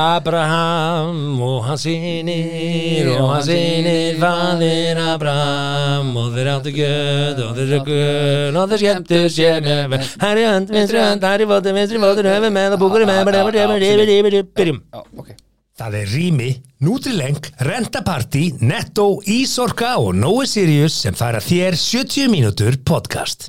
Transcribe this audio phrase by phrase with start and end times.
[0.00, 7.68] Abraham og hans sinir og hans sinir faðir Abraham og þeir áttu gjöð og þeir
[7.74, 12.56] röggun og þeir skemmtu sér nefn Hæri hönd, vinstri hönd, hæri fóttur, vinstri fóttur, höfum
[12.56, 13.20] með og búkur með
[14.56, 14.80] Byrjum
[15.80, 16.48] Það er Rými,
[16.84, 23.48] Nutrileng, Rentaparty, Netto, Ísorka og Nói Sirius sem færa þér 70 mínútur podcast.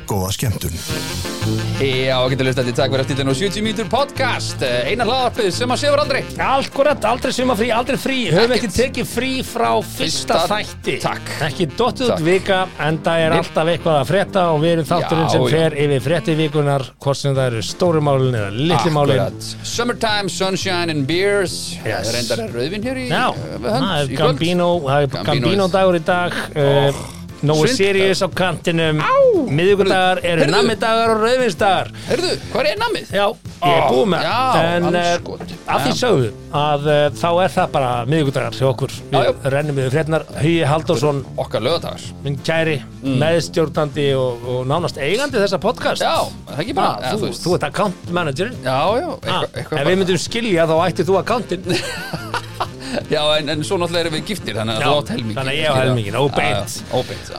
[0.11, 0.73] Góða skemmtun.
[1.81, 5.71] Já, getur hlustandi, takk fyrir að stilla nú 70 mítur podcast Eh, Einar hlaðarpið sem
[5.71, 8.17] að séur aldrei Alkurat, aldrei sumafrí, aldrei frí.
[8.29, 10.97] Höfum ekki tekið frí frá fyrsta þætti.
[11.01, 11.31] Takk.
[11.47, 12.25] Ekki Takk.
[12.25, 13.37] vika, en það er Nei.
[13.39, 17.35] alltaf eitthvað að frétta og við erum þátturinn sem fer yfir frétti vikunar, hvort sem
[17.39, 19.23] það eru stóri málin eða litli málin.
[19.23, 19.49] Akkurat.
[19.63, 22.11] Summertime, sunshine and beers Yes.
[22.11, 24.19] Það reyndar rauðvin hér í Já, eh, er í.
[24.19, 24.69] Gambino,
[25.23, 27.67] Gambino dagur í dag uh, Nói.
[27.73, 28.99] Sirius á kantinum.
[29.51, 30.51] Miðugudagar eru Heyrðu.
[30.53, 31.87] nammidagar og rauðvinsdagar.
[32.09, 33.09] Heyrðu, hvað er namið?
[33.17, 33.23] Já,
[33.65, 34.27] ég er búið með
[34.61, 35.57] En andskoti.
[35.65, 36.29] að því sögðu
[36.61, 38.93] að uh, þá er það bara miðugudagar hjá okkur.
[39.15, 45.41] Við rennum við frétnar Hugi Halldórsson, Okkar lögadagar minn kæri meðstjórnandi og, og nánast eigandi
[45.41, 46.07] þessa podcast Mm.
[46.07, 46.91] Já, það er ekki bara?
[47.01, 48.55] Ah, þú, ert account managerinn.
[48.63, 51.65] Já, já, Ah, Ef við myndum skilja þá ætti þú accountinn.
[53.11, 55.53] Já, en, en svo náttúrulega erum við giftir Þannig að Já, þú átt helmingin þannig
[55.53, 56.73] að ég á helminginn, óbeint.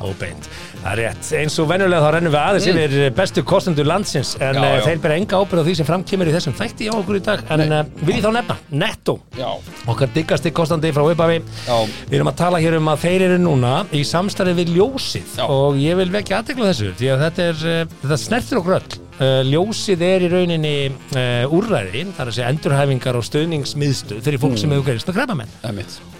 [0.00, 0.48] Óbeint,
[0.82, 1.28] það er rétt.
[1.42, 4.62] Eins og venjulega þá rennum við aðeins yfir bestu kostendur landsins en Mm.
[4.62, 4.84] Já, já, já.
[4.86, 7.44] þeir bera enga ábyrð á því sem framkemur í þessum þætti á okkur í dag
[7.54, 9.48] en uh, vil ég þá nefna, Netto Já,
[9.88, 11.38] okkar diggasti kostandi frá upphafi.
[11.66, 11.76] Já.
[12.10, 15.76] við erum að tala hér um að þeir eru núna í samstarfi við ljósið og
[15.80, 19.00] ég vil vekja aðtekla þessu því að þetta er, þetta snertir okkur öll.
[19.52, 24.58] Ljósið er í rauninni uh, úrræði, það er að segja endurhæfingar og stöðningsmiðstöð fyrir fólk
[24.58, 25.60] sem hefur gerist að krabba menn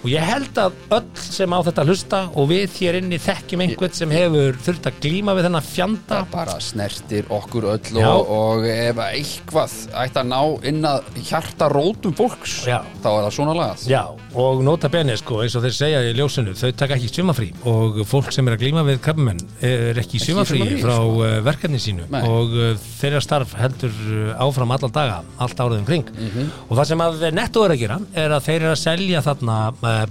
[0.03, 3.95] og ég held að öll sem á þetta hlusta og við hér inni þekkjum einhvern
[3.95, 8.67] sem hefur þurft að glíma við þennan fjanda Það bara snertir okkur öll og, og
[8.67, 10.41] ef eitthvað ætti að ná
[10.73, 12.81] inn að hjarta rótum fólks Já.
[13.03, 14.03] þá er það svona lagað Já,
[14.43, 18.03] og nota bene sko, eins og þeir segja í ljósinu, þau taka ekki sumafrí og
[18.11, 21.15] fólk sem er að glíma við krabbamenn er ekki í sumafrí sumafrí, frá sko.
[21.23, 22.23] uh, verkefni sínu Nei.
[22.27, 26.51] og uh, þeirra starf heldur uh, áfram allan daga, allt árið umkring Mhm.
[26.69, 29.57] og það sem að Netto er að gera er að þeir eru að selja þarna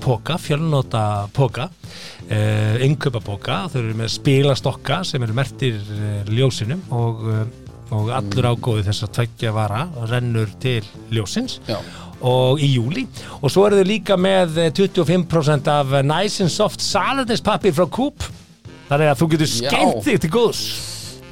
[0.02, 1.04] póka, fjölnota
[1.36, 7.26] póka uh, innkaupa póka, þau eru með spilastokka sem eru mertir uh, ljósinu og,
[7.92, 11.60] og allur ágóði þess að tveggja vara rennur til ljósins.
[11.70, 11.80] Já.
[12.22, 13.08] og í júli
[13.42, 17.88] og svo eru þau líka með eh, 25% af eh, Nice and Soft saladinspapir frá
[17.90, 18.28] Coop.
[18.92, 20.66] Þannig að þú getur skemmt þig til góðs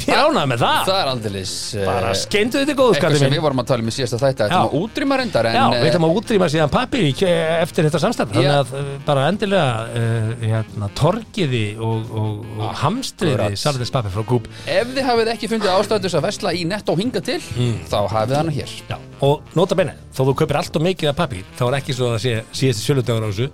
[0.10, 1.54] ég ránaði með það, Það er aldeilis
[1.86, 3.38] bara skemmtu þig til góðs Eitthvað kallinn sem minn.
[3.40, 4.64] við vorum að tala um í síðasta þætti Þetta Já.
[4.66, 8.34] er útrýma reyndar en Já, eh, við ætlum að útrýma síðan pappir eftir þetta samstæð
[8.34, 8.60] þannig Já.
[8.60, 13.62] að eh, bara endilega uh, hérna, torgiði og, og, og hamstriði Akkurat.
[13.64, 17.40] saladinspapir frá Coop Ef þið hafið ekki fundið ástæðus að vesla í netto hinga til
[17.60, 17.80] Mm.
[17.90, 18.98] þá hafið hana hér Já.
[19.26, 22.12] og nota bene, þó þú kaupir allt og mikið af pappir þá er ekki svo
[22.16, 23.48] að sé síðasti sjöludagur á þessu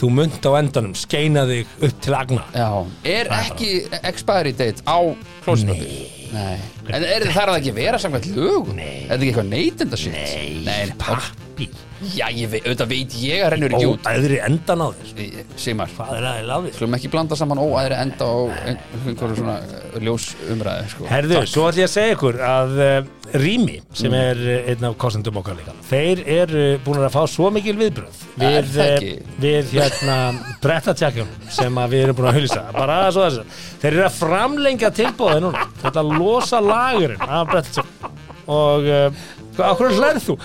[0.00, 2.68] þú munt á endanum skeina þig upp til agna Já,
[3.16, 4.98] er ekki expiry date á
[5.44, 5.92] klósipapir?
[6.30, 6.56] Nei.
[6.94, 8.76] En er það þarf það ekki að vera samkvæmt lögum?
[8.78, 9.00] Nei.
[9.02, 10.14] Er það ekki eitthvað neytenda shit?
[10.14, 10.50] Nei.
[10.66, 14.06] Nei, pappir Já, ég veit, auðvitað veit ég að rennur ekki út.
[14.08, 15.40] óæðri endan á þér.
[15.60, 16.76] Sigmar, hvað er aðeins láfið?
[16.78, 21.08] skulum ekki blanda saman óæðri enda og einhverju svona eh, ljós umræði, sko.
[21.10, 24.96] Herðu, svo ætlum ég að segja ykkur að uh, Rými, sem er uh, einn af
[25.02, 29.04] kostendum okkar líka, þeir eru búin að fá svo mikil viðbröð við, eh,
[29.42, 30.16] við hérna
[30.64, 33.44] brettatjakjum sem að við erum búin að hulsa bara svo þessu,
[33.82, 38.18] þeir eru að framlengja tilbúðið núna, þetta losa lagurinn af brettatjakjum
[38.50, 39.22] og uh,
[39.54, 40.36] hvað, okkur hlærð þú?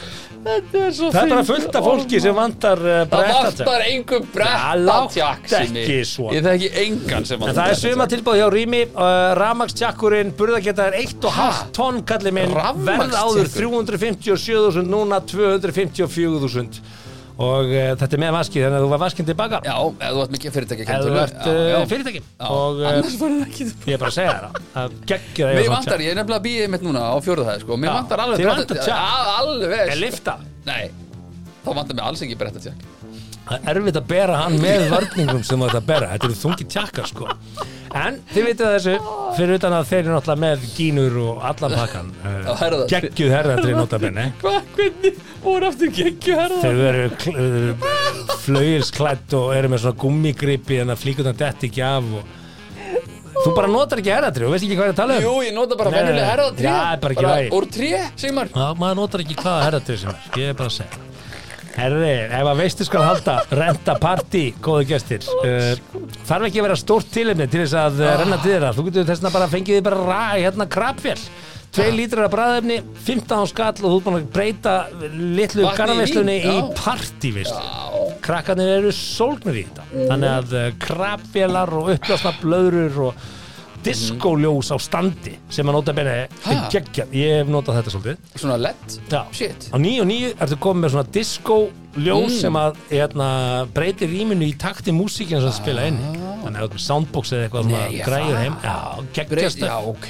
[0.45, 4.25] Þetta er svo Þetta er að fullta fólki sem vantar uh, Það brettatjakjum vantar einhver
[4.25, 6.35] Það brettatjakk sem ekki svona.
[6.35, 9.07] Ég þekki engan sem En það er suma tilbúð hjá Rými uh,
[9.39, 12.53] Ramagsjakkurinn, burðageta er 1,5 tonn kallir minn,
[12.85, 17.04] verð áður 357.000, núna 254.000
[17.35, 19.59] og uh, þetta er með vaskið, þannig að þú var vaskinn tilbaka.
[19.65, 22.21] Já, ef þú ert mikið fyrirtækja eða þú ert uh, fyrirtæki.
[22.47, 24.59] Og uh, Annars var það ekki ég er bara að segja það.
[24.83, 27.79] Að geggja það Mér vantar, ég er nefnilega býðið mitt núna á fjóruð það sko.
[27.81, 28.91] Mér Já, vantar alveg bretta- vantar tjakk.
[28.95, 30.83] Já, Alveg er lifta Nei,
[31.65, 32.91] þá vantar mér alls ekki bretta tjakk
[33.45, 36.37] það er erfitt að bera hann með vörningum sem þú ert að bera, þetta eru
[36.39, 37.27] þungi tjakkar sko
[37.95, 38.95] en þið vitið þessu.
[39.35, 42.85] Fyrir utan að þeir eru náttúrulega með gínur og allan pakkan Já, uh, herða.
[42.91, 46.61] geggjuð herðatri notabenni Hvað, hvernig voru aftur geggju herða?
[46.63, 47.05] Þau eru
[48.45, 52.33] flauilsklætt og eru með svona gummigripi en að flíkutan detti ekki af og
[53.35, 55.25] Þú bara notar ekki herðatri og veist ekki hvað er að tala um.
[55.25, 57.49] Jú, ég nota bara Nei, venjulega herða tré Já, bara ekki vægi.
[57.57, 57.89] Úr tré,
[58.21, 58.47] Sigmar.
[58.55, 61.01] Já, maður notar ekki hvaða herðatri sem er Ég er bara að segja
[61.75, 65.25] Herði, ef að veistu skal halda, renta partí, góðu gestir.
[65.43, 65.73] Uh,
[66.25, 68.71] Þarf ekki að vera stórt tilefni til þess að uh, renna til þeirra.
[68.77, 71.19] Þú getur þess að bara fengið þið bara ræ, hérna krabfjall
[71.75, 74.75] Tvei lítrar af bræðefni, 15 skall og þú ert búin að breyta
[75.11, 77.63] litlu Vatni í partíveislu
[78.23, 79.83] Krakkarnir eru sólgnir í þetta.
[79.91, 83.25] Þannig að uh, krabfjallar og upplásna blöðrur og
[83.85, 86.67] diskóljós á standi sem að nota benni Ha?
[86.73, 89.23] geggja, ég hef notað þetta svolítið Svona lett Já.
[89.31, 91.57] Shit Á nýju og nýju ertu komið með svona disco
[91.95, 92.39] ljós Mm.
[92.41, 93.27] sem að hérna,
[93.73, 96.17] breytir rýminu í takti músíkina sem það spila inn í.
[96.43, 97.89] Þannig að þú ert með soundbox eða eitthvað svona Ah.
[97.89, 98.75] Nei, græður það- heim Já,
[99.15, 100.07] Breyt, geggjast Já, ok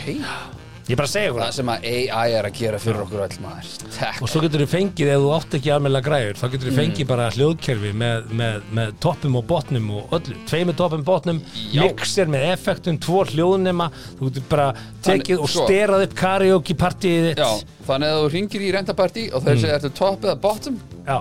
[0.85, 3.37] Ég er bara að segja Það sem að AI er að gera fyrir okkur öll
[3.41, 6.67] maður Takk Og svo getur þú fengið, ef þú átt ekki almennilega græður þá getur
[6.69, 6.77] þú Mm.
[6.81, 11.39] fengið bara hljóðkerfi með, með, með toppum og botnum og öllu Tvei með toppum, botnum,
[11.73, 11.81] Já.
[11.87, 13.89] mixer með effektum, tvo hljóðnema
[14.19, 14.67] Þú getur bara
[15.01, 15.65] tekið Þannig- og sko.
[15.65, 17.49] sterað upp karaoke partíið þitt Já,
[17.89, 19.45] þannig að þú ringir í rentapartí og Mm.
[19.49, 21.17] þeir segja ertu top eða bottom Já,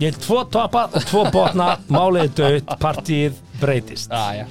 [0.00, 2.28] ég hef tvo toppa og tvo botna, málið er
[2.60, 4.12] döitt, partíið breytist.
[4.12, 4.44] ah, já.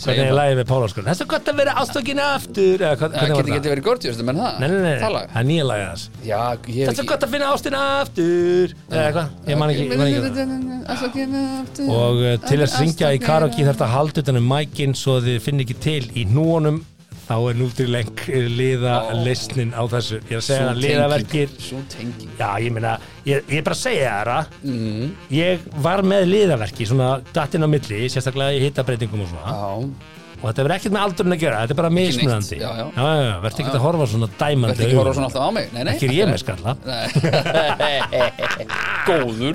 [0.00, 1.06] Hvernig er lagið með Pálaskólan?
[1.06, 2.76] Það er svo gott að vera ástökinu aftur.
[2.80, 3.56] Eða, hvað, Það hvernig var geti það?
[3.60, 6.04] geti verið gorgeous, menn það Nei, nei, nei, Það lag það er nýja lagið þess.
[6.30, 8.74] Já, ég Það er svo gott að finna ástina aftur.
[8.90, 9.26] Eða hvað?
[9.50, 11.82] Ég man ekki, ég man ekki það.
[11.90, 15.18] Og uh, til að syngja í karaoke þarf þetta að halda utan um mækin svo
[15.24, 16.80] þið finn ekki til í núunum
[17.30, 18.22] þá er nútrileng
[18.58, 20.18] liða leysnin á þessu.
[20.26, 22.30] Ég er að segja að liðaverkir Svo tenging.
[22.40, 24.30] Já, ég meina, ég, ég er bara að segja þér
[24.66, 25.10] mm.
[25.36, 29.54] Ég var með liðaverki, svona dattinn á milli, sérstaklega í hitabreitingum og svona.
[29.54, 32.60] Já, og þetta verður ekkert með aldurinn að gera, þetta er bara mismunandi.
[32.64, 35.18] Verður ekki að horfa svona dæmandi verður ekki horfa augum.
[35.20, 35.66] svona alltaf á mig.
[35.76, 35.92] Nei, nei.
[35.94, 36.70] Ekki ég með skalla.
[39.10, 39.54] Góður.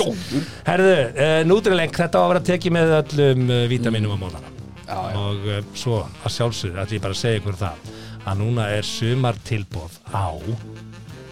[0.00, 0.52] Góður.
[0.66, 4.57] Herðu, uh, nútrileng, þetta á að vera tekið með öllum uh, vítaminum á móðana
[4.88, 5.18] Já, já.
[5.20, 7.88] og uh, svo að sjálfsögðu ætlum ég bara að segja ykkur það
[8.28, 10.28] að núna er sumar tilbóð á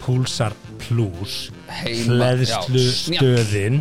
[0.04, 1.48] Pulsar Plus
[2.52, 3.18] já, snjall.
[3.18, 3.80] stöðin.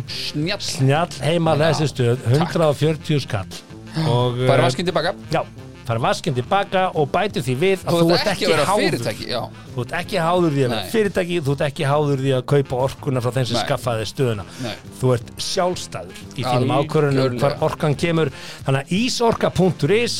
[0.58, 1.12] Snjall.
[1.22, 3.60] Heima hleðslu stöð 140 skall
[4.04, 5.14] og Bara uh, vaskinn tilbaka.
[5.32, 5.44] Já,
[5.86, 9.50] fara vaskinn tilbaka og bæti því við að Þú ert ekki ekki háður.
[9.76, 12.80] þú ert ekki háður því að vera fyrirtæki þú ert ekki háður því að kaupa
[12.86, 13.64] orkuna frá þeim sem Nei.
[13.66, 14.44] skaffaði stöðuna.
[14.64, 14.74] Nei.
[15.00, 17.38] þú ert sjálfstæður í þínum Algjörlega.
[17.40, 18.30] hvar orkan kemur.
[18.66, 20.16] Þannig að ísorka.is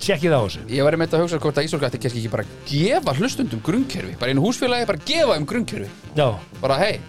[0.00, 0.64] tjekkið á þessu.
[0.70, 3.62] Ég var einmitt að hugsa hvort að Ísorka ætti kannski ekki bara að gefa hlustundum
[3.66, 4.16] grunnkerfi.
[4.20, 5.90] Bara einu húsfélagi bara gefa um grunnkerfi.
[6.60, 7.00] Bara hei,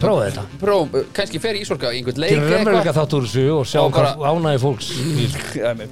[0.00, 0.44] prófa þetta.
[0.60, 3.80] Prófum, uh, kannski fer Ísorka í einhvern leik gera raunveruleika þátt úr þessu og sjá
[3.84, 4.88] Og bara- hvað ánægi fólks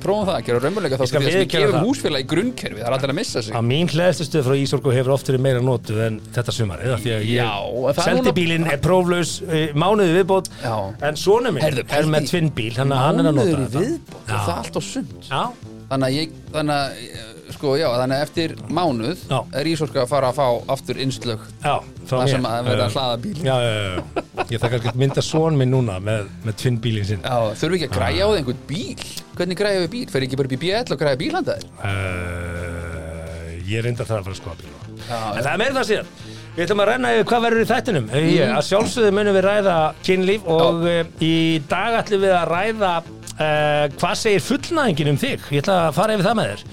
[0.02, 1.87] prófum það, gera raunveruleika þá Ég skal þess að við viðurkenna gefum það.
[1.88, 3.55] húsfélagi grunnkerfi það er allir að missa sig.
[3.58, 7.12] Að mín hlæðstustöð frá Ísorku hefur oft verið meira notuð en þetta sumarið af því
[7.14, 10.75] að Já, ég en það er seldi núna- bílinn, er próflaus uh, mánuði viðbót Já.
[11.08, 13.58] en svona minn Heyrðu, er pældi- með tvinnbíl þannig að hann er að nota Mánuður
[13.58, 13.82] í þetta.
[13.87, 14.38] viðbót, Já.
[14.38, 15.43] það er allt á sund já,
[15.88, 19.38] þannig að ég, þannig að eh, sko, já, þannig eftir mánuð Já.
[19.60, 21.74] er Ísorka að fara að fá aftur innslög já,
[22.08, 22.32] það mér.
[22.32, 24.44] sem að vera Eh, að hlaða bíl Já, já, já, já.
[24.48, 27.22] Ég þakka að mynda svon minn núna með, með tvinnbílinn sinn.
[27.26, 29.06] Já, þurfum ekki að græja á það einhvern bíl?
[29.38, 33.84] Hvernig græja við bíl, fer ekki bara upp í BL og græja bílandaðir uh, Ég
[33.84, 34.74] reyndar það að fara að skoða bíl.
[35.08, 36.12] Já, En það er meira það síðan
[36.58, 38.06] Við ætlum að yfir hvað verður í þættinum.
[38.10, 38.24] Mm.
[38.34, 39.74] ég, Að sjálfsögðu munum við ræða
[40.08, 41.34] kynlíf og uh, í
[41.70, 42.92] dag ætlum við að ræða
[43.38, 45.46] uh, hvað segir fullnæðingin um þig?
[45.55, 46.67] Ég ætla að fara yfir það með þér.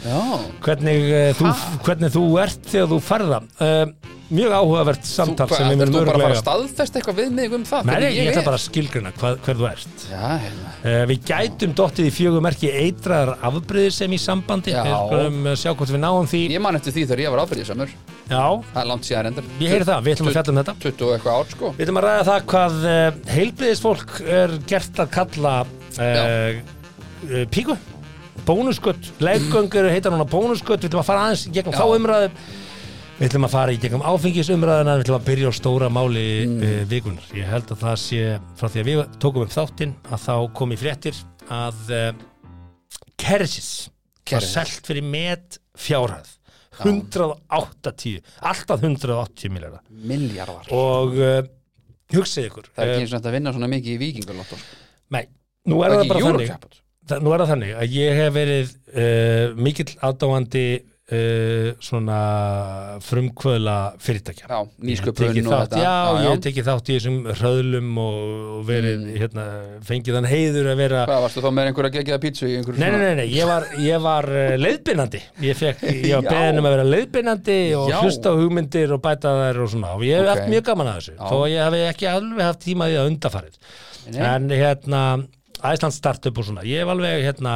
[0.66, 1.54] Hvernig, uh, þú,
[1.86, 6.00] hvernig þú ert þegar þú farða uh, Mjög áhugavert þú, samtal hvað, sem munum þú
[6.08, 7.84] bara fara að staðfesta eitthvað við mig um það?
[7.86, 10.06] Nei, hvernig ég ætla bara að skilgrina hvað, hver þú ert.
[10.10, 10.72] Já, hérna.
[11.12, 14.74] Við gætum dottið í fjögumerki eitraðar afbreyðir sem í sambandi.
[14.74, 16.42] Uh, sjá hvort við náum því.
[16.56, 17.94] Ég man eftir því þegar ég var ábyrðið samur
[18.26, 18.42] Já,
[18.74, 19.50] Það er langt síðan reyndar.
[19.62, 20.78] Ég heyri það, við ætlum að fjalla um þetta.
[20.82, 21.74] 20 og eitthvað ár sko.
[21.76, 22.78] Við ætlum að ræða það hvað
[23.36, 25.58] heilbriðisfólk er gert að kalla
[26.00, 27.78] uh, píku.
[28.46, 30.26] Bónusgött, leggöngur heita núna.
[30.30, 32.30] Bónusgött, við ætlum að fara aðeins í gegnum þá umræðu.
[33.16, 34.96] Við ætlum að fara í gegnum áfengisumræðuna.
[35.00, 36.62] Við ætlum að byrja á stóra máli Mm.
[36.62, 38.22] uh, vikunar, ég held að það sé
[38.60, 42.10] frá því að við tókum upp þáttinn að þá kom í fréttir að uh,
[43.18, 43.70] Keresis
[44.30, 46.28] var selt fyrir met fjárhæð.
[46.84, 50.68] 180, alltaf 180 miljardar Milljarðar.
[50.76, 51.14] Og
[52.12, 54.76] hugsið ykkur Það er ekki eins og þetta vinna svona mikið í vikingulotto sko.
[55.16, 55.22] Nei,
[55.66, 56.82] nú er það bara þannig
[57.22, 60.62] Nú er það þannig að ég hef verið uh, mikill aðdáandi
[61.14, 62.16] uh, svona
[63.06, 64.58] frumkvöðla fyrirtækja Já,
[64.90, 66.42] nýsköpun og þetta Já, ég hef já.
[66.48, 68.18] tekið þátt í þessum hröðlum og,
[68.56, 69.20] og verið, Mm.
[69.22, 69.46] hérna,
[69.86, 72.90] fengið þann heiður að vera Hvað, varstu þá með einhverja geggjaða pítsu í einhverju Nei,
[72.90, 76.32] nei, nei, nei, ég var, ég var uh, leiðbeinandi Ég, fekk, ég var Já.
[76.34, 78.00] beðin um að vera leiðbeinandi og Já.
[78.02, 80.34] hlusta á hugmyndir og bæta þær og svona og ég hef Ok.
[80.34, 81.24] haft mjög gaman að þessu Já.
[81.30, 83.60] þó ég hef ekki alveg haft tíma í að undafarið
[84.16, 84.22] Nei.
[84.34, 85.04] en hérna
[85.66, 86.64] Æsland startup og svona.
[86.68, 87.54] Ég hef alveg hérna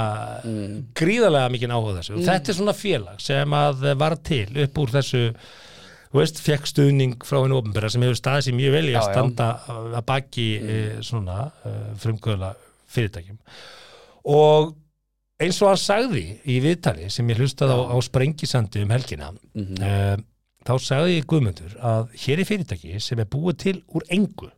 [0.97, 2.15] gríðarlega mikið áhuga þessu.
[2.17, 5.23] Og þetta er svona félag sem að var til upp úr þessu
[6.15, 9.49] veist, fekk stuðning frá henni ofnbæra sem hefur staðið sér mjög vel í að standa
[9.69, 11.03] að baki mm.
[11.05, 12.53] svona uh, frumkvöðla
[12.89, 13.37] fyrirtækjum.
[14.33, 14.73] Og
[15.39, 20.15] eins og hann sagði í viðtali sem ég hlustaði á, á sprengisandi um helgina uh,
[20.67, 24.49] þá sagði Guðmundur að hér er fyrirtæki sem er búið til úr engu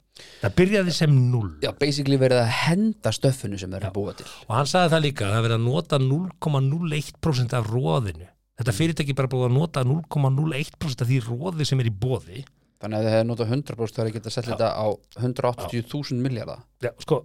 [0.42, 4.28] það byrjaði sem null Já, basically verið að henda stöffinu sem er að búa til.
[4.48, 8.30] Og hann sagði það líka að það verið að nota 0,01% af róðinu
[8.62, 12.44] þetta fyrirtæki er bara búið að nota 0,01% af því róði sem er í bóði
[12.82, 14.88] Þannig að þið hefði notað 100% þá er ekki að setja þetta á
[15.22, 17.20] 180.000 miljardar já, sko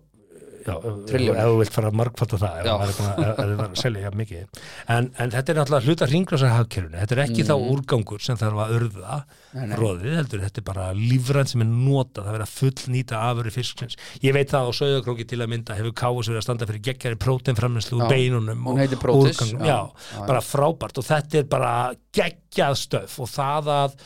[0.66, 0.74] Já,
[1.06, 1.36] Trilljón.
[1.38, 4.62] ef þú vilt fara að margfalda það ef er búin að- selja jafn mikið.
[4.88, 8.62] En, en þetta er náttúrulega hluta hringrásar hagkerfinu, þetta er ekki þá úrgangur sem þarf
[8.66, 9.24] að örða
[9.56, 9.72] Mm.
[9.72, 10.40] Róðið, heldur.
[10.44, 14.50] Þetta er bara lífræn sem er notað, það verið að fullnýta afurri fisksins, ég veit
[14.52, 18.10] það á Sauðakróki til að mynda hefur káus verið að standa fyrir geggjari próteinframneslu úr
[18.10, 19.64] beinunum og úrgangnum.
[19.64, 19.64] já.
[19.64, 19.80] já,
[20.12, 20.98] Já, bara frábært.
[21.00, 21.72] Og þetta er bara
[22.12, 23.16] geggjað stöf.
[23.24, 23.96] Og það að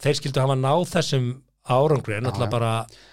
[0.00, 1.26] þeir skildu hafa náð þessum
[1.70, 2.70] árangri er náttúrulega bara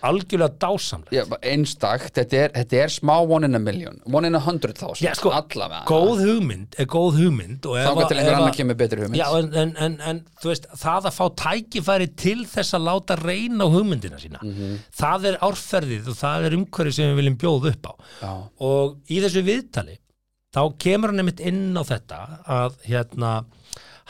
[0.10, 4.00] algjörlega dásamlega Já, bara einstakt, þetta er, þetta er smá one in a million.
[4.10, 5.84] One in a hundred thousand Já, sko, Allavega.
[5.90, 9.22] góð hugmynd er góð hugmynd að- til einhver annar kemur betri hugmynd.
[9.22, 13.70] Já, en, en, en, veist, það að fá tækifæri til þess að láta reyna á
[13.74, 14.80] hugmyndina sína Mhm.
[14.98, 17.94] það er árferðið og það er umhverfið sem við viljum bjóða upp á.
[18.22, 19.98] Já, og í þessu viðtali
[20.56, 23.46] þá kemur hann einmitt inn á þetta að hérna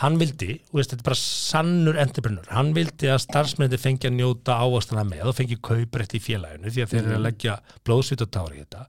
[0.02, 4.60] hann vildi, veist, þetta er bara sannur entrepreneur, hann vildi að starfsmennir fengi að njóta
[4.62, 7.56] ávastana með og fengi kauprætt í félaginu því að þeir eru að leggja
[7.88, 8.86] blóðsvit og tári í þetta.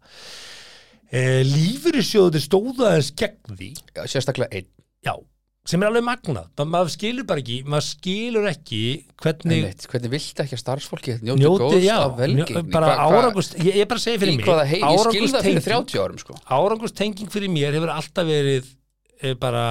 [1.08, 3.70] E, lífyrirsjóður stóða aðeins gegn því.
[3.96, 4.68] Já, sérstaklega einn.
[5.06, 5.14] Já,
[5.68, 6.50] sem er alveg magnað.
[6.60, 8.82] Ma, maður skilur bara ekki, maður skilur ekki
[9.24, 12.64] hvernig Einmitt, Hvernig viltu ekki að starfsfólki njóti njóti, góðs já, af velgengni?
[12.76, 16.02] Hva- árangust, ég, ég bara segi fyrir Í mig ég skil það fyrir árangurstenging- 30
[16.04, 16.36] árum sko.
[16.58, 18.68] árangustenging fyrir mér hefur alltaf verið
[19.22, 19.64] e, bara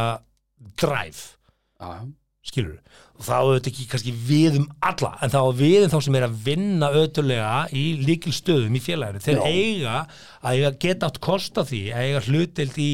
[1.79, 1.99] já.
[2.47, 2.79] skilur
[3.17, 6.25] og þá þetta ekki kannski við um alla en þá við um þá sem er
[6.27, 9.23] að vinna ötulega í líkil stöðum í félaginu.
[9.25, 9.47] Þeir Já.
[9.49, 9.95] eiga
[10.41, 12.91] að eiga geta átt kost á því að eiga hlutild í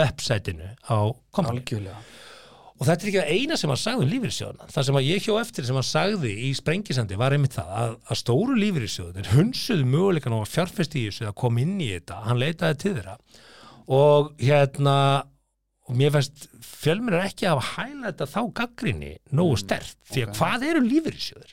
[0.00, 0.98] uppsætinu á
[1.34, 2.00] kompani Algjörlega.
[2.80, 5.26] Og þetta er ekki það eina sem hann sagði um lífyrirsjóðuna það sem að ég
[5.26, 9.88] hjó eftir sem hann sagði í sprengisandi var einmitt það að, að stóru lífyrirsjóðunir hunsuðu
[9.92, 10.54] möguleikan á að
[11.10, 13.18] þessu að koma inn í þetta, hann leitaði til þeirra.
[13.90, 14.96] Og hérna
[15.90, 20.32] og mér finnst fjölmennir ekki að hafa hæla þetta þá gaggrinni nógu stert því að
[20.38, 21.52] hvað eru lífyrirsjóður?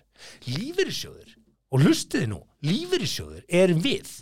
[0.54, 1.36] Lífyrirsjóður
[1.74, 4.14] og hlustiði nú, lífyrirsjóður er við.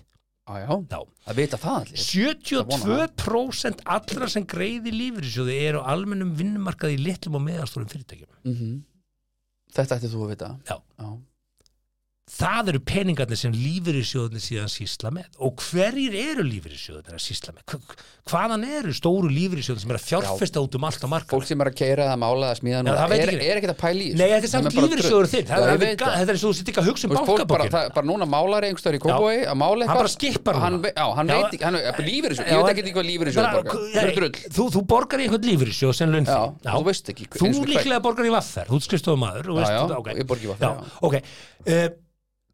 [0.46, 2.02] Já, já, að vita það allir.
[2.06, 8.30] 72% allra sem greiði lífyrirsjóði eru á almennum vinnumarkaði í litlum og meðalstórum fyrirtækjum.
[8.46, 8.76] mm
[9.76, 10.50] Þetta ætti þú að vita.
[10.70, 10.76] Já.
[11.02, 11.08] já.
[12.26, 15.28] Það eru peningarnir sem lífyrirsjóðinni síðan sísla með.
[15.46, 17.62] Og hverjir eru lífyrirsjóðinni að sísla með?
[17.70, 21.30] Hva- Hvaðan eru stóru lífyrirsjóðin sem er að fjárfesta út um allt á marka?
[21.30, 24.08] Fólk sem er að keira eða mála eða smíða það er, er ekki að þessu.
[24.18, 25.46] Nei, þetta er samt bara lífyrirsjóður þinn.
[25.46, 26.18] Það það.
[26.18, 28.26] þetta er eins og þú sitt ekki að hugsa um fólk bara, það, bara núna
[28.26, 30.02] málar einhverstaður í kópói að mála Hann eitthvað.
[30.02, 30.82] bara skippar hann, núna.
[30.90, 33.46] ve- Já, hann Já, veit ekki, hann er lífyrirsjóð Já, Ég veit ekki hvað lífyrirsjóð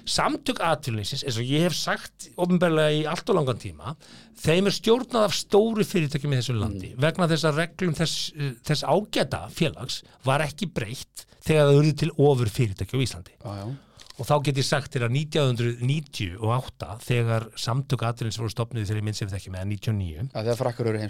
[0.07, 3.97] Samtök atvinnulýsins, eins og ég hef sagt ofnbærlega í allt og langan tíma,
[4.39, 7.01] þeim er stjórnað af stóru fyrirtækjum í þessu landi Mm.
[7.01, 12.11] vegna þess að reglum þess, þess ágæta félags var ekki breytt þegar það urði til
[12.19, 13.77] ofur fyrirtæki á Íslandi Já, já,
[14.21, 19.07] og þá get ég sagt þér að 1998 þegar samtök aðrins voru stopnuð þegar ég
[19.09, 21.01] minn sem við ekki með 99 Já, þegar frakkar eru.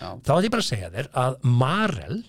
[0.00, 2.20] Já, þá ætti ég bara að segja þér að Marel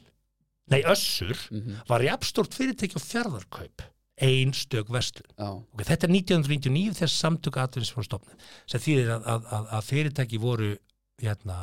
[0.73, 1.77] nei Össur Mhm.
[1.87, 3.85] var jafnstort fyrirtæki á fjárðarkaup
[4.19, 9.23] ein stök vestlun og þetta er 1999 þegar samtök aðrins voru stopnuð sem þýðir að,
[9.35, 10.71] að, að, að fyrirtæki voru
[11.17, 11.55] hérna,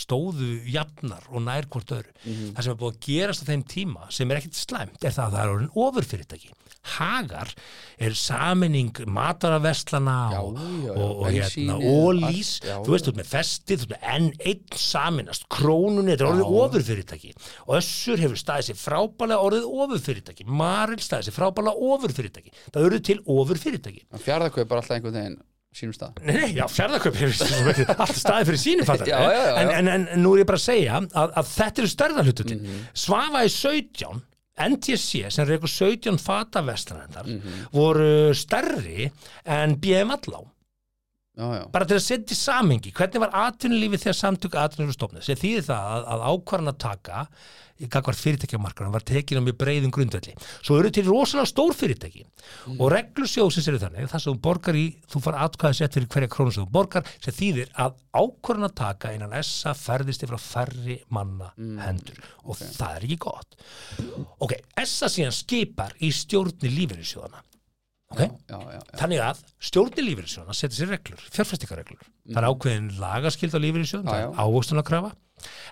[0.00, 2.12] stóðu jafnar og nær hvort öðru.
[2.24, 2.52] Mhm.
[2.56, 5.26] það sem er búið að gerast á þeim tíma sem er ekkit slæmt er það
[5.26, 7.50] að það er orðin ofurfyrirtæki Hagar
[8.02, 10.56] er saminning mataraverslana og,
[10.90, 14.80] og, og hérna, ólís þú veist, þú ert með festið, þú ert með enn einn
[14.82, 17.30] saminast, krónunni, þetta er orðið ofurfyrirtæki.
[17.68, 20.48] Og Össur hefur staðið sér frábælega orðið ofurfyrirtæki.
[20.62, 22.52] Maril staðið sér frábælega ofurfyrirtæki.
[22.74, 24.04] Það eru til ofurfyrirtæki.
[24.26, 25.38] Fjárðarkaup er alltaf einhvern veginn
[25.72, 26.18] sínum stað.
[26.26, 29.08] Nei, nei, já, fjárðarkaup hefur alltaf staðið fyrir sínum fattar
[29.62, 32.82] en, en, en, nú er ég bara að segja að, að þetta eru stærðarhlututin Mhm.
[33.06, 34.20] Svafa í 17
[34.58, 37.66] NTSC sem reykur 17 fatavestanendar Mhm.
[37.72, 39.10] voru stærri
[39.44, 40.42] en BM Allá
[41.38, 45.26] já, já, bara til að setja í samhengi, hvernig var atvinnulífið þegar samtök atvinnulífið stofnið
[45.28, 47.26] sem þýðir það að, að ákvarðan að taka
[47.82, 50.34] í gagvart fyrirtækjamarkaðan var tekin á mjög breiðum grundvelli.
[50.62, 52.24] Svo eru til rosalega stór fyrirtæki
[52.76, 56.32] og reglusjóðsins eru þannig það sem þú borgar í, þú fara atkvæða sett fyrir hverja
[56.32, 60.46] krónu sem þú borgar sem þýðir að ákvarðan að taka innan essa ferðist yfir á
[60.46, 63.58] færri manna hendur og það er ekki gott.
[64.38, 67.42] Ok, essa síðan skipar í stjórni lífeyrissjóðana.
[68.12, 68.20] Ok?
[68.22, 68.80] já, já, já.
[69.02, 72.06] Þannig að stjórnir lífeyrissjóðana setja sér reglur, fjárfæstingarreglur.
[72.28, 75.12] Það er ákveðin lagaskild á lífeyrissjóðan, það er ávöxtunarkrafa.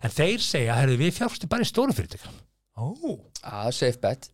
[0.03, 2.39] En þeir segja, herðu við fjárfæstum bara í stóru fyrirtækjum.
[2.81, 2.87] Ó,
[3.45, 4.31] Ah, safe bet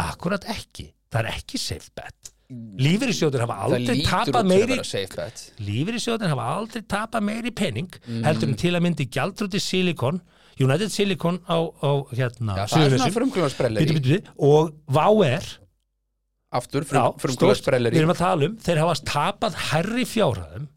[0.00, 0.90] akkurat ekki.
[1.12, 2.30] Það er ekki safe bet.
[2.54, 4.76] Lífeyrissjóðir hafa Það aldrei tapað að meiri
[5.64, 8.22] lífeyrissjóðir hafa aldrei tapað meiri pening Mm.
[8.26, 10.20] heldur en til að myndi gjaldrúti Silicon
[10.60, 12.84] United Silicon á, á hérna Já, það
[15.24, 15.46] er
[16.54, 20.70] Aftur, Já, frum, stórt, við erum að tala um þeir hafa tapað herri fjárhæðum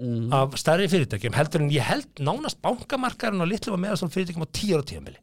[0.00, 0.30] Mm.
[0.32, 4.54] af stærri fyrirtækjum heldur en ég held nánast bankamarkarinn og litlum að meðast fyrirtækjum á
[4.56, 5.18] tíu ára tíðanbili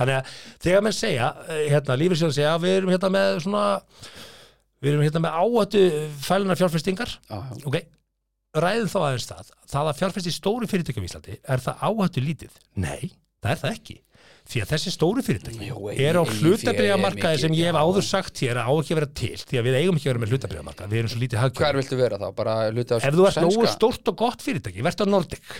[0.00, 0.32] þannig að
[0.64, 3.62] þegar menn segja eh, hérna, lífeyrissjóðan segja við erum hérna með svona
[4.82, 5.82] við erum hérna með áhættu
[6.26, 7.62] fæluna fjárfestingar Já, já.
[7.70, 7.78] ok,
[8.66, 12.24] ræðum þá aðeins það það að fjárfesti í stóru fyrirtækjum í Íslandi er það áhættu
[12.26, 12.58] lítið?
[12.82, 13.98] Nei, það er það ekki
[14.50, 18.40] því að þessi stóru fyrirtæki Jú, er á hlutabriðamarkaði er sem ég hef áður sagt
[18.44, 20.34] hér að á ekki að vera til því að við eigum ekki að vera með
[20.34, 22.26] hlutabriðamarkaði við erum svo lítið Hver hagkjörn viltu vera þá?
[22.40, 25.52] Bara hluti af ef þú ert nógu stórt og gott fyrirtæki verður á Nordic.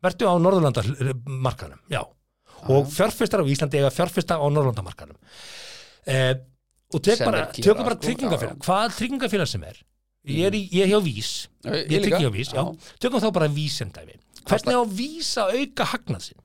[0.00, 2.00] Verður á Norðurlandamarkanum já,
[2.72, 5.18] og fjárfestar á Íslandi eiga fjárfesta á Norðurlandamarkanum
[6.08, 6.34] eh,
[6.90, 8.56] og Sem bara, er bara sko, tryggingafélag.
[8.64, 9.84] hvað tryggingafélag sem er?
[10.28, 11.30] Ég er, í, ég er hjá Vís.
[11.64, 12.64] Ég ég hjá Vís, já,
[13.00, 14.18] tökum þá bara Vís sem dæmi
[14.48, 16.40] hvernig á Vís að auka hagnað sinn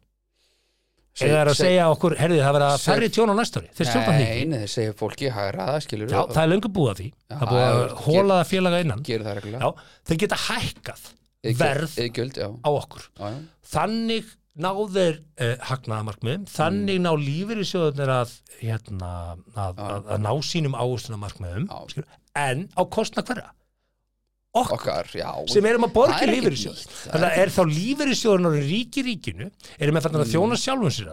[1.16, 3.70] Seg- eða er að seg- segja okkur, herðið það verða færri tjón á næsta ári
[3.78, 6.98] þeir stjórna því Nei, þeir segja fólki hægraða, skilur já, það er löngu búið að
[7.00, 7.06] því.
[7.32, 9.04] Það er búið að hóla það félaga innan.
[9.08, 9.70] Gerir það reglulega.
[9.70, 11.06] Já, þeir geta hækkað
[11.62, 13.06] verð Eðgjöld, á okkur.
[13.16, 13.40] Já, já.
[13.76, 19.10] þannig ná þeir uh, hagnaðamarkmiðum, þannig ná lífeyrissjóðunir að, hérna,
[19.56, 22.04] að, að, að ná sínum áhustunamarkmiðum Já.
[22.40, 23.50] en á kostna hverja
[24.56, 25.30] okkur Okkar, já.
[25.52, 26.84] sem erum að borga lífeyrissjóð.
[27.12, 31.10] þannig að er þá lífeyrissjóðun orðin ríki ríkinu eru með þannig að þjóna sjálfum sér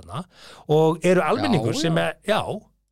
[0.76, 1.78] og eru almenningur Mm.
[1.78, 2.40] Já, sem er, já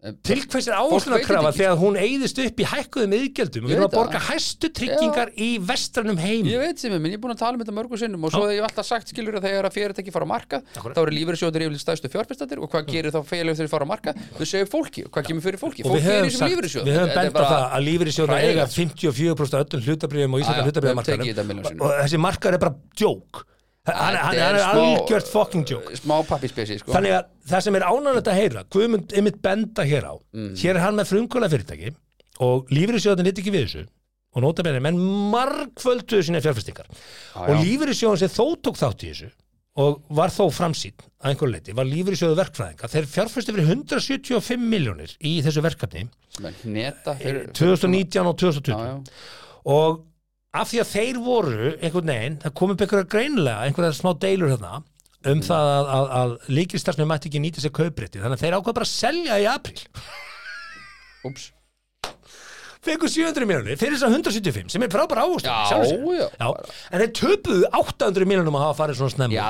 [0.01, 3.85] til hvers er Fólk ekki, þegar hún eyðist upp í hækkuðum yðgjöldum og við erum
[3.85, 7.35] að borga hæstu tryggingar í vestranum heim Ég veit sem ég, menn ég er búin
[7.35, 9.69] að tala um þetta mörgu sinnum og svo hef ég alltaf sagt skilur að þegar
[9.69, 10.97] að fyrirtæki fara á markað Akkúrat.
[10.97, 13.93] þá eru lífeyrissjóður yfirleitt stæðstu fjárfestatir og hvað gerir þá félög þegar þeir fara á
[13.93, 15.85] markað þau segir fólki, hvað kemur fyrir fólki?
[15.85, 16.33] Og fólki við höfum,
[16.97, 19.13] höfum bent á það að lífeyrissjóður eiga hræðilegt, sko.
[19.37, 19.81] 54% af öllum
[20.41, 23.45] Já, já, milljón og
[23.97, 26.93] hann, hann, er algjört fucking djók smá pappispesi sko.
[26.95, 30.53] þannig að það sem er ánægilegt að heyra Guðmund einmitt benda hér á Mm.
[30.57, 31.95] hér er hann með frumkvöla fyrirtæki
[32.41, 33.87] og lífeyrissjóðin lit ekki við þessu
[34.31, 34.99] og nota benni, menn
[35.35, 37.63] margfölduðu sína fjárfestingar Já, og já.
[37.65, 39.31] lífeyrissjóðin sem þó tók þátt í þessu
[39.81, 45.13] og var þó framsýn að einhverju leiti, var lífeyrissjóðu verkfræðinga þeir fjárfestu fyrir 175 miljónir
[45.23, 46.07] í þessu verkefni
[46.41, 48.97] Men neta fyrir, 2019 og 2020 já, já.
[49.75, 50.01] og
[50.51, 54.57] af því að þeir voru einhvern veginn, það kom upp einhverja greinlega einhverja smá deilur
[54.57, 54.83] þarna
[55.31, 58.77] um það að, að, að líkilstarfsmenn mætti ekki nýta sér kauprétti, þannig að þeir ákvað
[58.81, 59.83] bara að selja í apríl,
[61.29, 61.45] Úps.
[62.81, 65.27] fengur 700 miljonir fyrir þess að 175, sem er frábæra
[66.41, 66.49] já,
[66.89, 69.37] en þeir töpuðu 800 miljonum að hafa farið svona snemma.
[69.37, 69.45] Já,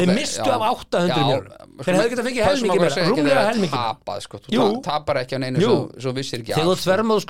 [0.00, 0.56] þeir mistu já.
[0.56, 3.74] af 800 Já, miljonum sko, þeir hefðu getað fengið það sem helmingi maður meira, rúmlega
[3.76, 4.40] tapað, sko.
[4.48, 6.88] Þú tapar ekki á neinu svo, svo vissir ekki þegar þú af, sko.
[6.88, 7.20] tvermaðu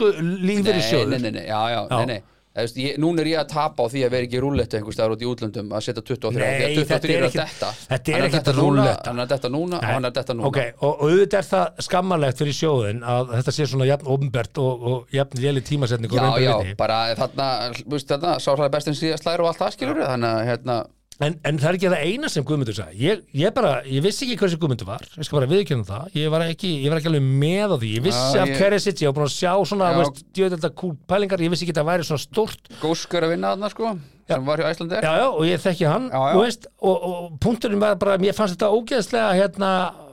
[2.50, 4.10] Nei, nei, nei, nei, nei, nei ég, Núna er ég að tapa á því að
[4.10, 6.90] vera ekki rúllettu einhvers staðar út í útlöndum að setja 23 Nei, því að 23
[6.90, 7.70] þetta er að ekkit- detta.
[7.88, 9.10] þetta er núna, rúlletta.
[9.10, 10.46] Hann er að detta núna og hann er að detta núna.
[10.50, 14.58] Ok, og, og auðvitað er það skammarlegt fyrir sjóðin að þetta sé svona jafn ofinbert
[14.58, 17.48] og, og jafn léli tímasetning Já, já, bara þarna,
[17.86, 20.78] þarna, sá hlæði bestin síðast slæður og allt það skilur þannig að hérna,
[21.20, 22.94] En, en það er ekki það eina sem Guðmundur sagði.
[23.04, 25.02] Ég, ég bara, ég vissi ekki hversu Guðmundur var.
[25.18, 27.90] Ég skal bara viðkjörna það, ég var ekki ég var ekki alveg með á því,
[27.98, 29.98] ég vissi Já, af ég- hverju sitt ég var búin að sjá svona, Já.
[30.00, 31.42] veist, djöðelda kúl pælingar.
[31.44, 32.72] Ég vissi ekki að það væri svona stórt.
[32.80, 33.92] Góskur að vinna þarna sko
[34.30, 36.34] sem var hjá Æslandir já, já, og ég þekki hann Já, já.
[36.36, 39.70] þú Veist, og, og punkturinn var bara, mér fannst þetta ógeðslega hérna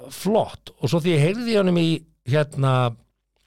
[0.10, 0.72] flott.
[0.82, 1.88] Og svo því ég heyrði í honum í
[2.28, 2.76] hérna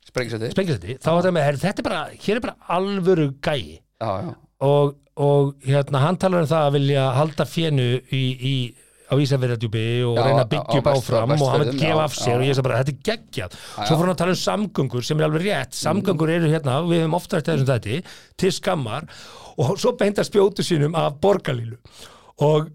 [0.07, 2.05] sprengisæti þá var það með, herri, þetta er bara
[5.21, 8.55] og, hérna hann talar um það að vilja halda fjönu í, í
[9.11, 12.31] á Ísafjörðardjúpi og Já, reyna að byggja upp áfram og hann vil gefa af sér
[12.31, 12.37] já.
[12.39, 13.57] og ég sagði bara, þetta er geggjað.
[13.81, 15.75] Svo fór hann að tala um samgöngur sem er alveg rétt.
[15.81, 19.09] Samgöngur eru hérna, við hefum ofta eftir þessum þetta til skammar.
[19.59, 21.77] Og svo beinta spjótu sínum af borgarlílu
[22.47, 22.71] og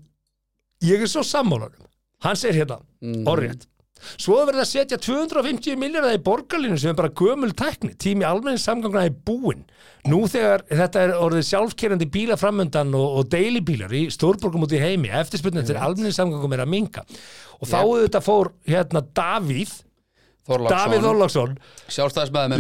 [0.84, 1.88] ég er svo sammálanum
[2.26, 3.24] hann segir hérna, Mhm.
[3.32, 3.64] orðrétt
[4.13, 8.28] Svo er verið að setja 250 miljardar í borgarlínu sem er bara gömul tekni, tími
[8.28, 9.65] almennins samgangna er búinn.
[10.10, 14.82] Nú þegar þetta er orðið sjálfkerandi bíla framöndan og, og deilibílar í stórborgum út í
[14.82, 17.06] heimi, eftirspunnið til almennins samgangum er að minka.
[17.62, 19.74] Og þá auðvitað fór hérna Davíð,
[20.46, 21.54] Davíð Þorláksson,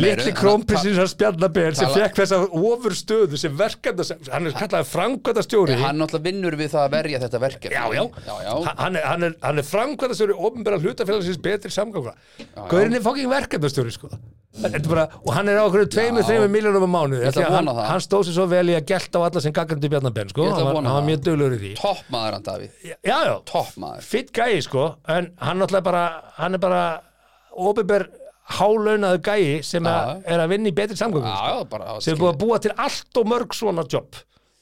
[0.01, 5.75] litli krónprinsins að spjarnaber sem fekk þessa ofur stöðu sem verkefna, hann er kallaði framkvæmdastjóri.
[5.83, 7.75] Hann náttúrulega vinnur við það að verja þetta verkefni.
[7.77, 8.55] Já, já, já, já.
[8.79, 12.15] Hann, er, hann er, hann er framkvæmdastjóri ofnbæra hlutafélagsins betri samganga
[12.71, 14.09] Gaurin er fokking verkefnastjóri sko.
[14.89, 16.29] Bara, og hann er á okkur tveimur, Já.
[16.31, 19.41] þreimur miljónum á mánuði hann, hann stóð sér svo vel í að gelta á alla
[19.43, 20.45] sem gaggandi bjarnabenn sko.
[20.47, 21.71] Hann, var, hann var mjög dölur í því.
[21.81, 22.77] Toppmaður hann Davíð,
[24.07, 26.05] fitt gæi sko en hann náttúrulega bara,
[27.55, 28.07] opiðber
[28.55, 32.59] hálaunaðu gæi sem að, er að vinna í betri samgöngum sem er búið að búa
[32.61, 34.19] til allt og mörg svona jobb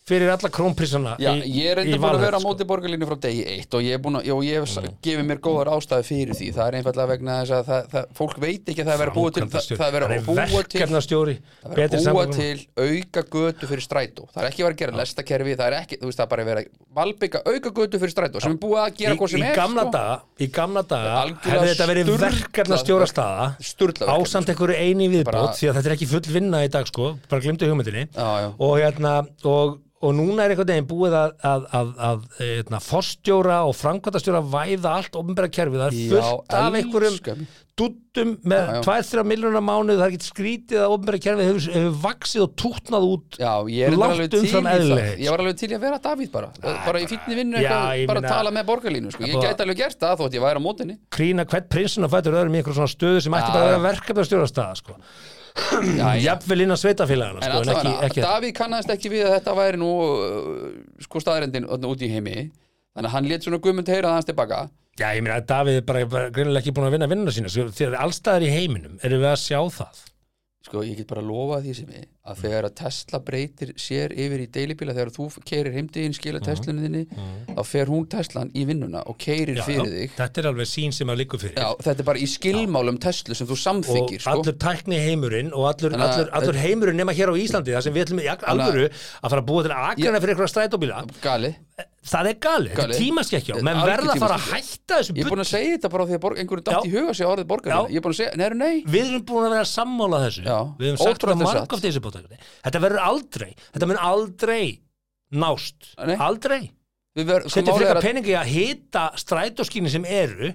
[0.07, 2.49] fyrir alla krónprísana Já, í, ég er enda búin að vera á sko.
[2.49, 4.97] móti borgarlínu frá degi eitt og ég búin að, og ég hef mm.
[5.05, 8.41] gefið mér góðar ástæði fyrir því, það er einfallega vegna þess að það, það, fólk
[8.43, 10.81] veit ekki að það er að búa til það, er að búa til
[11.63, 12.35] búa samgöngum.
[12.35, 14.27] til auka götu fyrir strætó.
[14.33, 16.47] Það er ekki verið að gera lestakerfi, það er ekki þú veist það er bara
[16.49, 16.67] verið að
[16.99, 20.03] valbygga auka götu fyrir strætó sem er búið að gera hvað sem er sko.
[20.43, 23.47] í gamla daga hefði þetta verið verkefnastjóra staða
[24.13, 27.43] ásamt einhverju eini viðbót því að þetta er ekki full vinna í dag sko, bara
[27.43, 28.07] glimtu hugmyndinni.
[28.57, 29.15] Og hérna
[30.03, 34.95] og, núna er einhvern veginn búið að, að, að, að hérna, forstjóra og framkvæmtastjóra væða
[34.99, 38.81] allt ofnbæra kerfi, það er fullt af einhverjum duttum með Já, já.
[38.85, 43.07] 2-3 miljonar mánuð, það er ekki skrítið að ofnbæra kerfi hefur, hefur vaksið og tútnað
[43.07, 43.79] út í
[44.37, 46.51] umfram eðlilegheit, Ég var alveg til að vera Davíð bara.
[46.61, 49.25] Bara í fínni vinnu eitthvað, bara að tala með borgarlínu sko.
[49.25, 52.37] Ég gæti alveg gert það þótt ég væri á mótinni krýna hvert prinsinn að fætur
[52.37, 54.51] öðrum í einhver svona stöðu sem ætti bara að vera verkefnastjóra
[56.23, 59.89] jafnvel innan sveitafélagana sko, en ekki, ekki Davíð kannast ekki við að þetta væri nú
[60.01, 60.69] uh,
[61.05, 62.47] sko staðrendin út í heimi.
[62.93, 65.85] Þannig að hann lét svona gummund heyra hans tilbaka Já, ég meina að Davíð er
[65.89, 69.23] bara, bara greinilega ekki búin að vinna vinnuna sína sko, að allstaðar í heiminum erum
[69.23, 70.01] við að sjá það.
[70.67, 74.13] Sko, ég get bara að lofa því sem ég að þegar að Tesla breytir sér
[74.15, 77.01] yfir í deilibíla þegar þú keirir heimdegin skila Teslunni þinni
[77.57, 80.13] þá fer hún Teslan í vinnuna og keirir já, fyrir já, þig.
[80.21, 81.57] Þetta er alveg sín sem að líku fyrir.
[81.59, 84.37] Já, þetta er bara í skilmálum Tesla sem þú og samþykir sko.
[84.37, 87.83] allur tækni heimurinn og allur, Þannig að- allur, allur heimurinn nema hér á Íslandi það
[87.89, 91.03] sem við ætlum í alvöru að fara að búa til akrana fyrir einhverja strætóbíla.
[91.19, 91.55] Gali.
[92.03, 92.97] Það er gali, þetta er Galið.
[92.99, 95.89] tímaskekkja menn verða að fara að hætta þessu Ég er bull búin að segja þetta
[95.93, 96.83] bara því að einhverju datt Já.
[96.83, 97.93] í huga sig orðið borgarlína Já.
[97.93, 98.75] Ég er búin að segja, neður nei.
[98.83, 100.43] Við erum búin að vera að sammála þessu.
[100.43, 101.73] Já, við höfum sagt marg satt.
[101.77, 104.79] af þessu bóttakni þetta verður aldrei, þetta mun aldrei
[105.33, 106.15] nást, Nei.
[106.21, 106.61] aldrei
[107.13, 110.49] setja er að- peningi að hita strætóskíni sem eru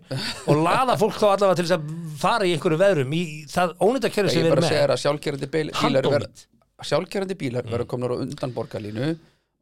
[0.51, 4.11] og laða fólk þá allavega til þess að fara í einhverju veðrum í það ónýta
[4.11, 6.03] kerfi Ég sem er við bara erum að segja með þér að sjálfgerandi bíl- bílar
[6.11, 6.47] ver, Handónýtt.
[6.83, 7.71] sjálfgerandi bílar Mm.
[7.71, 9.19] verða komnar á undan borgarlínu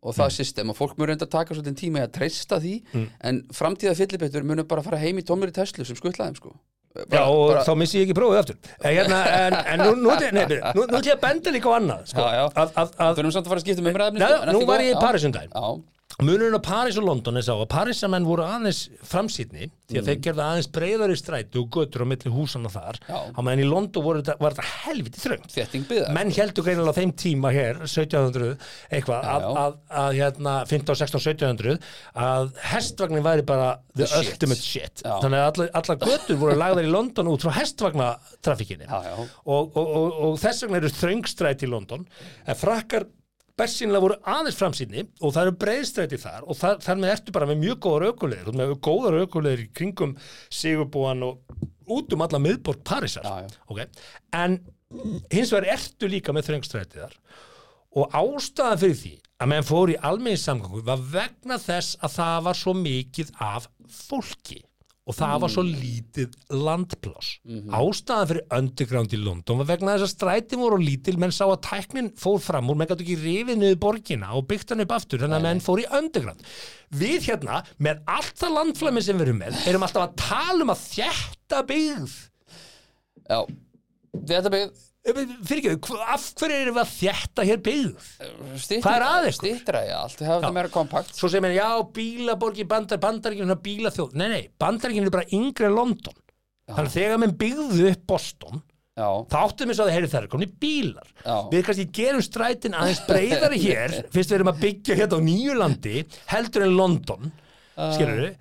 [0.06, 2.74] og það system og fólk mjög reynda að taka svolítið tíma í að treysta því
[2.94, 3.09] Mm.
[3.20, 6.56] en framtíða fyllibittur munum bara fara heim í tómur í Tesla sem skuttlaðum sko
[6.96, 10.14] Já, bara, og bara, þá missi ég ekki prófið aftur hérna, en, en nú, nú,
[10.14, 12.44] nú, nú ætlum ég að benda líka á annað sko, Já, já.
[12.46, 14.85] að, að, að, Þurfum samt að fara að skipta um umræðefni Nei, sko, nú var
[14.87, 15.66] ég í já.
[16.16, 20.20] Munurinn á París og London er sá að Parísamenn voru aðeins framsýtni því að þeir
[20.24, 23.35] gerðu aðeins breyðari strætu og götur á milli húsana þar Mm.
[23.37, 25.20] Á meðan í London voru, þetta- var þetta helviti
[25.90, 28.57] byggðar menn heldur greinilega á þeim tíma hér 1700
[28.96, 31.79] eitthvað að, að, að hérna 15, 16, 1700
[32.16, 34.33] að hestvagnin væri bara the, The shit.
[34.33, 35.20] ultimate shit Já.
[35.20, 37.52] þannig að allar, allar götur voru lagðar í London út frá
[39.05, 39.14] já.
[39.44, 42.09] og, og, og, og þess vegna eru þröngstræti í London
[42.46, 43.05] en frakkar
[43.57, 47.49] bersinlega voru aðeins framsýnni og það eru breiðstræti þar og þar, þar með ertu bara
[47.51, 50.16] með mjög góðar aukulegir með góðar aukulegir í kringum
[50.53, 51.61] Sigurbúan og
[51.97, 53.61] út um alla miðborg Parísar Já, já.
[53.73, 53.87] okay.
[54.37, 54.59] en
[55.33, 57.16] hins vegar ertu líka með þröngstræti þar
[57.97, 62.47] og ástæðan fyrir því að menn fór í almenni samgangu var vegna þess að það
[62.49, 64.62] var svo mikið af fólki
[65.07, 67.37] og það var svo lítið landpláss.
[67.47, 71.61] Ástæðan fyrir underground í London var vegna þess að strætin voru lítil menn sá að
[71.69, 75.23] tæknin fór fram úr menn gætu ekki rifið niður borgina og byggt hann upp aftur
[75.23, 76.42] þannig að menn fór í underground.
[76.90, 80.75] Við hérna með allt það landflæmi sem við erum með erum alltaf að tala um
[80.75, 82.19] að þjætta byggð.
[83.27, 83.40] Já,
[84.27, 88.07] þetta byggð fyrir ekki, af hverju erum við að þjætta hér byggð?
[88.85, 89.38] Hvað er að ykkur?
[89.40, 91.12] Stýttra í allt, hafa þetta meira kompakt.
[91.16, 95.69] Svo sem er, já, bílaborg í bandar bandaríkjum bílaþjóð, nei, nei, bandaríkjum er bara yngri
[95.69, 96.16] en London.
[96.66, 98.64] Þannig að þegar menn byggðu upp Boston
[98.97, 101.09] Já, þá áttum við svo að það er komin bílar.
[101.21, 101.35] Já.
[101.53, 105.57] við kannski gerum strætin aðeins breyðari hér fyrst við erum að byggja hérna á nýju
[105.61, 107.35] landi heldur en London
[107.77, 108.38] skilur við,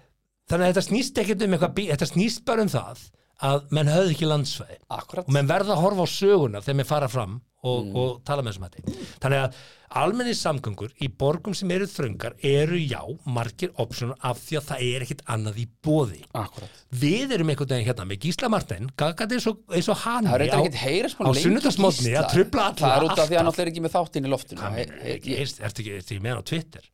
[0.48, 3.04] þannig að þetta snýst um eitthvað, þetta snýst bara um það
[3.46, 4.80] að menn höfðu ekki landsvæði.
[5.00, 5.28] Akkurat.
[5.28, 8.54] Og menn verða að horfa á söguna þegar menn fara fram og, og tala með
[8.54, 8.96] þessum hætti.
[9.24, 9.58] Þannig að
[9.96, 13.00] almenni samgöngur í borgum sem eru þröngar eru já
[13.32, 16.82] margir opsjónar af því að það er ekkit annað í bóði Akkurat.
[17.04, 20.46] Við erum einhvern veginn hérna með Gísla Martin gaggat eins og, og hann er
[20.84, 22.82] heyra á sunnudagsmótni að trubla alla.
[22.82, 23.64] Það er út af því að hann alltaf.
[23.64, 24.74] er ekki með þáttinn í loftinu.
[24.76, 26.92] He- ekki, ertu ekki, ertu ekki með hann á Twitter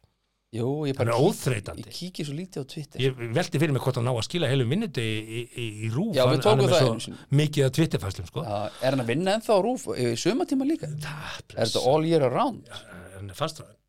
[0.51, 3.81] Jú, ég bara kík- óþreytandi Ég kíki svo lítið á Twitter ég velti fyrir mig
[3.85, 6.87] hvort hann ná að skila heilu minnuti í, í, í, rúf Já, við tókum það
[6.89, 7.17] einu sinni.
[7.39, 8.43] mikið að Twitterfæslum sko.
[8.43, 10.89] Já, Er hann að vinna ennþá á rúf í sumatíma líka?
[10.91, 12.67] það Er þetta all year around?
[13.15, 13.79] hann er fastræðin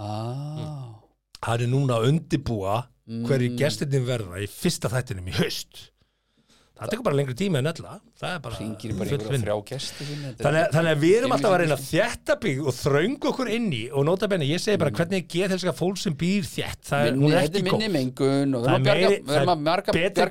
[0.00, 0.98] Ah,
[1.46, 3.56] hann er núna að undibúa hverju Mm.
[3.58, 5.89] gestinni verða í fyrsta þættinum í haust
[6.80, 7.94] það tekur bara lengri tíma en ella.
[8.20, 9.44] Það er bara ringir bara full einhverja vinna.
[9.46, 12.66] þrjá gesti sinni Þannig, að- þannig að við erum alltaf að reyna að þjætta byggð
[12.70, 15.68] og þröngu okkur inn í og nota benni, ég segi bara hvernig er geð þess
[15.70, 17.20] að fólk sem býr þjætt, það er, Mm.
[17.20, 17.78] Minni, hún er þetta ekki góð.
[18.64, 20.22] það er, að að betur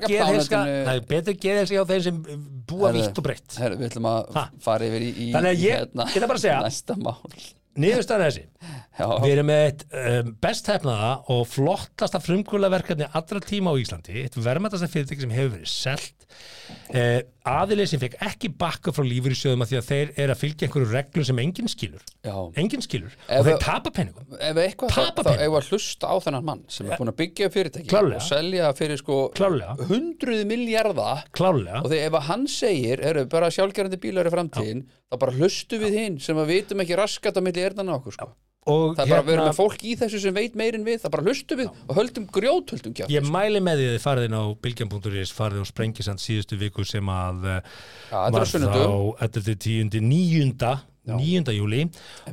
[0.96, 2.22] er betur geðhelska á þeim sem
[2.70, 5.12] búa vítt og breytt við ætlum að fara yfir í,
[5.46, 6.06] að hérna,
[6.58, 7.16] að næsta mál
[7.78, 8.46] niðurstaðan er þessi.
[9.00, 14.24] Já, Við erum með eitt um, best hefnaða og flottasta frumkvölaverkefni allra tíma á Íslandi,
[14.24, 16.26] eitt verðmættasta fyrirtæki sem hefur verið selt.
[16.90, 20.66] Uh, aðilið sem fekk ekki bakka frá lífyrirsjóðum að því að þeir eru að fylgja
[20.66, 22.04] einhverju reglum sem enginn skilur.
[22.26, 22.34] Já.
[22.60, 23.16] Enginn skilur.
[23.26, 26.46] Ef og þeir tapa penningum Ef eitthvað, þá, Tapa þá við að hlusta á þennan
[26.46, 28.20] mann sem er búin að byggja fyrirtæki Klárlega.
[28.20, 29.18] og selja fyrir sko
[29.88, 34.84] hundruð miljardar klálega og þegar ef að hann segir, eru bara sjálfgerandi bílar í framtíðin,
[35.10, 38.28] þá bara hlustu við hinn sem að vitum ekki raskat á milli erðana okkur sko.
[38.70, 41.10] og það er bara að vera með fólk í þessu sem veit meirin við, það
[41.14, 44.26] bara hlustu við og höldum grjót, höldum kjátt Ég mæli með því að þið farið
[44.28, 47.60] inn á bilgjan.is farið á sprengisand síðustu viku sem að eh,
[48.12, 48.60] Já, á var þá
[49.24, 49.56] 11.
[49.64, 50.00] 10.
[50.04, 50.78] 9.
[51.10, 51.50] 9.
[51.56, 51.80] júli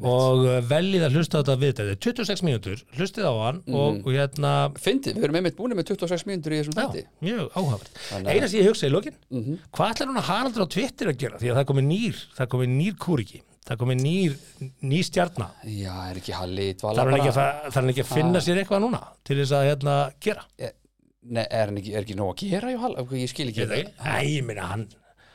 [0.03, 3.61] og eh, veljið að hlusta á þetta við þetta er 26 mínútur, hlustið á hann
[3.63, 3.77] Mhm.
[3.79, 7.05] og, og hérna Fyndið, við erum einmitt búin með 26 mínútur í þessum Já, þætti
[7.23, 7.93] mjög áhafrið.
[8.11, 9.57] Þannig að- Eina sem ég hugsa í lokin, Mhm.
[9.71, 11.39] hvað ætlar hún að Haraldur á Twitter að gera?
[11.39, 14.35] Því að það komið nýr, það komið nýr kúriki, það er komið nýr,
[14.87, 15.55] nýr stjarnar.
[15.67, 19.01] Já, er ekki Halli er hann ekki, að- þarf ekki að finna sér eitthvað núna
[19.27, 20.45] til þess að hérna gera.
[20.57, 20.71] Eh,
[21.27, 22.93] Nei, er hann ekki, er ekki nóg að gera, Jóhall?
[23.19, 23.65] Ég skil ekki.
[23.99, 24.87] Æ, ég minna, hann,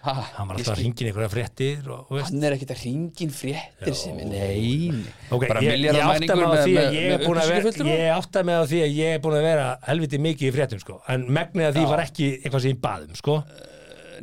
[0.02, 2.16] Ha, hann var alltaf að ringin einhverja fréttir og, og.
[2.26, 5.02] Hann er ekkert að ringin fréttir sem Nei, nei.
[5.30, 8.08] Ok, bara ég, átta með, því með, að ég er með búin að vera, ég
[8.16, 10.96] átta mig á því að ég er búin að vera helviti mikið í fréttum, sko.
[11.14, 13.36] En megnið að því var ekki eitthvað sem ég baðum, sko.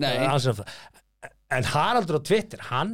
[0.04, 0.65] Það.
[1.56, 2.93] En Haraldur á Twitter, hann,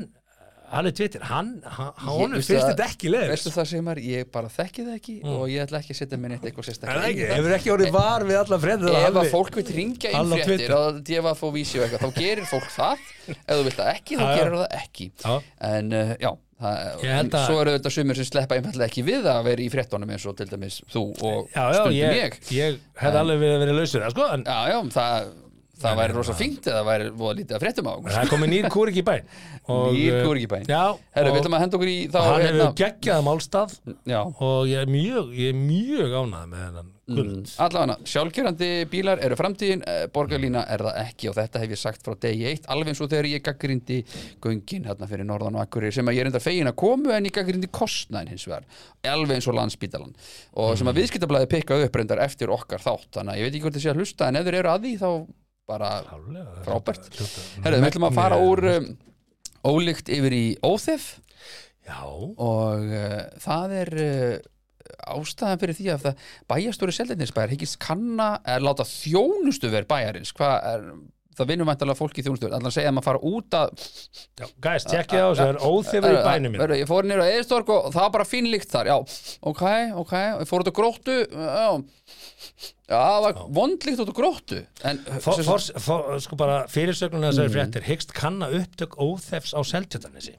[0.72, 1.92] hann er Twitter, hann, hann,
[2.36, 3.32] finnst að- þetta ekki leður.
[3.34, 6.18] veistu það sem er, ég bara þekki það ekki og ég ætla ekki að setja
[6.22, 7.26] mér neitt eitthvað Er sérstaklega ekki?
[7.26, 7.36] það.
[7.40, 11.04] Hefur ekki orðið var við alla fréttir Ef að fólk vil ringja inn fréttir og
[11.12, 13.06] gefa að fá vísi og eitthvað, þá gerir fólk það.
[13.36, 15.08] Ef þú vilt það ekki, þá gerir það ekki.
[15.70, 16.76] En uh, já það,
[17.06, 20.26] að- svo eru þetta sumir sem sleppa einfallega ekki við að vera í fréttunum eins
[20.26, 23.76] og til dæmis þú og Já, já, stundum ég, ég, ég hef alveg verið, verið
[23.82, 25.34] lausur það, sko, en já, það,
[25.82, 28.54] það væri rosa það- fínt eða það væri voða lítið að fréttum á það komið
[28.56, 29.30] nýr kúrik í bæn
[29.66, 30.60] Nýr eh, kúrik í.
[30.70, 30.84] Já,
[31.16, 34.68] Herru, við ætlum að henda okkur í þá hann hérna- hefur geggjað málstað Já, og
[34.70, 35.32] ég er mjög,
[35.66, 41.28] mjög ánægð með hennan guld allavega, sjálfkerandi bílar eru framtíðin, eh, borgarlína er það ekki
[41.30, 44.00] og þetta hef ég sagt frá degi eitt alveg eins og þegar ég gaggrindi
[44.42, 47.30] göngin hérna fyrir norðan og akkurir sem að ég er enda fegin að komu en
[47.30, 48.66] ég gaggrindi kostnæðin hins vegar
[49.14, 50.16] alveg eins og landsbítalan
[50.58, 53.66] og sem að viðskiptablaði pikkaði upp reyndar eftir okkar þátt þannig að ég veit ekki
[53.68, 55.10] hvort þið sé að hlusta en ef þeir eru að því þá
[55.70, 55.92] bara
[56.66, 57.08] Frábært.
[57.64, 58.90] Herðu, við ætlum að fara úr um,
[59.66, 61.16] ólíkt yfir í óþef.
[61.86, 64.36] Já, og uh, það er uh,
[65.16, 70.34] ástæðan fyrir því að það bæjastóri seldinninsbæjar hyggist kanna er láta þjónustu verð bæjarins.
[70.38, 70.88] Hvað er
[71.36, 72.50] það vinnum væntalega fólk í þjónustu.
[72.54, 76.16] Allan segja að maður fara út að já, gæst, tjekkið á þessu, það er óþefur
[76.16, 78.96] í bænum minn Hörru, ég fór nýra eðistorg og það var bara fínlíkt þar já,
[79.52, 79.64] ok,
[80.04, 81.68] ok, ég fór út á gróttu já,
[82.90, 84.60] já það var vondlíkt út á gróttu.
[84.84, 87.34] En For, for, for, sko bara fyrirsögnuna Mm.
[87.34, 90.36] þessari fréttir hyggst kanna upptök óþefs á seltjötarnesi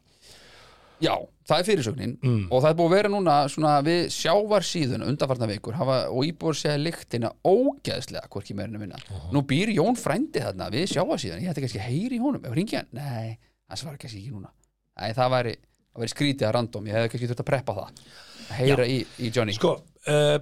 [0.96, 1.12] Já,
[1.44, 2.46] það er fyrirsögnin Mm.
[2.50, 6.56] og það er búið að vera núna svona við sjávarsíðun undanfarnar vikur hafa, og íbúið
[6.56, 8.96] segja lyktina ógeðslega hvorki meirinu minna.
[9.30, 12.40] Nú býr Jón frændi þarna við sjávarsíðun, ég ætti kannski heyri í honum.
[12.48, 13.36] Ef ringi hann, nei,
[13.68, 14.48] það svarar kannski ekki núna.
[14.96, 15.54] Nei, það væri,
[15.92, 16.86] það væri skrítið að random.
[16.88, 18.02] Ég hefði kannski þurft að preppa það.
[18.48, 19.52] Að heyra í, í Johnny.
[19.52, 19.74] Sko,
[20.08, 20.38] uh,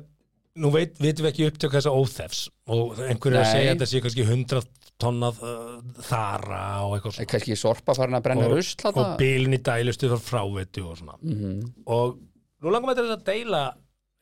[0.60, 4.02] nú veit, veitum við ekki upptök þessa óþefs og einhverju að segja að þetta sé
[4.04, 4.62] kannski 100
[5.02, 9.58] tonnað uh, þara og eitthvað Er kannski sorpa farin að brenna og, rusl og í
[9.66, 11.18] dælustu frá frávetu og svona.
[11.22, 11.58] Mhm.
[11.90, 12.16] og
[12.62, 13.64] nú langar við þess að deila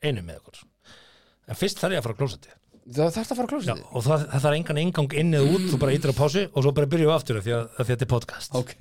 [0.03, 0.63] einu með okkur
[1.47, 3.75] en fyrst þarf ég að fara á klósetti Það þarf að fara að Já, klósa
[3.77, 3.83] þið?
[3.95, 6.65] og það, það þarf engan engang inn eða út þú bara ítir á pásu og
[6.65, 8.57] svo bara byrjum við aftur af því að, að þetta er podcast.
[8.59, 8.73] Ok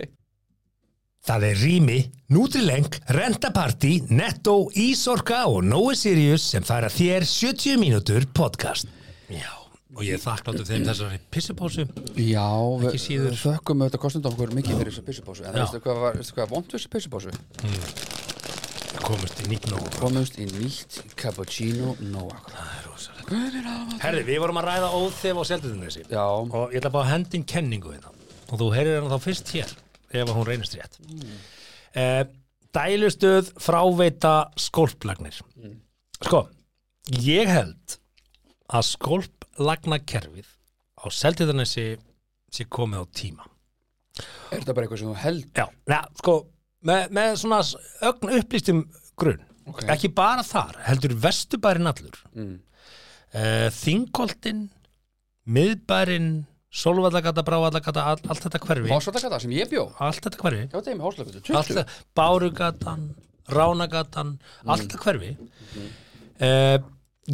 [1.22, 1.96] Það er Rými,
[2.34, 8.90] Nutrileng, Rentaparty, Netto, Ísorka og Nói Sirius sem færa þér 70 mínútur podcast.
[9.30, 9.52] Já,
[9.94, 11.84] og ég er þakkláttur þeim þessari pissipósu
[12.18, 12.48] Já,
[12.82, 16.36] við við þökkum auðvitað kostnum okkur mikið fyrir þessa pissupásu En veistu hvað var, veistu
[16.40, 17.36] hvað vond við þessa pissupásu?
[19.02, 24.60] komust í nýtt nóg Komumst í nýtt cappuccino Nóa Það er rosalega Herði, við vorum
[24.62, 28.12] að ræða óþef á selduðunleysi Já, og ég ætla bara að hendin kenningu hérna.
[28.50, 29.72] Og þú heyrir hann þá fyrst hér
[30.14, 32.32] ef hún reynist rétt mm.
[32.72, 35.36] Dælustöð fráveita skólplagnir
[36.22, 36.44] Sko,
[37.20, 37.96] ég held
[38.72, 40.48] að skólplagnakerfið
[41.02, 41.86] á selduðunleysi
[42.52, 43.48] sé komið á tíma
[44.52, 46.34] er þetta bara eitthvað sem þú held Já, neða, sko
[46.88, 47.60] með, með svona
[48.10, 48.84] ögn upplýstum
[49.20, 49.84] grunn Ok.
[49.94, 52.56] ekki bara þar, heldur vesturbærin allur Mm.
[53.36, 54.64] uh, Þingoltin
[55.46, 56.30] miðbærin
[56.72, 58.88] Sólvallagata, Brávallagata, all, allt þetta hverfi.
[58.88, 59.90] Hásvallagata sem ég bjó.
[60.00, 60.62] Allt þetta hverfi.
[60.70, 63.04] Já, það er með hásvallagata, allt 20 þetta, Bárugatan
[63.52, 64.32] Ránagatan,
[64.64, 65.32] allt þetta hverfi.
[66.42, 66.78] Uh,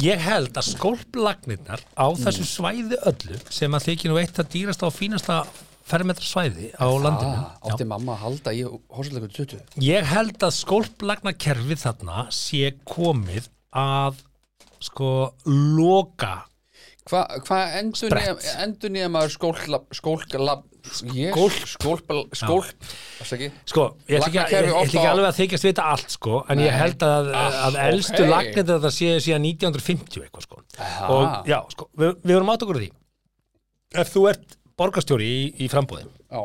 [0.03, 4.89] ég held að skólplagnirnar á þessu svæði öllu sem að þykir nú eitt að dýrasta
[4.89, 5.39] og fínasta
[5.89, 7.45] fermetra svæði á landinu.
[7.47, 13.49] Ah, átti mamma að halda í hásvallagata 20 Ég held að skólplagnakerfið þarna sé komið
[13.79, 14.21] að
[14.83, 15.09] sko
[15.47, 16.35] loka
[17.09, 18.43] Hvað Sprett.
[18.61, 20.63] endur nýja maður skólklab skólklab
[21.13, 21.55] ég, Skólp.
[21.73, 22.85] skólp skólp
[23.67, 26.61] sko, ég ætla ekki, að- ég, ég ekki alveg að þykjast vita allt sko, en
[26.63, 26.77] ég Nei.
[26.79, 28.29] held að, Ah, að elstu ok.
[28.29, 31.09] lagnir þetta séu síðan 1950 eitthvað sko Aha.
[31.09, 32.89] og já, sko, við, við vorum átt okkur á því
[34.03, 36.41] ef þú ert borgarstjóri í, í frambúði Já,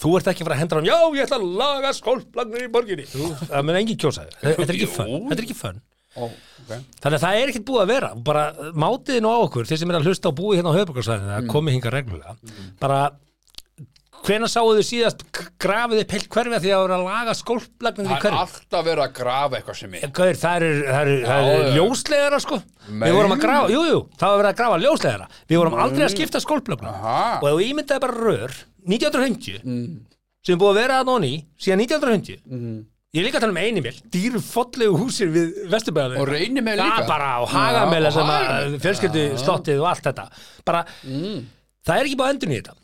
[0.00, 2.72] þú ert ekki að fara að henda hann, já, ég ætla að laga skólplagnir í
[2.72, 5.80] borginni það mun engin kjósa þér, þetta er ekki fönn þetta er ekki fönn
[6.16, 6.70] ó, ok.
[7.02, 8.12] Þannig að það er ekkert búið að vera.
[8.30, 11.28] Bara mátiði nú á okkur, þeir sem er að hlusta á búið hérna á höfbrukarsvæðinu,
[11.28, 11.36] Mm.
[11.36, 12.36] það komi hinga reglulega.
[12.80, 13.00] Bara
[14.24, 15.20] hvena sáu þau síðast
[15.60, 18.84] grafið upp heilt hverfi af því að vera að laga skólplagnir í Það er alltaf
[18.86, 20.06] verið að grafa eitthvað sem er.
[20.16, 21.74] Hvað er, það er, það er, það er já.
[21.76, 22.60] ljóslegara sko.
[22.88, 23.04] Nei.
[23.10, 26.06] Við vorum að grafa, jú, jú, það var verið að grafa ljóslegara Við vorum aldrei
[26.06, 26.88] að skipta skólplögnum.
[26.88, 27.18] Aha.
[27.42, 28.56] Og ef þú ímyndaði bara rör
[28.88, 29.60] 1950
[30.44, 33.60] sem er búið að vera að nóni síðan 1950 Ég er líka að tala um
[33.62, 37.04] einimél, dýru follegu húsir við Vesturbæðinu Og Reynimel Já, líka.
[37.06, 40.24] bara á hagamela Já, sem að fjölskyldu slottið og allt þetta.
[40.66, 42.80] Bara, það er ekki búið að endur nýja þetta.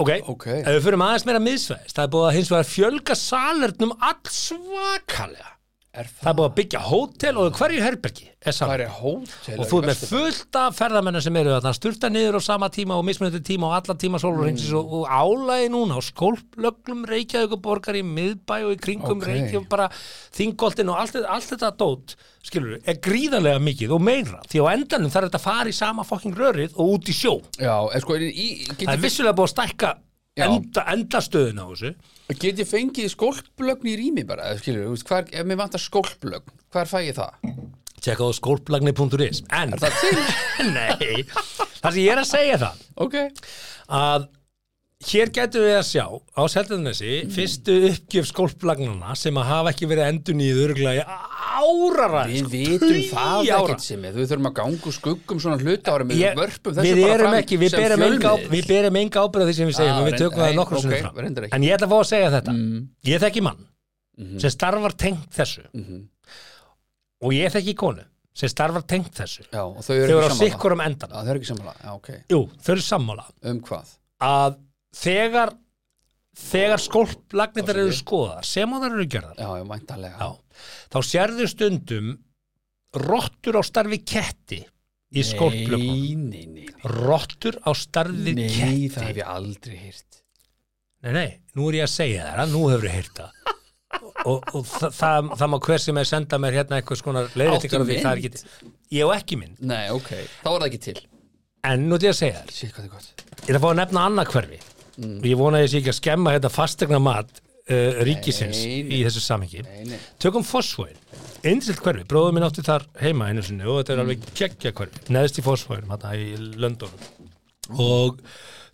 [0.00, 0.46] Ok, Ok.
[0.60, 4.20] ef við fyrir aðeins meira miðsvæðist það er búið að hins vegar fjölga salernum all
[4.36, 5.50] svakalega
[5.90, 9.66] Er það er búið að byggja hótel og hverju herbergi er saman er hótel og
[9.66, 13.08] þú er með fullt af ferðamennar sem eru að sturta niður á sama tíma og
[13.08, 18.04] mismunandi tíma og alla tíma sólurhengsins og, og álægi núna á skólplögnum Reykjavík borgar í
[18.06, 19.26] miðbæ og í kringum Ok.
[19.32, 19.88] Reykjavík bara
[20.38, 22.14] þingoltin og allt, allt þetta dót
[22.46, 26.06] skilur er gríðarlega mikið og meira því á endanum þarf þetta að fara í sama
[26.06, 27.34] fokking rörið og út í sjó.
[27.58, 28.46] Já, er sko, í,
[28.78, 29.92] það er vissulega búið að stækka
[30.38, 30.46] Já.
[30.46, 35.58] enda, endastöðun á þessu get ég fengið skólplögn í rými bara, skilur, hvar, ef mér
[35.58, 37.34] vantar skólplögn, hvar fæ ég það?
[38.00, 40.20] tjekka á skólplagni.is en það til?
[40.76, 43.16] nei, það sem ég er að segja það ok,
[44.00, 44.28] að
[45.10, 50.12] hér getum við að sjá á Seltjarnesi fyrstu uppgjöf skólplagnana sem að hafa ekki verið
[50.12, 51.20] endur nýður örgulega
[51.60, 53.58] í árara við sko, vitum það ára.
[53.60, 57.02] ekkert sem við þurfum að ganga skuggum svona hluta ára með Ég- vörpum þessu við
[57.06, 58.50] bara fram ekki, við sem berum enga, á- fjölmiðill.
[58.56, 61.48] við berum enga ábyrð á því sem við segjum, við tökum það nokkur ok, fram.
[61.52, 62.52] en ég ætla að fá að segja þetta.
[62.56, 62.88] Mm.
[63.04, 63.66] ég þekki mann
[64.40, 65.62] sem starfar tengt þessu.
[65.74, 66.00] Mhm.
[67.22, 69.42] og ég þekki konu sem starfar tengt þessu.
[69.50, 71.50] Þau eru á sikkur um endan þau eru ekki
[72.84, 73.86] sammála, um hvað?
[74.20, 74.56] að
[74.94, 75.52] þegar
[76.38, 79.40] þegar skólplagnir eru skoðar sem að það eru gerðar.
[79.40, 80.28] Já, já,
[80.92, 82.12] þá sérðu stundum
[82.96, 84.60] rottur á starfi ketti
[85.10, 88.90] í skólplögnum Nei, nei, nei, rottur á starfi nei, ketti.
[88.94, 90.20] það hef ég aldrei hýrt
[91.02, 93.36] nei, nei, nú er ég að segja þér að nú hefur ég heyrt það.
[94.20, 97.88] Og, og það, það, það má hver sem er senda mér hérna eitthvað á það
[97.88, 98.04] mynd?
[98.10, 98.28] ekki
[98.92, 100.10] ég hef ekki minn, Nei, ok,
[100.42, 100.94] þá er það ekki til.
[101.70, 102.42] En nú er ég að segja
[102.92, 103.24] gott?
[103.46, 104.60] Ég er að fá að nefna annað hverfi
[105.00, 105.20] Mm.
[105.22, 108.82] og ég vona að ég sé ekki að skemma þetta fastegna mat uh, ríkisins Nei,
[108.98, 109.64] í þessu samhengi.
[109.64, 110.98] Nei, nei, Tökum Fossvóin,
[111.46, 115.04] einsilt hverfi, bróður minn átti þar heima einu sinni og þetta er alveg geggja hverfi,
[115.14, 116.92] neðst í Fossvóin, hérna í London
[117.80, 118.20] og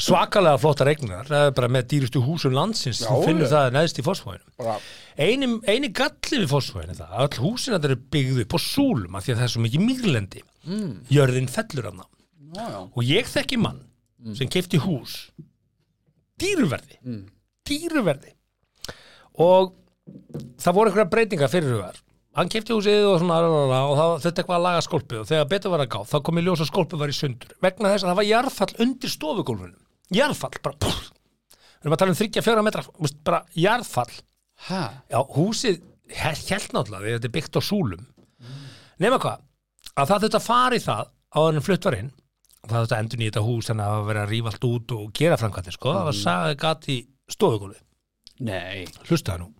[0.00, 0.60] svakalega
[1.28, 4.04] það er bara með dýrustu húsum landsins, þú finnur það neðst í
[5.16, 8.60] Einu, eini galli við Fossvóin er það, að öll húsin þetta eru byggðu upp á
[8.66, 10.94] súlum af því að það er svo mikið mýrlendi, mm.
[11.12, 11.90] jörðin fellur
[12.56, 13.80] Já, já, og ég þekki mann
[14.36, 15.16] sem kefti hús
[16.42, 16.98] dýruverði.
[17.04, 17.22] Mm.
[17.66, 18.32] dýruverði.
[19.42, 19.72] Og
[20.62, 22.02] það voru einhverja breytingar fyrir hugar.
[22.36, 25.20] Hann kefti húsið og svona og það þurfti eitthvað að laga skólpið.
[25.22, 27.54] Og þegar betur var að gá þá kom í ljós að skólpið var í sundur.
[27.64, 29.78] Vegna þess að það var jarðfall undir stofugólfinu.
[30.16, 31.08] Jarðfall, bara pff.
[31.56, 34.12] við erum að tala um 34 metra, þú veist, bara jarðfall.
[35.10, 35.80] Já, húsið
[36.12, 38.04] held náttúrulega þetta er byggt á súlum.
[39.02, 39.42] Nema hvað,
[39.96, 42.12] að það þurfti að fara í það áður en flutt var inn
[42.70, 45.12] það þetta endur þetta hús þannig að það var verið að rífa allt út og
[45.16, 46.98] gera framkvæmdi sko, það var sagði gat í
[47.32, 47.78] stofugólu
[48.44, 49.52] Nei, hlustaði nú.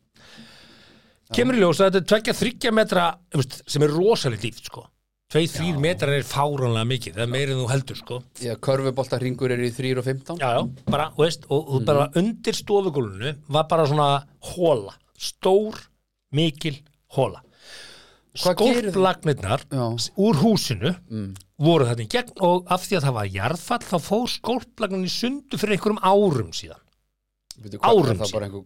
[1.34, 4.68] Kemur í ljós að þetta er tveggja þryggja metra þú veist, sem er rosalega dýft
[4.68, 4.84] sko.
[5.32, 8.18] Tvei þrýr metrar er fáránlega mikið það er meira en þú heldur sko.
[8.38, 11.72] Því að körfubolta ringur er í 3 og 15 já, já, bara, þú veist, og,
[11.72, 14.10] og bara undir stofugólunu var bara svona
[14.52, 15.80] hóla stór,
[16.36, 16.76] mikil
[17.16, 17.42] hóla
[19.40, 19.66] það?
[19.72, 20.12] Já.
[20.28, 20.94] úr húsinu
[21.62, 25.12] voru þetta í gegn og af því að það var jarðfall þá fór skólplagnin í
[25.12, 26.82] sundu fyrir einhverjum árum síðan.
[27.56, 28.64] Veitu, Árum er það bara einhver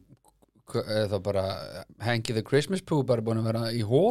[0.70, 1.42] er það bara
[2.06, 4.10] Hanky the Christmas Pooh bara búin að vera í hólu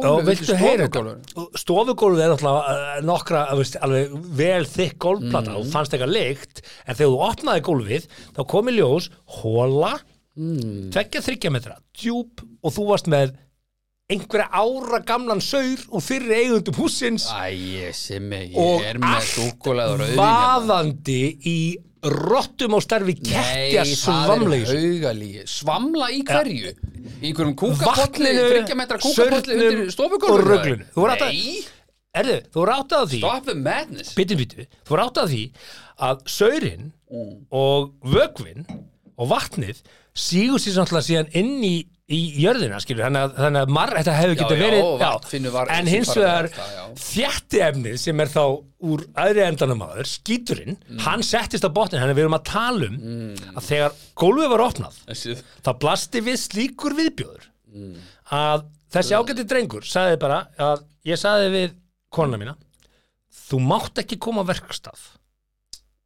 [1.56, 6.98] stofugólfið er náttúrulega uh, nokkra veist, alveg vel þykk gólplata og fannst eitthvað lykt en
[6.98, 9.10] þegar þú opnaði gólfið þá kom í ljós
[9.40, 9.94] hóla
[10.40, 10.92] Mm.
[10.94, 13.32] tveggja þryggja metra, djúb og þú varst með
[14.10, 19.12] einhverja ára gamlan saur og fyrir eigundum húsins Æ, ég og allt hérna.
[20.18, 21.56] vaðandi í
[22.02, 26.72] rottum á starfi kettja haugalíi Svamla í hverju?
[27.20, 30.40] Í einhverjum kúkapolli, Vatninu, þryggja metra kúkapolli saurnum undir stofugólfinu?
[30.40, 30.88] og ruglinu.
[30.94, 31.60] Þú voru átt að- Nei,
[32.20, 35.42] Erðu, þú voru áttað því stop the madness bitu, bitu, þú voru áttað því
[36.08, 37.46] að saurinn Mm.
[37.50, 38.64] og vögvin
[39.18, 39.82] og vatnið
[40.14, 44.14] sígur sér samtla síðan inn í, í jörðina, skilur, þannig að, þannig að mar, þetta
[44.18, 46.84] hefur Já, getið já, verið var- en hins vegar já.
[46.98, 48.42] þjætti efnið sem er þá
[48.90, 50.98] úr aðri endanum aður, skíturinn Mm.
[51.04, 52.96] hann settist á botnin, hann er við erum að tala um
[53.54, 54.98] að þegar gólfið var opnað
[55.62, 57.94] þá blasti við slíkur viðbjóður Mm.
[58.32, 61.70] að þessi ágætti drengur sagði bara að ég sagði við
[62.10, 62.56] konuna mína
[63.50, 64.98] þú mátt ekki koma á verkstað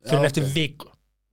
[0.04, 0.52] fyrir Já, eftir ok.
[0.52, 0.90] viku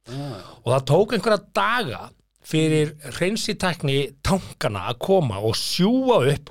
[0.08, 0.40] Ah.
[0.66, 2.10] og það tók einhverja daga
[2.42, 6.50] fyrir hreinsitækni tankana að koma og sjúa upp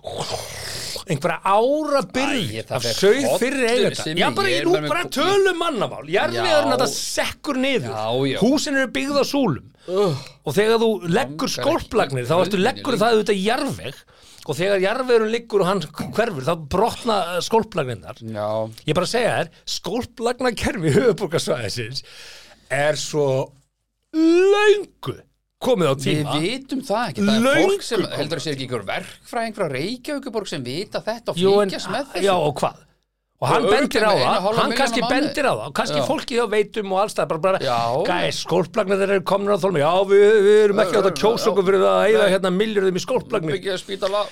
[1.11, 5.05] einhverja ára það af hrollur, fyrir eigenda Simmi, já bara ég ég er nú bara
[5.11, 6.07] tölum mannamál.
[6.11, 6.76] Jarðveðurinn Já.
[6.76, 7.91] þetta sekkur niður.
[7.91, 8.38] Já, já.
[8.43, 9.68] húsin eru byggð á súlum.
[9.91, 14.03] Uh, og þegar þú leggur ekki þá ertu leggur það auðvitað jarðveg.
[14.51, 15.82] Og þegar jarðvegurinn liggur og hann
[16.16, 18.47] hverfur þá brotna skólplagninnar Já,
[18.86, 22.05] ég er bara að segja þér skólplagnakerfi höfuborgarsvæðisins
[22.72, 23.26] er svo
[24.16, 25.18] löngu
[25.61, 26.36] komið á við tíma.
[26.40, 27.24] vitum það ekki.
[27.26, 31.34] Það er fólk sem, heldur að sé ekki einhver verkfræðing frá Reykjavíkuborg sem vita þetta
[31.34, 32.24] og fylgjast með þessu.
[32.24, 32.86] já og hvað
[33.41, 35.66] og hann Og bendir á það, hann kannski bendir á það.
[35.70, 36.05] Og kannski Já.
[36.05, 37.59] fólki þá veitum og allstað bara, bara
[38.05, 41.49] gæs, skólplagnar þeir eru komin á þólmi já, við, við erum ekki átt að kjósa
[41.51, 42.32] okkur fyrir það að Nei.
[42.34, 43.05] hérna miljörðum í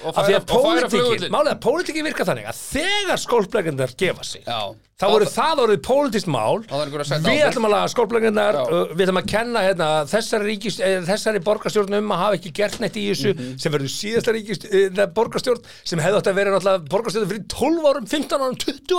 [0.04, 4.60] og af því að pólitíkin, málega pólitíkin virka þannig að þegar skólplagnar gefa sig Já,
[4.98, 6.58] þá voru það orðið pólitískt mál.
[6.68, 8.56] Við ætlum að laga skólplagnar
[8.98, 12.96] við ætlum að kenna hérna, þessari, eh, þessari borgarstjórn um að hafa ekki gert neitt
[12.98, 13.58] í þessu Mhm.
[13.62, 16.50] sem verður síðasta eh, borgarstjórn sem hefði átt að vera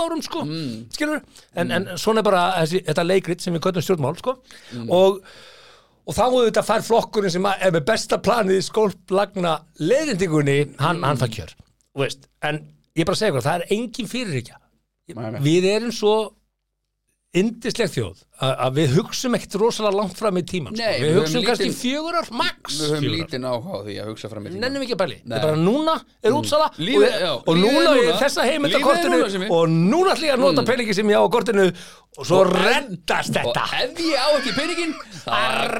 [0.00, 0.86] 12 árum, 15 árum, 20 árum sko, Mm.
[0.90, 1.22] skilur
[1.54, 4.36] en, en svona er bara þessi, þetta leikrit sem við köttum stjórnmál sko
[4.74, 4.90] Mm.
[4.90, 5.22] og
[6.10, 11.02] og þá hefur þetta fær flokkurinn sem er með besta planið í skólplagna leiðindingunni, hann,
[11.02, 11.52] hann fær kjör
[12.42, 12.60] en
[12.96, 14.06] ég bara segja ykkur það er engin
[15.32, 15.40] nei.
[15.40, 16.14] við erum svo
[17.30, 20.82] indisleg þjóð að, að við hugsum ekkert rosalega langt fram í tíman sko.
[20.82, 22.78] Nei, við við höfum hugsum kannski fjögur ár, max.
[22.80, 23.20] Við höfum fjögur ár.
[23.20, 25.44] lítinn áhuga á því að hugsa fram í tíma nennum ekki að bæli, þetta er
[25.46, 25.94] bara núna
[26.26, 30.42] er útsala Lífið- og, já, og núna er þessa heimildakortinu og núna ætlum ég að
[30.42, 33.64] nota peningi sem ég á á kortinu og svo Og ef- reddast Og þetta.
[33.78, 34.92] ef ég á ekki peningin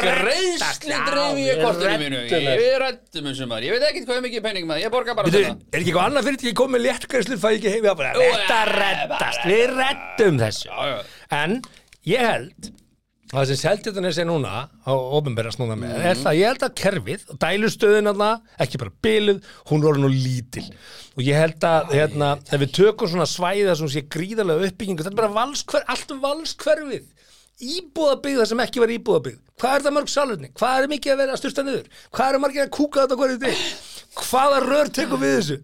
[0.05, 2.19] greiðsli já, dreif ég við kortinu mínu.
[2.31, 4.85] Reddum Ég rættum um sumar Ég veit ekkert hvað mikið pening maður.
[4.87, 7.37] Ég borga bara þetta er ekki eitthvað annað fyrir því að koma með léttgræslu
[11.31, 11.61] en
[12.09, 12.71] ég held
[13.31, 14.53] að það sem Seltjarnan er núna
[14.83, 16.07] á ofinberðast núna með Mhm.
[16.11, 20.11] er það, ég held að kerfið og dælustöðin alltaf, ekki bara byluð hún voru nú
[20.11, 20.65] lítil.
[21.17, 25.15] Og ég held að hérna, ef við tökum svona svæða sem sé gríðarlega uppbyggingu, þetta
[25.15, 27.07] er bara valskver, allt um valskverfið.
[27.61, 29.39] Íbúðabyggð það sem ekki var íbúðabyggð.
[29.61, 31.89] Hvað er það mörg salurni, hvað er mikið að vera að styrsta niður?
[32.17, 33.59] Hvað er margir að kúka þetta hverju þig
[34.19, 35.57] hvaða rör tekur við þessu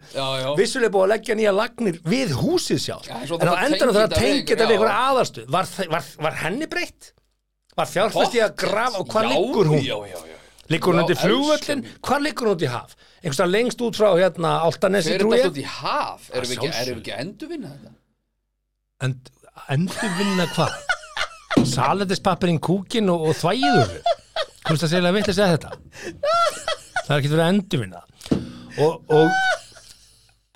[0.59, 4.07] vissulega búið að leggja nýja lagnir við húsið sjálf Já, en á að endanum þarf
[4.07, 7.13] að tengja þetta þetta við við- einhverja aðalstu var, var, var henni breytt?
[7.77, 9.83] Var fjárfæst í að grafa og hvað liggur hún?
[9.85, 9.97] Já,
[10.67, 11.83] Liggur hún undir elskan.
[12.03, 12.95] Hvað liggur hún í haf?
[13.23, 15.53] Einhverstað lengst út frá hérna Áltanesi Fer trú þetta ég?
[15.53, 16.25] út í haf?
[16.33, 17.93] Erum við ekki, við ekki að endurvinna þetta?
[19.07, 19.31] End,
[19.77, 20.75] endur vinna hvað?
[21.71, 23.95] Salætispappirinn kúkin og, og þvægiður
[24.67, 25.71] Hvort það segja að vitt að segja þetta
[27.07, 28.03] Það er ekki verið að endur vinna
[28.83, 29.29] og, og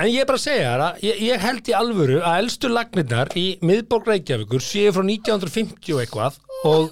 [0.01, 2.71] En ég er bara að segja þér að ég, ég held í alvöru að elstu
[2.73, 6.39] lagnirnar í miðborg Reykjavíkur séu frá 1950 og eitthvað
[6.71, 6.89] og,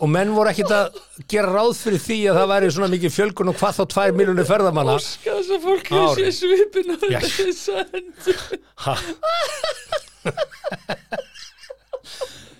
[0.00, 0.98] og menn voru ekkit að
[1.30, 4.48] gera ráð fyrir því að það væri svona mikið fjölgun og hvað þá tvær miljonir
[4.50, 5.86] ferðamanna Þess að fólk
[6.18, 7.20] sé svipin á Já.
[7.30, 8.42] þess að endur
[8.88, 8.94] Ha.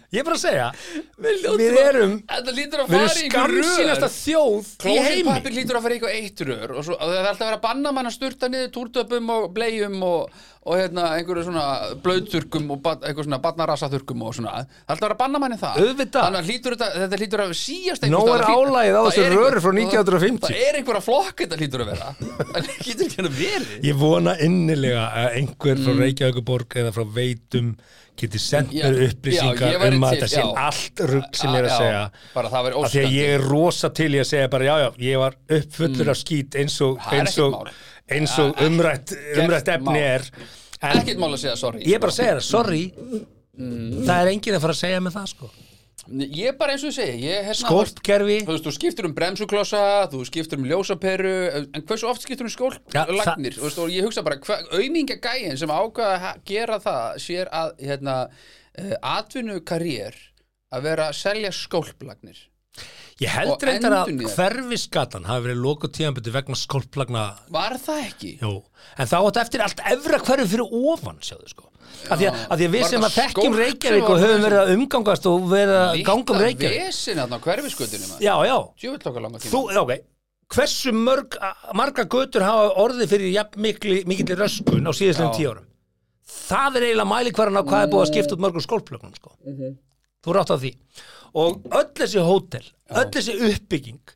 [0.09, 0.69] Ég er bara að segja
[1.21, 5.25] Við erum Við erum skamsýnasta þjóð í heimi.
[5.27, 7.59] Klósitpapir lítur að fara í eitthvað eitt rör og, svo, það er alltaf að vera
[7.59, 10.39] að banna mann að sturta niður túrtöpum og bleium og,
[10.69, 11.65] og hérna, einhverju svona
[12.05, 14.55] blöðþurkum og eitthvað svona barnarasaþurkum og svona.
[14.63, 15.79] Það alltaf að vera að banna manni það.
[15.99, 19.73] Þannig að hlýtur þetta, þetta hlýtur að síast Nó er álagið á þessu röri frá
[19.75, 20.49] 1950.
[20.49, 22.11] Það er einhver að flokk þetta hlýtur að vera.
[22.19, 27.73] Það hlýtur ekki að vera Ég vona innilega að einhver frá Reykjavíkuborg eða frá Veitum
[28.19, 28.83] geti sendt Mm.
[28.83, 32.01] Mér upplýsingar ég um að þetta sé allt rugg sem ég er að segja.
[32.35, 34.75] Bara það væri af því að ég er rosa til í að segja bara já
[34.83, 37.71] já, ég var uppfullur af skít eins og, Mm.
[38.15, 40.03] Eins og, og umrætt, umrætt efni mál.
[40.03, 40.29] er
[40.79, 42.85] Ekkert mál að segja sorry ég er bara að segja það, sorry
[43.59, 44.05] Mm.
[44.07, 45.49] það er enginn að fara að segja með það sko
[46.09, 50.61] Ég er bara eins og ég, hérna, skólpkerfi Þú þú skiptir um bremsuklossa, þú skiptir
[50.61, 51.33] um ljósaperu,
[51.75, 52.53] en hversu oft skiptir um
[52.95, 53.59] Ja, skóllagnir?
[53.59, 54.39] Þú veist, og ég hugsa bara,
[54.73, 58.15] auðmingja gæin sem ákvaða að gera það, sér að, hérna,
[58.79, 60.17] uh, atvinnu karriér
[60.73, 62.41] að vera að selja skólplagnir.
[63.23, 68.35] Ég held reyndar að hverfisgatan hafi verið lokuð tíðanbyttu vegna skólplagna Var það ekki?
[68.43, 68.53] Jú,
[68.99, 71.67] en þá átt eftir allt efra hverju fyrir ofan, sjáðu sko
[72.09, 74.61] af því, að, af því að við sem það að þekkjum Reykjavík og höfum verið
[74.61, 78.23] að umgangast og verið að ganga um Reykjavík vesin þarna á hverfiskutunni, maður.
[78.23, 79.53] Já, já, Djöfull okkar langa tíma.
[79.55, 79.93] þú, ok
[80.49, 81.35] Hversu mörg,
[81.77, 85.37] marga götur hafa orðið fyrir jafn mikli, mikilli röskun á síðastlegum Já.
[85.37, 85.67] tíu árum
[86.49, 89.35] Það er eiginlega mælikvarðan á hvað er búið að skipta út mörgum skólplögnum sko.
[89.45, 89.75] Mhm.
[90.25, 90.73] Þú rátt á því
[91.37, 94.15] Og öll þessi hótel, öll þessi uppbygging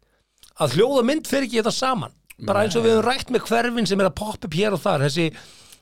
[0.62, 2.12] að hljóða mynd fyrir ekki þetta saman.
[2.42, 4.80] Bara eins og við höfum rætt með hverfin sem er að poppa upp hér og
[4.82, 5.04] þar.
[5.06, 5.26] Þessi,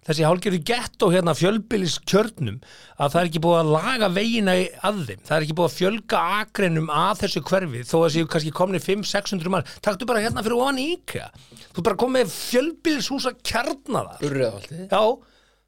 [0.07, 2.59] þessi hálgerðu gettó hérna fjölbýlis kjörnum
[3.01, 5.23] að það er ekki búið að laga vegina í- að þeim.
[5.29, 8.81] Það er ekki búið að fjölga akreinum að þessu hverfi þó að séu kannski komni
[8.85, 11.31] 500-600 mann taktu bara hérna fyrir ofan íkja
[11.77, 14.89] þú bara komið fjölbýlishúsa kjarnaða Urriðaholtið.
[14.91, 15.03] já,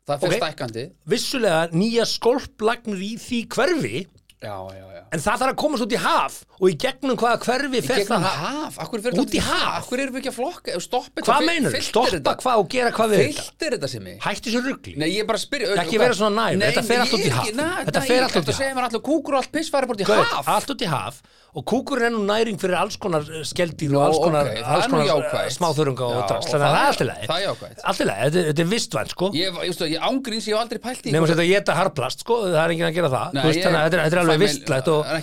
[0.02, 0.42] Það fyrir Ok.
[0.42, 0.82] stækkandi.
[1.06, 4.06] vissulega nýja skólplagnir í því hverfi
[4.42, 5.02] Já, já, já.
[5.14, 8.24] en það þarf að komast út í haf og í gegnum hvaða hverfi fer Gegnum
[8.24, 9.76] það haf, akkur fyrir Út í haf?
[9.78, 13.22] Akkur erum við ekki að flokka, stoppa hvað meinur, stoppa hvað og gera hvað við
[13.22, 15.76] þetta Fyllt er þetta sem ég hætti þessu rugli Nei, ég er bara að spyrja
[15.84, 17.52] Ekki vera svona næm, þetta fer allt út í haf.
[17.86, 18.58] Þetta fer allt út í Þetta haf.
[18.58, 20.90] segir mér allir kúkur og allt piss fara bara út í haf allt út í
[20.90, 21.22] haf
[21.52, 24.76] og kúkurinn er nú næring fyrir alls konar eh, skeldýr og alls konar, ok, það
[24.76, 25.52] alls konar jákvætt.
[25.58, 27.26] smáþurunga og og þannig að það það er er- allt í lagi.
[27.28, 27.82] það er jákvætt.
[27.90, 29.28] allt í lagi, þetta, þetta er vistvænt sko.
[29.36, 32.24] Ég, ég, ég, ángríns, ég hef aldrei pælt í nefnum hvort- að þetta geta harplast
[32.24, 33.28] sko, það er enginn að gera það.
[33.36, 35.16] Nei, veist, ég- þannig að þetta er- þetta er alveg vistlægt og, Það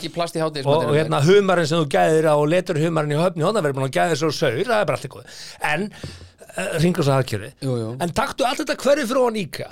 [0.69, 3.77] og, og hérna humarinn sem þú gæðir á og letur humarinn í höfni hóna verður
[3.79, 5.25] búin að gæðir svo saur, það er bara allt góð
[5.73, 5.89] en,
[6.45, 7.13] uh, ringur svo
[7.81, 7.89] jú.
[8.05, 9.69] en taktu allt þetta hverju fyrir ofan íka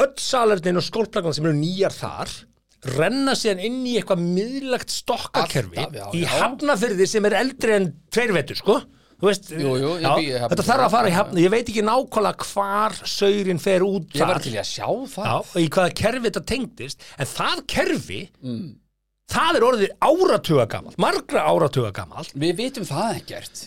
[0.00, 2.30] öll salernin og skólplagnar sem eru nýjar þar
[2.96, 6.30] renna síðan inn í eitthvað miðlagt stokkakerfi Alltaf, já, í já.
[6.40, 8.78] hafnafyrði sem er eldri en tveir vetur sko
[9.20, 10.48] veist, Jú, jú, ég já, bý í Hafnarfirði.
[10.54, 14.24] þetta þarf að fara í hafna ég veit ekki nákvæmlega hvar saurin fer út Ég
[14.24, 17.28] var þar til í að sjá það já, og í hvaða kerfi þetta tengdist en
[17.34, 18.70] það kerfi Mm.
[19.30, 23.66] það er orðið áratuga gamalt margra áratuga gamalt Við vitum það ekkert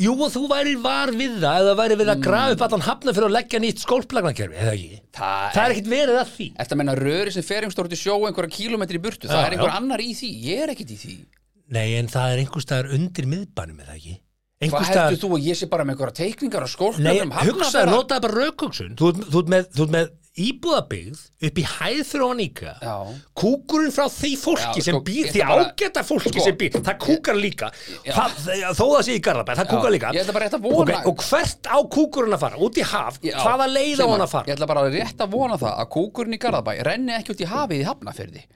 [0.00, 2.24] jú og þú væri var við það eða væri við að Mm.
[2.26, 5.00] grafa upp allan hafna fyrir að leggja nýtt skólplagnakerfi eða ekki?
[5.16, 6.46] Það, það er ekkert verið að því.
[6.60, 9.28] Þetta menna röri sem fer einhver í sjó einhverja kílómetri í burtu?
[9.28, 9.76] Það Já, er einhver já.
[9.80, 11.14] annar í því, ég er ekkert í því.
[11.70, 14.16] Nei en það er einhver staðar undir miðbænum eða ekki?
[14.60, 18.20] Hvað heldur þú að ég sé bara með einhverja teikningar og Nei, skólplögnum hugsaðu, notaðu
[18.26, 19.08] bara raukugsun þú,
[19.40, 19.48] ert
[19.94, 22.94] með, íbúðabyggð upp í hæð fyrir ofan íka Já.
[23.40, 27.00] kúkurinn frá því fólki Já, sem sko, býr, því ágæta fólki sko, sem býr, það
[27.02, 27.70] kúkar líka.
[28.06, 28.36] Það,
[28.78, 30.12] þó það sé í Garðabæ, það kúkar líka.
[30.14, 32.86] Ég ætla bara rétt að vona Ok, og hvert á kúkurinn að fara, út í
[32.92, 33.18] haf?
[33.26, 34.46] Já, hvaða leið á hann að fara?
[34.50, 37.50] Ég ætla bara rétt að vona það að kúkurinn í Garðabæ renni ekki út í
[37.50, 38.46] hafið í hafnafyrði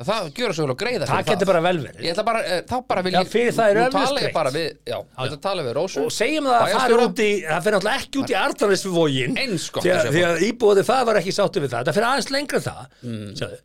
[0.00, 1.98] Það gjör svo vel að greiða það getur bara vel verið.
[2.06, 4.20] Ég ætla bara, eh, þá bara vil Já, ég fyrir það er Nú öflust tala
[4.20, 4.36] ég greitt.
[4.38, 6.04] bara við, já, þetta tala við Rósu.
[6.06, 6.96] Og segjum það að það Bæjarstjóra.
[6.96, 10.06] fer út í það fer náttúrulega ekki út í Arnarnesvogin Eins gott því að að,
[10.06, 11.84] sé því að íbúðið það var ekki sáttu við það.
[11.90, 13.58] Það fer aðeins lengra en það mm.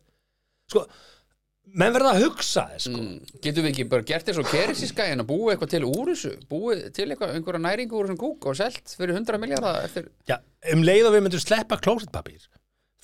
[0.74, 0.84] sko,
[1.76, 3.00] menn verða að hugsa þess sko.
[3.00, 6.34] Mm, Getum við ekki bara gert þess og kerisiskæin að búa eitthvað til úr þessu?
[6.52, 10.38] Búið til eitthvað, einhverja næringu úr þessum kúk og selt fyrir 100 miljardar eftir Já,
[10.72, 12.44] um leið og við myndum sleppa klósetpapír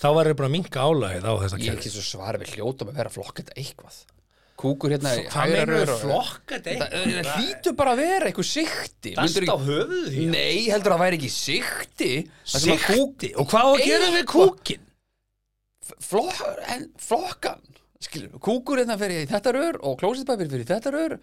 [0.01, 2.55] þá var ég bara að minka álagið á þessa Ég er ekki svo svar við
[2.57, 3.97] hljótum að vera að flokka þetta eitthvað.
[4.63, 7.93] Kúkur hérna í hvað hægra meina rör við og- flokka Það þetta það hlýtur bara
[7.97, 11.31] að vera eitthvað sikti Dast Myndirðu á höfuð því Nei, heldur að það væri ekki
[11.35, 14.53] sikti Það sem að Sikti, og hvað á að gera við Eitthvað.
[14.53, 14.85] kúkin?
[16.03, 16.43] flok,
[16.77, 17.61] en, flokkan
[18.03, 21.17] skilur, kúkur hérna fyrir í þetta rör og klósitpapir fyrir í þetta rör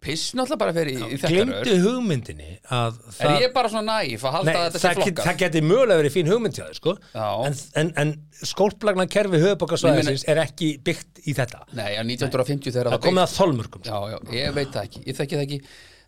[0.00, 3.96] piss náttúrulega bara fyrir í, þetta Glimtu rör hugmyndinni að er það ég bara svona
[4.00, 5.26] næf að halda Nei, að þetta sé það, get, flokkað?
[5.28, 6.94] það geti mögulega verið fín hugmynd hjá þér sko.
[7.12, 7.26] Já.
[7.50, 8.12] en, en, en
[8.50, 11.62] skólplagna kerfi höfubokasvæðisins er ekki byggt í þetta.
[11.76, 15.04] Nei, á 1950 þegar það það komið að þolmörkum Já, já, ég veit það ekki,
[15.10, 15.60] ég þekki það ekki.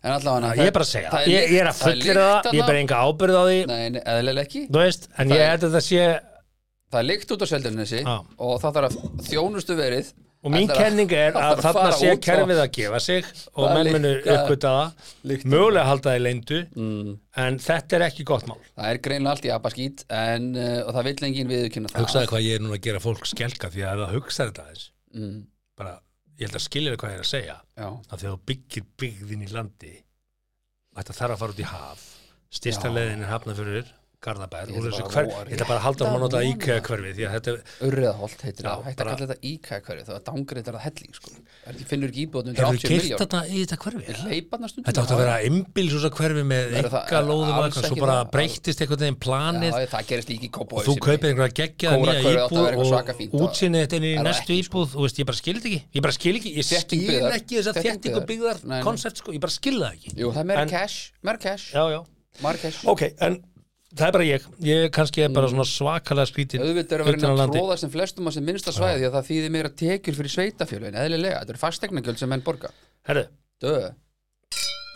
[0.03, 2.59] En allavega ég er bara að segja, það, ég, ég er að fullir það, ég
[2.59, 3.59] er bara enga ábyrð á því.
[3.69, 4.63] Nei, nei, eðlilega ekki.
[4.73, 6.01] Þú veist, en Það ég er- held að það sé
[6.93, 8.15] það er líkt út á Seltjarnesi Já.
[8.43, 10.09] og það þarf að þjónustu verið
[10.43, 13.89] Og mín kenning er það að þarna sé kerfið að gefa sig og Það menn
[13.95, 17.13] munu uppgöta það, líkt- mögulega halda það í leindu, mm.
[17.45, 18.57] en þetta er ekki gott mál.
[18.73, 22.31] Það er greinlega allt í abaskít en uh, og það vill enginn viðurkynna það Hugsaði
[22.33, 24.85] hvað ég er núna að gera fólk skelka því að það hugsaði þetta aðeins,
[25.15, 25.41] mm.
[25.79, 25.95] bara,
[26.35, 29.47] ég held að skilja hvað ég er að segja, Já, að þegar þú byggir byggðin
[29.47, 29.95] í landi,
[30.99, 32.07] þetta þarf að fara út í haf,
[32.59, 32.97] styrsta Já.
[32.99, 35.83] leiðin er hafnað fyrir Garðabær, Ég ætla þessu bara hver, að ég ætla bara að
[35.83, 36.85] halda um að nota íkæða vona.
[36.87, 37.53] hverfi, því að þetta,
[37.87, 41.29] Urriðaholt heitir það, hægt að kalla þetta íkæða hverju það er dangreitar að helling sko.
[41.63, 44.15] Er finnur ekki íbúðum undir hefur 80 keirt miljón þetta í þetta hverfi?
[44.29, 44.87] Leiparnar stundum.
[44.87, 48.31] Þetta átti að vera einbílsúsa hverfi með enga lóðum og svo bara það.
[48.33, 49.73] breyttist einhvern veginn planið.
[49.73, 52.63] Já, það gerist líka í og Kópavogi þú kaupir er- einhverja geggjaða Kóra nýja íbúð
[52.63, 54.59] og og- útsinnið þetta inn í næstu sko?
[54.63, 55.81] íbúð, þú veist, ég bara skil þetta ekki.
[55.93, 56.77] Ég bara skil ekki, ég skil
[57.33, 58.27] ekki þess að Þétting þéttingu byggðar.
[58.33, 58.83] byggðar Nei, nei.
[58.83, 60.09] koncept, sko, ég bara skil það ekki.
[60.19, 61.99] Jú, það er meira En- cash, meira cash, Já, já,
[62.43, 62.79] meira cash.
[62.87, 63.43] Ok, en
[63.93, 64.47] það er bara ég.
[64.67, 66.71] Ég kannski er bara svona svakalega skrítin Mm.
[66.71, 69.29] Auðvitað er að vera að tróða sem flestum að sem minnsta svæði því að það
[69.29, 72.71] þýðir meira tekjur fyrir sveitafjölun eðlilega, þetta eru fastegnagjöld sem menn borga.
[73.07, 73.25] Herru,
[73.63, 73.73] Dö,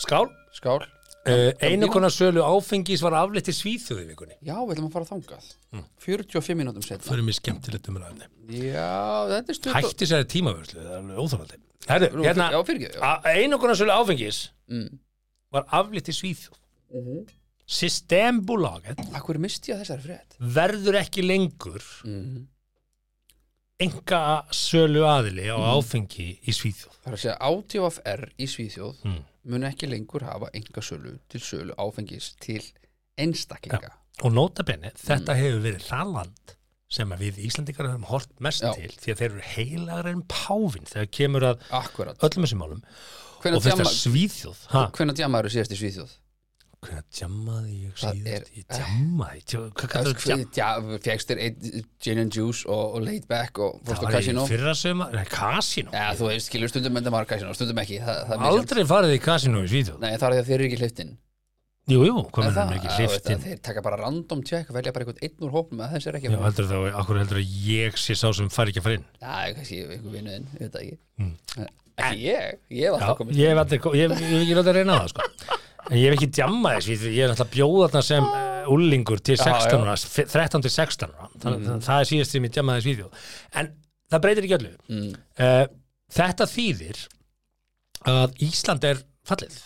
[0.03, 0.27] skál.
[0.57, 0.81] Skál.
[1.27, 4.37] Uh, einu konar sölu áfengis var afleitt í Svíþjóði í vikunni.
[4.47, 5.49] Já, við ætlum að fara þangað.
[5.75, 5.83] Mm.
[5.99, 8.27] 45 mínútum setna fyrir mig skemmtilegt umræðinni
[8.69, 12.47] Já, þetta er stutt og- hætti sér tímavörslu, það er alveg óþálandi Herru, hérna
[13.27, 14.39] einu konar sölu áfengis
[14.71, 14.87] mm.
[15.51, 16.55] var afleitt í Svíþjóð
[17.67, 20.37] Systembolaget Akkur misti ég þessari frétt?
[20.39, 22.45] verður ekki lengur mm.
[23.83, 24.21] enga
[24.55, 26.95] sölu aðili á áfengi í Svíþjóð.
[27.03, 29.19] Það er að segja ATFR í Svíþjóð Mm.
[29.51, 32.63] mun ekki lengur hafa enga sölu til sölu áfengis til
[33.17, 33.91] einstaklinga.
[34.25, 36.53] Og nota benni, þetta hefur verið það land
[36.89, 38.71] sem að við Íslandingar höfum hort mest Já.
[38.73, 42.17] til því að þeir eru heilagar en páfin þegar kemur að Akkurat.
[42.23, 42.81] öllum þessum málum.
[43.37, 44.61] Og Hvenær þetta djamma- Svíþjóð.
[44.71, 46.15] Ha, hvenær djamaður síðast í Svíþjóð?
[46.87, 51.85] Hvernig djammaði ég Það síðast ég djammaði, tjó, hvað kallar það djam Fjækst þér einn
[52.07, 54.73] gin and juice og, og laid back og það fórst á var í kasino fyrra
[54.77, 57.97] söma, nei, kasino Já, þú veist, skilur stundum með maður kasino, stundum ekki.
[58.03, 59.97] Það, það aldrei farið í kasino í Svíþjóð.
[60.03, 61.11] Nei, það er því að þeir eru ekki hliftin
[61.87, 65.43] jú, jú, hvað mennum ekki hliftin Þeir taka bara random check, velja bara einhvern einn
[65.47, 68.27] úr hópnum að þess er ekki Já, heldur þá, akkur heldur að ég sé sá
[68.35, 69.07] sem fær ekki að fara inn?
[69.23, 69.63] Já, ég það
[71.17, 71.33] Mm.
[71.97, 72.93] Ekki ég, ég
[73.33, 73.57] ég
[75.87, 78.69] að en ég hef ekki djamma þess ég er alltaf að bjóða þarna sem uh,
[78.73, 81.29] úlingur til Já, 16 ára, f- 13 til 16 ára.
[81.43, 81.83] Þannig mm.
[81.87, 83.09] það er síðast sem ég djamma þess vídeo.
[83.61, 83.71] En
[84.11, 84.73] það breytir ekki öllu.
[84.91, 85.13] Mm.
[85.43, 85.63] uh,
[86.17, 87.03] þetta þýðir
[88.07, 89.61] að Ísland er fallið.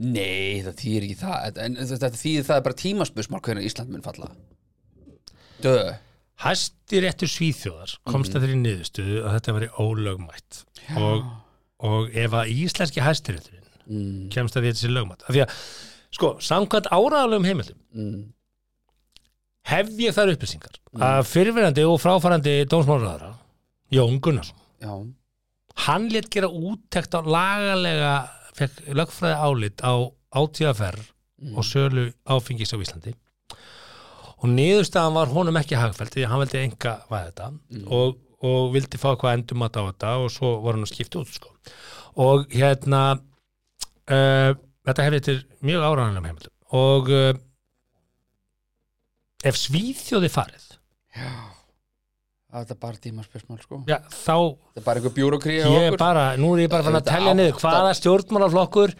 [0.00, 1.64] Nei, það þýðir ekki það.
[1.64, 4.30] En þetta þýðir það er bara tímaspursmál hvernig Ísland mun falla.
[5.60, 5.76] Dö
[6.40, 10.60] hæsti réttur Svíþjóðar komst að þeirri niðurstöðu að þetta veri ólögmætt.
[10.96, 11.26] Og,
[11.84, 13.59] og ef að íslenski hæstirétturinn
[13.90, 14.28] mm.
[14.34, 15.54] kemst að því að þetta sé lögmætt af því að,
[16.16, 18.20] sko, samkvæmt áraðalögum heimildum Mm.
[19.66, 23.32] hef ég þær upplýsingar að fyrirverandi og fráfarandi dómsmálaráðara
[23.90, 24.92] Jón Gunnarsson Já,
[25.86, 28.12] hann létt gera úttekt á lagalega
[28.56, 29.94] fekk lögfræði álit á
[30.38, 31.10] átíðaferð
[31.56, 33.14] og sölu áfengis á Íslandi
[34.40, 37.48] og niðurstaðan var honum ekki hagfælt því að hann vildi enga væða þetta
[37.98, 41.20] og, og vildi fá hvað endum að á þetta og svo var hann að skipta
[41.20, 41.52] út sko.
[42.20, 43.02] og hérna
[44.10, 44.50] uh,
[44.88, 46.56] þetta hefði til mjög áræðanlega heimildum.
[46.80, 47.30] Og uh,
[49.46, 50.68] ef Svíþjóði farið
[51.16, 51.30] já
[52.50, 53.76] Það er bara tímaspursmál sko.
[53.86, 55.74] Já, þá Það er bara einhver bjúrokrí nú
[56.56, 58.94] er ég bara fann að telja niður hvaða stjórnmálaflokkur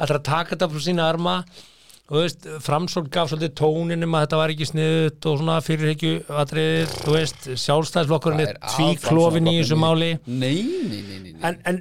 [0.00, 1.36] að taka þetta frá sína arma.
[2.10, 6.14] Og þú veist, framsól gaf svolítið tóninum að þetta var ekki sniðut og svona fyrirhekju
[6.42, 10.10] atrið, þú veist, sjálfstæðsflokkurinn Það er að tvíklofin í þessu máli.
[10.26, 10.56] Nei,
[10.90, 11.78] nei, nei, nei, en, en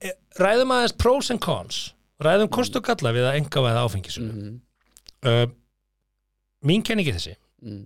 [0.00, 1.82] e, ræðum aðeins pros and cons
[2.22, 4.54] ræðum kost og galla við að enga veða áfengisum Mhm,
[5.26, 5.46] uh,
[6.66, 7.34] mín kenningi þessi.
[7.62, 7.84] Mm,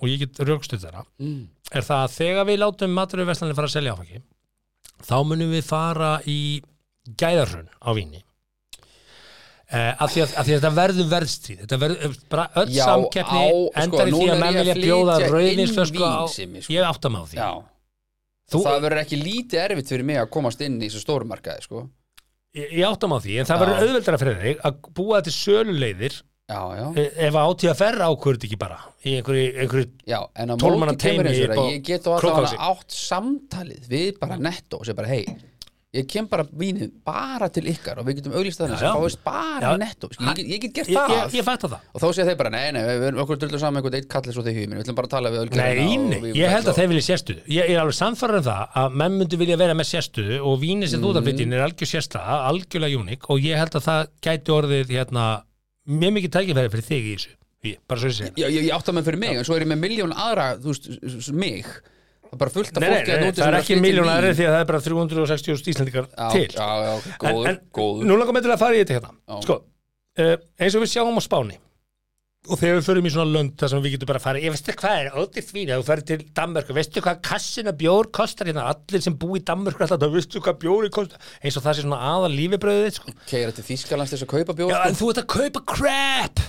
[0.00, 1.42] og ég get rögstuð þeirra mm.
[1.74, 4.22] er það að þegar við látum maturverslanir fara að selja áfengi
[5.06, 6.38] þá munum við fara í
[7.16, 8.22] gæðarhrun á víni.
[9.70, 11.58] Uh, af, því að, af því að þetta verður verðstríð.
[11.62, 15.18] Þetta verður bara öll Já, samkeppni á- sko, endar í því að menn vilja bjóða
[15.30, 16.72] rauðinsflösku á sko.
[16.74, 17.38] ég átta mig á því.
[18.50, 21.62] Þú, það verður ekki lítið erfitt fyrir mig að komast inn í þessu stóru markaði
[21.68, 21.84] sko
[22.56, 25.32] ég, ég átta mig á því en það verður auðveldara fyrir þig að búa til
[25.36, 26.18] söluleiðir.
[26.50, 30.50] Já, já, eh, ef að átíða ferra ákvörð ekki bara í einhverju, einhverju já en
[30.50, 32.56] á 12 manna móti kemur teymi eins og upp á það ég get á Krókhálsi.
[32.58, 35.22] allavega átt samtalið við bara netto og segja bara hei
[35.90, 38.90] ég kem bara vínið bara til ykkar og við getum þannig Já, já.
[38.92, 41.14] sem fáist bara netto Skil, ég, ég get gert það.
[41.16, 41.88] ég, ég það.
[41.90, 44.38] Og þá segja þeir bara nei, nei, við erum okkur drullum saman einhvern eitt kallis
[44.38, 46.88] og þeir hugin við ætlum bara að tala við Nei, við- ég held að þeir
[46.92, 50.38] vilja sérstuðu ég, er alveg samfæður um það að menn myndi vilja vera með sérstuðu
[50.46, 51.16] og vínið sem þú Mhm.
[51.18, 55.26] það flyttin er algjör sérstaða, algjörlega unik og ég held að það gæti orðið hérna,
[55.90, 57.34] mjög mikið tækifæri fyrir þig í þessu.
[57.66, 60.14] Ég, bara svo ég ég, átta mig fyrir mig, en svo er ég með miljón
[60.14, 61.66] aðra, þú veist, mig
[62.30, 64.26] Það er bara fullt af Nei, nei, fólki að nei, núti það er ekki miljónar
[64.28, 66.44] því að það er bara 360 íslendingar til.
[66.54, 68.96] já, já, ok, góður, en, en, góður Nú langar mig til að fara í þetta
[69.00, 69.10] hérna.
[69.26, 69.40] Já.
[69.48, 69.56] Sko,
[70.22, 71.58] uh, eins og við sjáum á Spáni
[72.48, 74.54] og þegar við förum í svona lönd þar sem við getum bara að fara, ég
[74.54, 78.48] veistu hvað er ótið því að þú ferð til Danmörku, veistu hvað kassina bjór kostar
[78.48, 81.20] hérna, allir sem búi í Danmörku alltaf, veistu hvað bjóri kostar?
[81.44, 83.12] Eins og það sé svona aðal lífibröðið sko.
[83.28, 84.88] Keira til Þýskalands þess að kaupa bjór Já, sko.
[84.88, 86.42] en þú ert að kaupa crap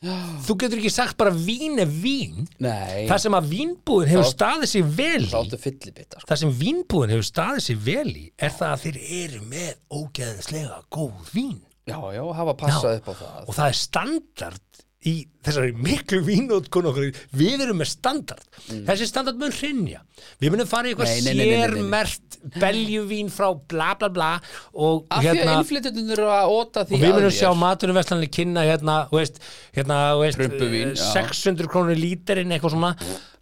[0.00, 2.46] þú getur ekki sagt bara vín er vín.
[2.62, 6.28] Nei, það sem að vínbúðin hefur Þá- staðið sig vel í áttu fyllibitta sko.
[6.30, 10.78] það sem vínbúðin hefur staðið sig vel í er það að þeir eru með ógeðslega
[10.90, 11.58] góð vín.
[11.90, 13.44] Já, já, hafa passað upp á það.
[13.48, 18.42] Og það er standard í þessari miklu vínótkun okkur við erum með standard.
[18.68, 20.02] Þessi standard mun hrinja
[20.42, 21.40] við munum fara í eitthvað Mm.
[21.40, 24.30] Sérmert beljuvín frá bla bla bla
[24.72, 27.96] og Af því að hérna innflytjandinn eru að óta því og við munum sjá maturinn
[27.96, 29.40] vestlanlega kynna hérna, veist,
[29.76, 31.12] hérna, veist Prumpuvín, eh, já.
[31.16, 32.92] 600 krónur líterinn eitthvað svona.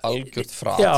[0.09, 0.95] Algjört já,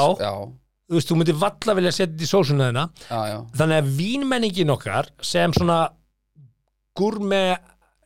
[0.90, 2.70] þú veist, þú myndir valla vilja setja þetta í sósuna
[3.08, 3.38] já.
[3.56, 5.82] þannig að vínmenningin okkar sem svona
[6.96, 7.58] gúrme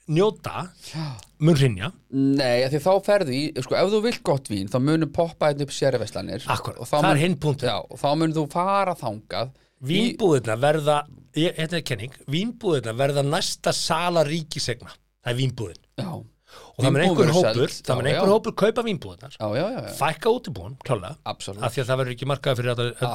[0.07, 1.07] njóta já.
[1.45, 5.13] Mun hrinja Nei, því þá ferðu í, sko, ef þú vilt gott vín þá munum
[5.15, 7.71] poppa einn upp sérverslanir Akkurat, og þá það er hinn punktur.
[7.71, 11.01] Já, og þá munum þú fara þangað í, vínbúðina verða,
[11.39, 16.91] ég, þetta er kenning vínbúðina verða næsta sala ríkisegna, það er vínbúðin Já, og það
[16.95, 18.35] mun Vínbúðin einhver hópur, seld, það mun já, einhver já.
[18.39, 19.95] hópur kaupa vínbúðinar já, já, já, já.
[20.01, 23.09] fækka útibúin, klálega af því að það verður ekki markaði fyrir þetta,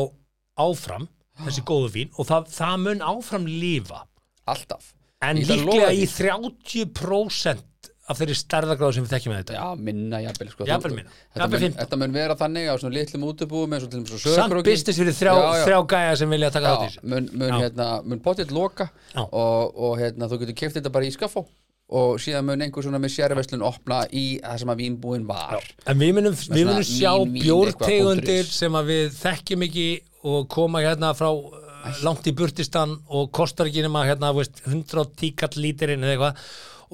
[0.59, 1.07] áfram
[1.45, 4.03] þessi góðu vín og það, það mun áfram lifa.
[4.49, 4.93] Alltaf.
[5.25, 6.29] En líklega í því.
[6.29, 7.65] 30%
[8.09, 9.55] af þeirri stærðagráðu sem við þekkjum með þetta.
[9.59, 10.63] Já, minna jafnvel sko.
[10.65, 11.75] Þetta Jafnvel mun, 15.
[11.77, 15.65] þetta mun vera þannig á svona litlum til svo samt business fyrir þrjá, Já, já.
[15.67, 17.03] þrjá gæja sem vilja taka í Já, þessu.
[17.13, 18.89] mun, mun, hérna, mun potið loka
[19.27, 21.45] og, og hérna, þú getur keft þetta bara í skaffó
[21.89, 25.63] og síðan mun einhver svona með sérverslun opna í það sem að vínbúin var.
[25.89, 29.87] En við munum, við munum sjá bjórtegundir sem að við þekkjum ekki
[30.29, 35.33] og koma hérna frá uh, langt í burtistan og kostar ekki nema hérna, veist, 110
[35.39, 36.47] kall lítirinn eða eitthvað.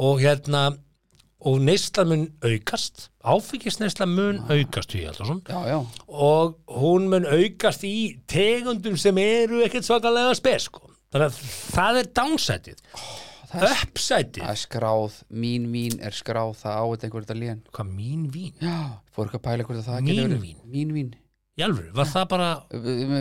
[0.06, 0.66] Og hérna
[1.46, 5.78] og neysla mun aukast áfengisneysla mun aukast Hugi Halldórsson, Já, já,
[6.08, 10.90] og hún mun aukast í tegundum sem eru ekkert svakalega spes sko.
[11.14, 11.40] þannig að
[11.76, 12.82] það er downsætið
[13.64, 14.42] uppsætið?
[14.44, 17.62] Það er skráð mín vín er skráð, það á þetta einhver þetta lén.
[17.72, 18.76] Hvað mín vín, Já,
[19.16, 20.56] fór eitthvað að pæla hvort að það Mín geti verið?
[20.76, 21.14] Mín vín.
[21.56, 22.48] Alvöru, var það bara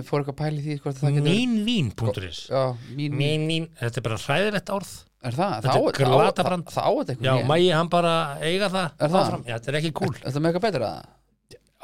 [0.03, 3.19] Fór eitthvað að pæla því hvort að það geti verið mínvín.is Já, mín vín.
[3.21, 4.95] Mín vín, þetta er bara hræðilegt orð.
[5.25, 5.53] Er það?
[5.65, 6.65] Þetta er glatabrand.
[6.69, 9.47] það- á þetta einhver já, mægi hann bara eiga það Er það?
[9.47, 10.13] já, þetta er ekki cool.
[10.19, 10.91] Þetta er með eitthvað betra?
[10.91, 11.15] Það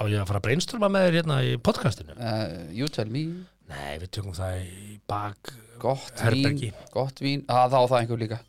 [0.01, 2.13] á ég að fara að brainstorma með þér hérna í podcastinu?
[2.19, 3.25] Uh, You tell me.
[3.71, 7.45] Nei, við tökum það í bak Gott vín Gott vín.
[7.49, 8.41] Að, Það á það einhver líka.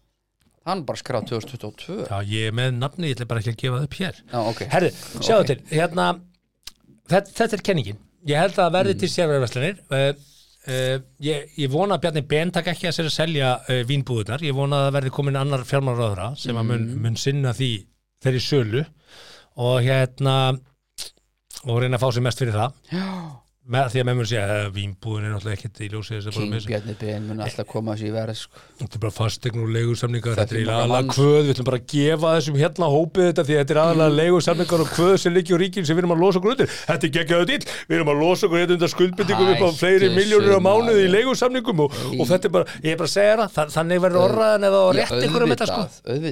[0.69, 3.77] Hann bara skráð 2022 já, ég er með nafni, ég ætla bara ekki að gefa
[3.79, 4.19] það upp hér.
[4.21, 4.59] Já, ok.
[4.69, 4.91] Herðu,
[5.25, 6.07] sjáðu til, hérna
[7.09, 8.01] þetta, þetta er kenningin.
[8.29, 10.03] Ég held að það verði til sérverðarslanir uh,
[10.69, 14.45] uh, ég, ég vona að Bjarni Ben takk ekki að sér að selja uh, vínbúðunar
[14.45, 17.71] ég vona að það verði komin annar fjármálaráðra sem að mun, mun sinna því
[18.21, 18.83] þeirri sölu
[19.57, 20.35] og hérna
[21.65, 22.77] og reyna að fá sér mest fyrir það.
[22.93, 23.07] Já
[23.61, 26.33] með því að með mér segja að vínbúðin er náttúrulega ekkert í ljósið þess að
[26.33, 28.61] bara King með þessu Bjarni Ben mun alltaf koma þessi í verð sko.
[28.81, 32.31] þetta er bara fastegn og leigusamningar Þetta er aðalega kvöð, við ætlum bara að gefa
[32.39, 35.85] þessum hérna hópið þetta því þetta er aðalega leigusamningar og kvöð sem liggi á ríkin
[35.85, 36.73] sem við erum að losa okkur undir.
[36.89, 40.09] Þetta er geggjaðu dill, við erum að losa okkur hérna undir skuldbyttingum upp á fleiri
[40.09, 41.15] þessu, miljónir á mánuði í maður.
[41.19, 44.25] leigusamningum og, og þetta er bara, ég er bara að segja það, þa- þannig verður
[44.25, 45.85] orraðan eða rétt ykkur um þetta sko.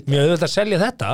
[0.09, 1.13] mjög auðvitað að selja þetta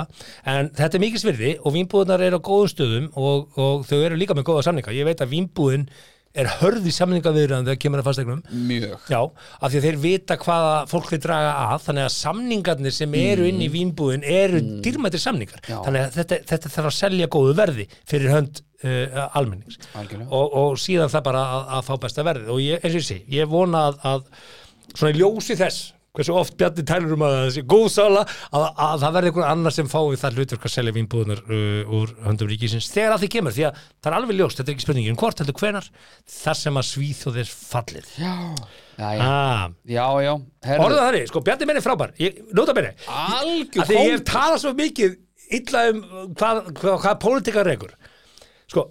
[0.55, 4.20] en þetta er mikið svirði og vínbúðunar eru á góðum stöðum og, og þau eru
[4.24, 4.95] líka með góða samninga.
[4.95, 5.88] Ég veit að vínbúðin
[6.36, 9.05] er hörð í samningaviðræðan þegar kemur að fastegnum Mjög.
[9.11, 13.17] Já, af því að þeir vita hvaða fólk þeir draga að, þannig að samningarnir sem
[13.19, 15.71] eru inn í vínbúðin eru dýrmættir samningar, Mm.
[15.71, 15.77] Já.
[15.88, 19.79] þannig að þetta, þetta þarf að selja góðu verði fyrir hönd uh, almennings.
[20.27, 23.07] Og, og síðan það bara að, að fá besta verði og ég, eins og ég
[23.07, 24.27] sé, ég vona að, að
[24.95, 29.18] svona ljósi þess hversu oft Bjarni tælur um að þessi góð sala að, að það
[29.18, 33.18] verði einhver annar sem fái það hlutverk að selja vínbúðunar uh, úr höndum ríkisins þegar
[33.18, 35.59] að því kemur, því að það er alveg ljóst þetta er ekki spurningin, hvort heldur
[35.59, 35.91] hvenar
[36.38, 38.09] þar sem að svíþjóð er fallið.
[38.22, 38.36] Já,
[38.95, 40.34] já, já, ah, já, já.
[40.80, 42.16] Orðað þannig, sko, Bjarni menn er frábær
[42.55, 45.22] Nóta menni, að því ég hef talað svo mikið
[45.53, 46.03] illa um
[46.34, 47.95] hvað, hvað, hvað pólitika rekur.
[48.72, 48.88] Sko,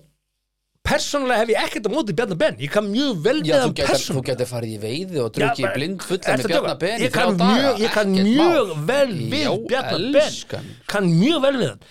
[0.85, 2.57] persónulega hef ég ekkert á móti Bjarni Ben.
[2.61, 4.28] Ég kann mjög vel Já, með hann getur, þú persónulega.
[4.35, 6.78] getur farið í veiði og Já, drukkið blind fulla með Bjarnar?
[6.85, 10.72] Ben Ég kann mjög, ég kann mjög vel við Já, Bjarnar Ben.
[10.95, 11.85] Kann mjög vel við hann.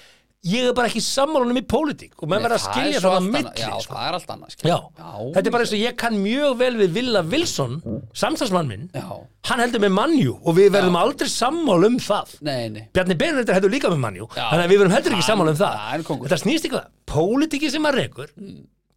[0.43, 3.61] Ég er bara ekki sammálunum í pólitík og Nei, verða að skilja það á milli
[3.63, 3.93] Já, sko.
[3.95, 5.29] það er allt annað Já, skilur.
[5.37, 7.77] þetta er bara eins og ég kann mjög vel við Villa Wilson,
[8.11, 8.89] samstagsmann minn.
[8.91, 9.05] Já,
[9.47, 12.35] hann heldur með mannjú og við verðum aldrei sammál um það.
[12.43, 12.83] Nei, nei.
[12.91, 14.43] Bjarni Benediktur heldur líka með mannjú Já.
[14.51, 16.05] þannig að við verðum heldur ekki sammála um það.
[16.27, 18.35] þetta snýst ekki um það, pólitíki sem að rekur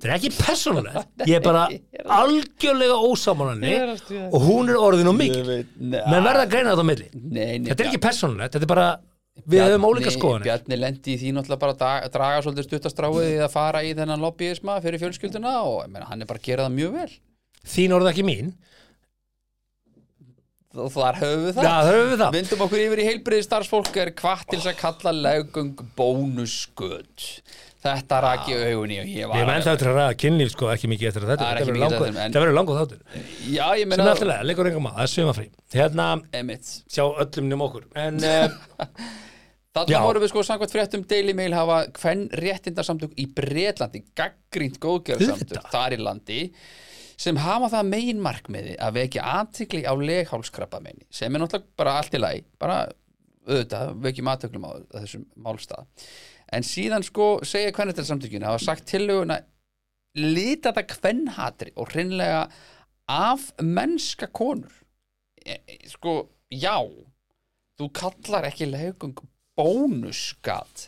[0.07, 1.11] þetta er ekki persónulegt.
[1.31, 1.67] Ég er bara
[2.21, 2.97] algjörlega
[4.01, 4.31] stríða.
[4.31, 5.43] og hún er orðin og mikil.
[5.77, 7.11] Menn verða að greina þetta á milli.
[7.15, 8.89] Nei, nei þetta er ekki persónulegt, þetta er bara
[9.45, 10.47] við höfum ólíka skoðanir.
[10.49, 13.93] Bjarni lendi í því náttúrulega bara að draga, draga svolítið stuttastráið í að fara í
[13.99, 17.11] þennan lobbyisma fyrir fjölskylduna og ég meina, hann er bara að gera það mjög vel.
[17.67, 18.55] Þín orð ekki mín,
[20.77, 21.91] og þar höfum við það.
[21.91, 22.35] Við það.
[22.37, 27.29] Vindum okkur yfir í heilbriði starfsfólk er hvart til þess að kalla legung bónusgöld
[27.87, 30.51] Þetta rak ég augun í og ég Við var erum ennþá eftir að ræða kynlíf
[30.55, 33.01] sko ekki mikið eftir að þetta Það er verður langur- en- langur þáttur.
[33.47, 36.09] Já, ég sem er meina alltaf lega, leikur enga maður, það er svimafrí hérna,
[36.41, 38.59] Emitt sjá öllum nefn okkur en uh,
[39.77, 45.59] Þarna vorum við sko samkvæmt fréttum Daily Mail hafa hvern réttindarsamtök í Bretlandi gaggrínt góðgerðarsamtök
[45.59, 45.73] Auðvitað.
[45.75, 46.39] þar í landi
[47.21, 52.17] sem hafa það megin markmiði að vekja aðtikli á leghálskrabbameini sem er náttúrulega bara allt
[52.17, 52.79] í lagi bara
[53.47, 55.85] auðvitað, vekjum aðtöklum á þessum málstað
[56.53, 59.41] en síðan sko segja kvennettilsamtökinu hafa sagt tillöguna
[60.17, 62.47] lita þetta kvennhatri og hreinlega
[63.13, 64.73] af mennska konur.
[65.47, 66.79] E, e, sko, já
[67.79, 69.19] þú kallar ekki legung
[69.59, 70.87] bónusgat.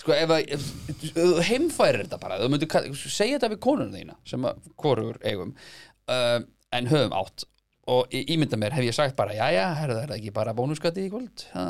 [0.00, 3.60] Sko ef að ef- ef þú heimfærir þetta bara þú myndir kall- segja þetta við
[3.66, 5.54] konuna þína sem að hvorur eigum
[6.08, 6.40] uh,
[6.72, 7.46] en höfum átt.
[7.88, 11.10] Og ímynda mér hef ég sagt bara jæja, herðu er það ekki bara bónusgati í
[11.12, 11.42] kvöld?
[11.52, 11.66] Ha.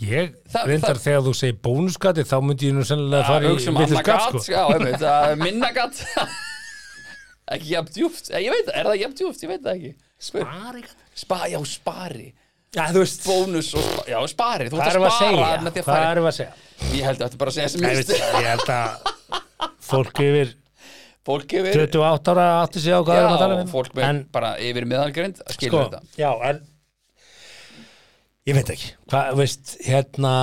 [0.00, 3.52] Ég Það- reyndar það- þegar þú segir bónusgati þá myndi ég nú sennilega fara í
[3.52, 5.36] hugsa um gat sko.
[5.42, 6.04] minna gat.
[7.52, 9.94] Ekki jafn djúft Eh, ég veit, það, er það jafn djúft, ég veit það ekki.
[10.22, 10.46] Spyr.
[10.46, 10.82] Spari
[11.14, 12.28] Spa, já, spari.
[12.72, 15.10] Já, þú veist, bónus og spa, já, spari þú erum að
[15.66, 16.52] við spara Hvað erum við að segja?
[16.96, 18.90] ég held að þetta bara að segja sem veit, ég held að
[19.90, 20.54] fólk yfir
[21.28, 23.92] fólk yfir 28 ára átti sig á hvað við erum að tala já, um fólk
[23.98, 26.00] með en bara yfir meðalgrind skilur sko, þetta.
[26.16, 26.62] já, en
[28.48, 30.34] ég veit ekki, hvað, veist, hérna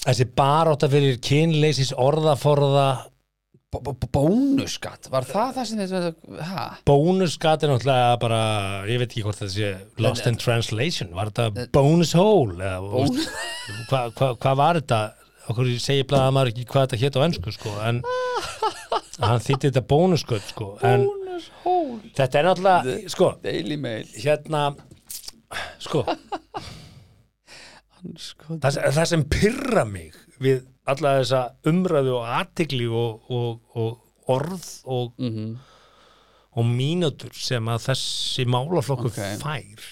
[0.00, 2.88] þessi barátta fyrir kynleisis orðaforða
[4.10, 6.64] bónusskatt, var það það sem þetta ha?
[6.88, 8.40] bónusgat er náttúrulega bara,
[8.90, 9.68] ég veit ekki hvort það sé
[10.02, 12.72] lost in translation, var þetta bonus hole?
[13.90, 15.00] Hvað hva, hva var þetta?
[15.50, 18.02] Okkur segir blaða maður ekki hvað þetta hétt á ennsku sko, en
[19.28, 21.06] hann þýtti þetta bónusgöld sko, en
[22.18, 24.06] þetta er náttúrulega sko, Daily Mail.
[24.18, 24.66] hérna
[25.82, 26.04] sko.
[28.00, 34.70] Það, það sem pyrra mig við alla þessa umræðu og aðtigli og, og, og orð
[34.90, 35.58] og, mm
[36.58, 39.20] og mínútur sem að þessi málaflokkur Ok.
[39.42, 39.84] fær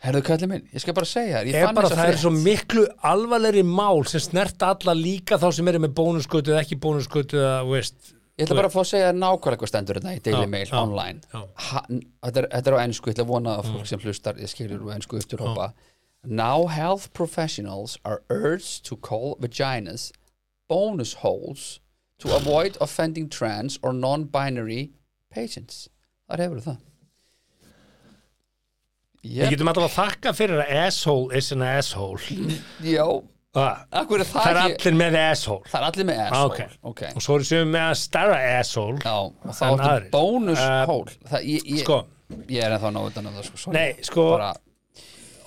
[0.00, 2.22] herðu kallið minn, ég skal bara segja þér ég er fann bara það er frétt.
[2.22, 6.78] svo miklu alvarlegri mál sem snert alla líka þá sem eru með bónusgötu eða ekki
[6.80, 10.22] bónusgötu eða veist ég ætla bara að fá að segja nákvæmlega hvað stendur þetta í
[10.24, 11.42] Daily Mail já, online já.
[11.68, 14.40] ha, þetta, er, þetta er á ennsku, ég ætla að vona að fólk sem hlustar
[14.40, 15.68] ég skilur úr ennsku eftir hópa
[16.24, 20.10] Now health professionals are urged to call vaginas
[20.68, 21.80] bonus holes
[22.18, 24.90] to avoid offending trans or non-binary
[25.32, 25.88] patients
[26.30, 26.76] þar hefur það
[29.20, 29.50] við yep.
[29.52, 32.20] getum alltaf að þakka fyrir að asshole is an asshole
[32.84, 33.04] Já,
[33.56, 36.30] ah, akkur er það, það er ekki allir með asshole Það er allir með Ah,
[36.30, 36.78] asshole ok.
[36.92, 37.02] ok.
[37.16, 40.10] og svo eru sem með að starra asshole Já, og þá En ertu aðrir.
[40.14, 41.98] bónus Eh, hól það, ég, ég, sko,
[42.48, 43.62] ég er ennþá náðu utan um það sko.
[43.64, 43.76] sorry.
[43.80, 44.52] nei, sko bara,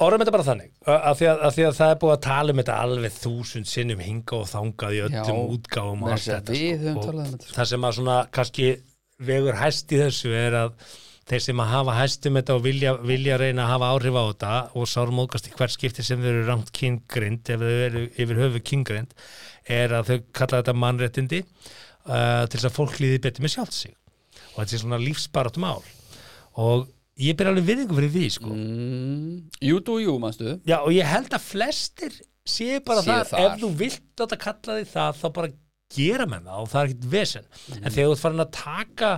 [0.08, 2.80] orðum þetta bara þannig af því, því að það er búið að tala um þetta
[2.88, 6.58] alveg þúsund sinnum hinga og þangað í öllum Já, útgáfum og allt þetta
[6.94, 7.56] Og talað um þetta, sko.
[7.58, 8.68] það sem að svona kannski
[9.24, 10.76] vegur hæst í þessu er að
[11.30, 14.24] þeir sem að hafa hæst um þetta og vilja, vilja reyna að hafa áhrif á
[14.24, 18.42] þetta og sármóðgast í hvert skipti sem þau eru rangt kyngrind ef þau eru yfir
[18.42, 19.14] höfu kyngrind
[19.72, 23.78] er að þau kalla þetta mannréttindi uh, til þess að fólk líði betur með sjálft
[23.78, 23.96] sig.
[24.54, 25.80] Og þetta er svona lífsbarat mál
[26.60, 26.90] og
[27.20, 28.50] ég ber alveg virðingu fyrir því sko.
[28.54, 30.56] Mm, Jú, þú, jú, manstu.
[30.66, 33.40] Já, og ég held að flestir séu bara Séu þar, þar.
[33.46, 35.52] ef þú vilt að kalla því það, þá bara
[35.94, 37.46] gera með það og það er ekkert vesen.
[37.70, 37.84] Mhm.
[37.86, 39.12] en þegar þú ert farin að taka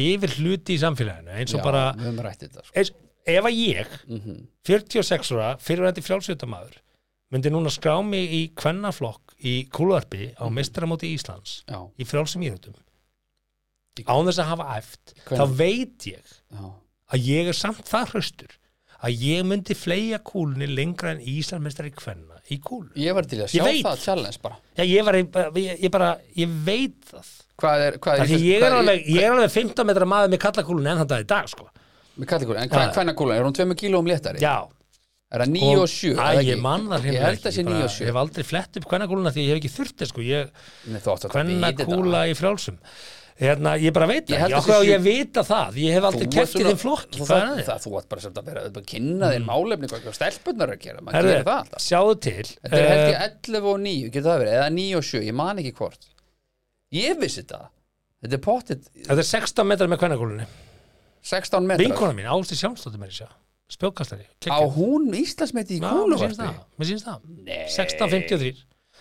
[0.00, 2.74] yfir hluti í samfélaginu eins og Já, bara, við höfum rætt þetta sko.
[2.80, 2.90] eins,
[3.26, 6.76] ef að ég mm 46 ára, fyrirvændi frjálsvitamaður
[7.32, 10.54] myndi núna skrá mig í kvennaflokk í kúluarpi á Mhm.
[10.56, 12.74] meistaramóti Íslands Já, í frjálsum íðutum
[14.00, 16.72] Í- án þess að hafa æft þá veit ég já,
[17.10, 18.56] að ég er samt það hraustur
[19.00, 23.46] að ég myndi fleia kúlunni lengra en Íslandmeistari kvenna í kúlu ég var til að
[23.46, 23.84] Ég sjá veit.
[23.86, 24.58] það challenge bara.
[24.76, 27.30] Já, ég var, ég, ég bara, ég veit það.
[27.60, 30.90] Hvað er, hvað er, ég er alveg, ég er alveg 15 metra maður með kallakúlun
[30.90, 31.70] en þann dag í dag, sko.
[32.20, 33.38] Með kallikúlun, en hvað er kvennakúlan?
[33.40, 34.42] Er hún tveimur kílóum léttari?
[34.44, 34.58] Já,
[35.30, 36.16] Er það 9 og 7?
[36.18, 38.78] Æ, ég man það Ég held að sé 9 og Ég 7 hef aldrei flett
[38.80, 40.24] upp hvernakúluna því ég hef ekki þurft þess sko.
[40.26, 40.48] Ég,
[41.30, 42.80] hvernakúla í frjálsum
[43.40, 45.76] Hérna, ég bara veit Ég það að á sé sjö- ég vita það?
[45.80, 47.18] Ég hef aldrei ert í þeim flokki.
[47.20, 47.62] þú- það, það?
[47.70, 51.00] það, ert bara samt að vera að kynna þér málefni hvað hvað stelpunnar að gera,
[51.00, 51.80] maður gerir það alltaf.
[51.86, 55.04] Sjáðu til Þetta er eh, ég 11 og 9, getur það verið, eða 9 og
[55.08, 56.08] 7, ég man ekki hvort.
[56.92, 57.62] Ég vissi þetta
[58.20, 60.46] Þetta er pottit Þetta er 16 metrar með hvernakúlunni
[61.24, 61.86] 16 metrar.
[61.86, 63.28] Vinkona mín, Ásti Sjánsdóttir þessu
[63.70, 67.20] Spjókastari Á hún Íslandsmeti í Já, mér kúluvarpi það, mér sýnst það.
[67.46, 67.64] Nei.
[67.70, 68.52] 16.53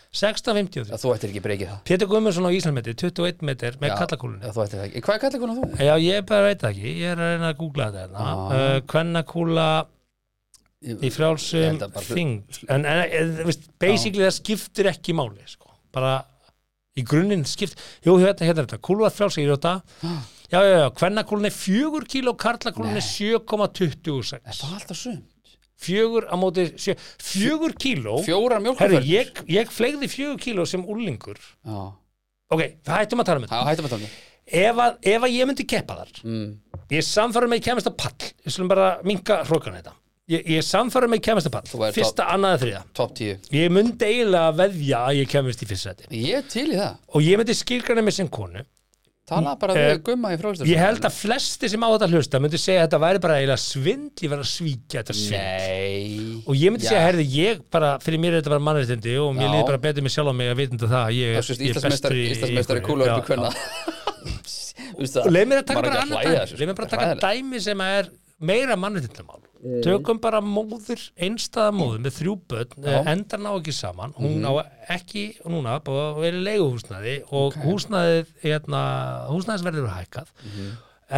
[0.10, 1.82] 16.53 Þú ættir ekki breykið það.
[1.86, 5.16] Pétur Guðmundsson á Íslandsmeti 21 metr með Já, kallakúlunni já, Þú ættir það ekki, hvað
[5.16, 5.68] er kallakona þú?
[5.86, 8.24] Já, ég bara veit ekki, ég er að reyna að googla þetta hérna.
[8.26, 8.56] Ah.
[8.56, 9.68] uh, Hvernakúla
[10.90, 11.80] í frjálsum
[12.10, 12.34] þing.
[12.72, 15.70] En, en, en veist, basically það skiptir ekki máli sko.
[15.94, 16.16] bara
[16.98, 19.76] í grunninn skipt jú, hérna, hérna þetta, kúluvað frjálsum í þetta.
[20.50, 25.20] Já, já, já, hvernakúlun er fjögur kíló karlakúlun er 7,26 Er það alltaf sum?
[25.80, 28.20] Fjögur á móti sjö, fjögur kíló.
[28.26, 31.80] Fjórar mjólkurferð ég, ég flegði fjögur kíló sem úlingur Já,
[32.52, 33.62] ok, það hættum að tala um þetta.
[33.62, 34.18] Já, hættum að tala um
[34.50, 36.46] ef að, ef að ég myndi keppa þar mm.
[36.96, 38.30] ég samfærum með kemast að pall.
[38.46, 39.94] Ég slum bara minka hrókan þetta.
[40.30, 41.92] Ég, ég samfærum með kemast að pall.
[41.96, 46.22] Fyrsta, annaða, þriða Top 10 ég myndi eiginlega veðja að ég kemist í fyrsta seti
[46.22, 47.00] Ég er til í það.
[47.14, 48.66] Og ég myndi skilgrana mig sem konu
[49.30, 52.60] Tala bara við gumma í fróðstöð ég held að flesti sem á þetta hlusta myndi
[52.62, 55.44] segja að þetta væri bara eiginlega svindl ég verið að svíkja þetta svindl.
[55.44, 56.42] Nei.
[56.50, 56.92] Og ég myndi Já.
[56.94, 59.52] segja, herði, ég bara fyrir mér er þetta bara mannréttindi og mér Já.
[59.54, 62.18] líði bara betur mig sjálf á mig að vitunda það að ég, ég er bestur
[62.18, 63.54] í Íslandsmeistari í- kúluvarpi Já, kvenna
[65.00, 66.58] og leið mér að taka bara annað hlæja dæmi.
[66.60, 68.10] Leið mér bara að taka dæmi sem er
[68.50, 69.42] meira mannréttindamál
[69.84, 74.14] tökum bara móður einstæða móður með þrjú börn eh, endar ná ekki saman.
[74.16, 74.52] Hún á
[74.96, 78.84] ekki núna búið að vera í leiguhúsnaði og húsnaðið hérna,
[79.34, 80.34] húsnaðisverðið er hækkað.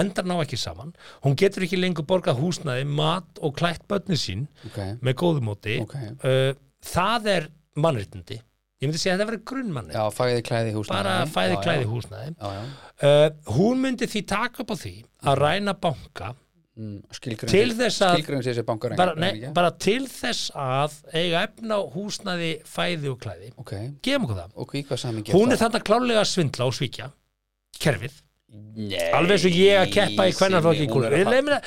[0.02, 0.94] Endar ná ekki saman.
[1.26, 5.78] Hún getur ekki lengur borgað húsnaði mat og klætt börni sín Ok, með góðu móti.
[5.84, 5.98] Ok.
[6.24, 8.40] uh, það er mannréttindi.
[8.82, 10.00] Ég myndi segja að þetta verið grunnmannréttindi.
[10.02, 11.90] Já, fæði klæði húsnaði bara fæði Já, klæði já.
[11.92, 12.64] húsnaði Já,
[13.06, 13.28] uh,
[13.60, 14.94] hún myndi því taka upp á því
[15.30, 16.41] að ræna banka Mm,
[17.52, 18.16] Til þess að-
[18.98, 23.52] bara, nei, bara til þess að eiga efna húsnaði fæði og klæði.
[23.58, 24.52] Ok, gefum okkur það.
[24.98, 27.12] Samingi hún er þarna klálega svindla og svíkja
[27.82, 28.12] kerfið,
[28.52, 30.86] Nei, alveg eins og ég að keppa í hvernarflokki
[31.48, 31.66] er að-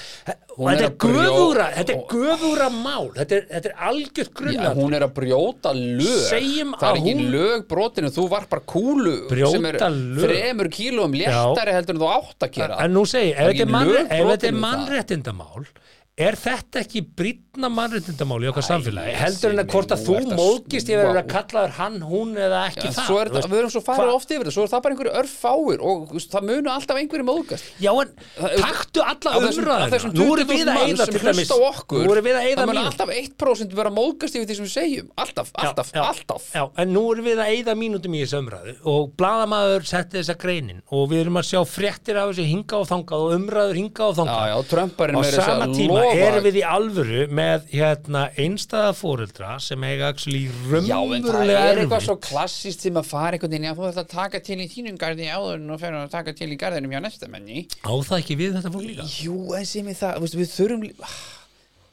[0.54, 3.06] þetta er göfúra þetta er og- göfúra mál.
[3.16, 6.18] Þetta er, þetta er algjört grunna hún er að brjóta lög.
[6.28, 10.24] Segjum það er ekki hún- lög brotinu, þú var bara kúlu Brjóta sem er lög.
[10.28, 12.76] þremur kílóum léttari heldur en þú átt að gera.
[12.84, 15.66] En nú segi, ef þetta er um mannréttindamál
[16.14, 19.14] er þetta ekki brýtna mannréttindamál í okkar samfélagi?
[19.18, 21.24] heldur en að hvort að þú móðgist yfir að svá.
[21.32, 23.48] kallaður hann, hún eða ekki það svo er veist.
[23.50, 26.04] við erum svo farið Hva- oft yfir þetta, svo er það bara einhverju örfáir og
[26.06, 27.64] þú veist, það munu alltaf einhverju móðgast.
[27.82, 32.12] Já, en Það- taktu alla þessum Nú erum 20.000 við að sem til dæmis Nú
[32.14, 35.10] erum við að eyða það mun alltaf 1% vera móðgast yfir því sem við segjum.
[35.18, 36.42] Alltaf, alltaf, alltaf.
[36.54, 40.38] Já, en nú erum við að eyða mínútum í þessu umræðu og bladamaður setti þessa
[40.38, 44.02] greinin og við erum að sjá fréttir af þessu hinga og þangað og umræður hinga
[44.06, 50.42] og þangað já, að erum við í alvöru með hérna, einstæða fóreldra sem eiga actually
[50.84, 54.02] Já, en það er eitthvað svo klassist sem að fara einhvern veginn, já, þú þarf
[54.04, 57.00] að taka til í þínum garði áður þú fer að taka til í garðinum hjá
[57.06, 59.08] næsta menni á það ekki við þetta fólk líka?
[59.24, 60.96] Jú, en sem ég það, við þurfum lí-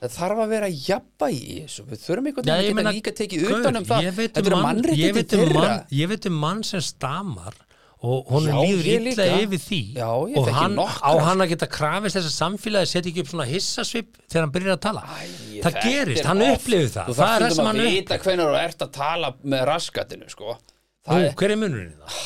[0.01, 1.83] það þarf að vera jafna í þessu.
[1.91, 4.07] Við þurfum einhvern Já, veginn að geta líka tekið gaur, utan um það.
[4.17, 5.73] þetta um eru mann- ég mannréttindi veit um þeirra.
[5.99, 7.53] ég veit um mann sem stamar
[8.01, 9.79] og honum Já, líður illa yfir því.
[9.99, 13.47] Já, og hann, á hann að geta krafist þess að samfélagi setja ekki upp svona
[13.49, 15.03] hissasvip þegar hann byrjar að tala?
[15.05, 15.25] Æ,
[15.61, 16.61] það gerist, er hann oft.
[16.65, 17.11] upplifir það.
[17.21, 20.57] Það er það sem hann vita hvenær þú ert að tala með raskatinu sko.
[21.05, 22.21] Það er, hver er munurinn það?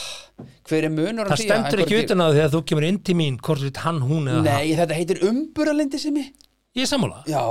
[0.65, 1.45] hver er munur á það því?
[1.45, 4.31] Að stendur ekki utan á því að þú kemur inn til mín hvort hann, hún
[4.31, 6.45] eða Nei, þetta heitir umburalindi sem ég hann
[6.75, 7.21] ég er sammála.
[7.29, 7.43] Já,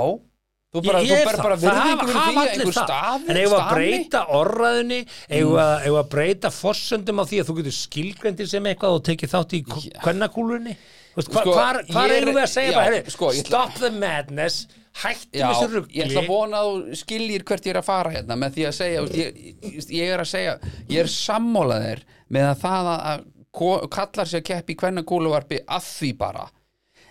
[0.75, 1.43] þú bara, Ég- þú ég það.
[1.45, 2.85] bara Það virðingu hafa- að allir það.
[2.85, 4.99] stafi En eigum við að breyta orðræðinni
[5.29, 9.33] eigum við að, breyta forsöndum á því að þú getur skilgrendir sem eitthvað og tekið
[9.35, 9.61] þátt í
[10.03, 10.75] kvennakúlunni?
[11.15, 13.89] Sko, hvar, hvar ég er- eigum við að segja já, herri, sko, ég stop the
[13.89, 17.85] madness hættum þessu ég ruggli ætla að vona að þú skiljir hvert ég er að
[17.87, 20.59] fara hérna með því að segja, þú ég, ég, ég er að segja
[20.89, 23.23] ég er sammálaðir með að það að,
[23.95, 24.75] kallar sér að keppi
[25.07, 26.45] kúluvarpi að því bara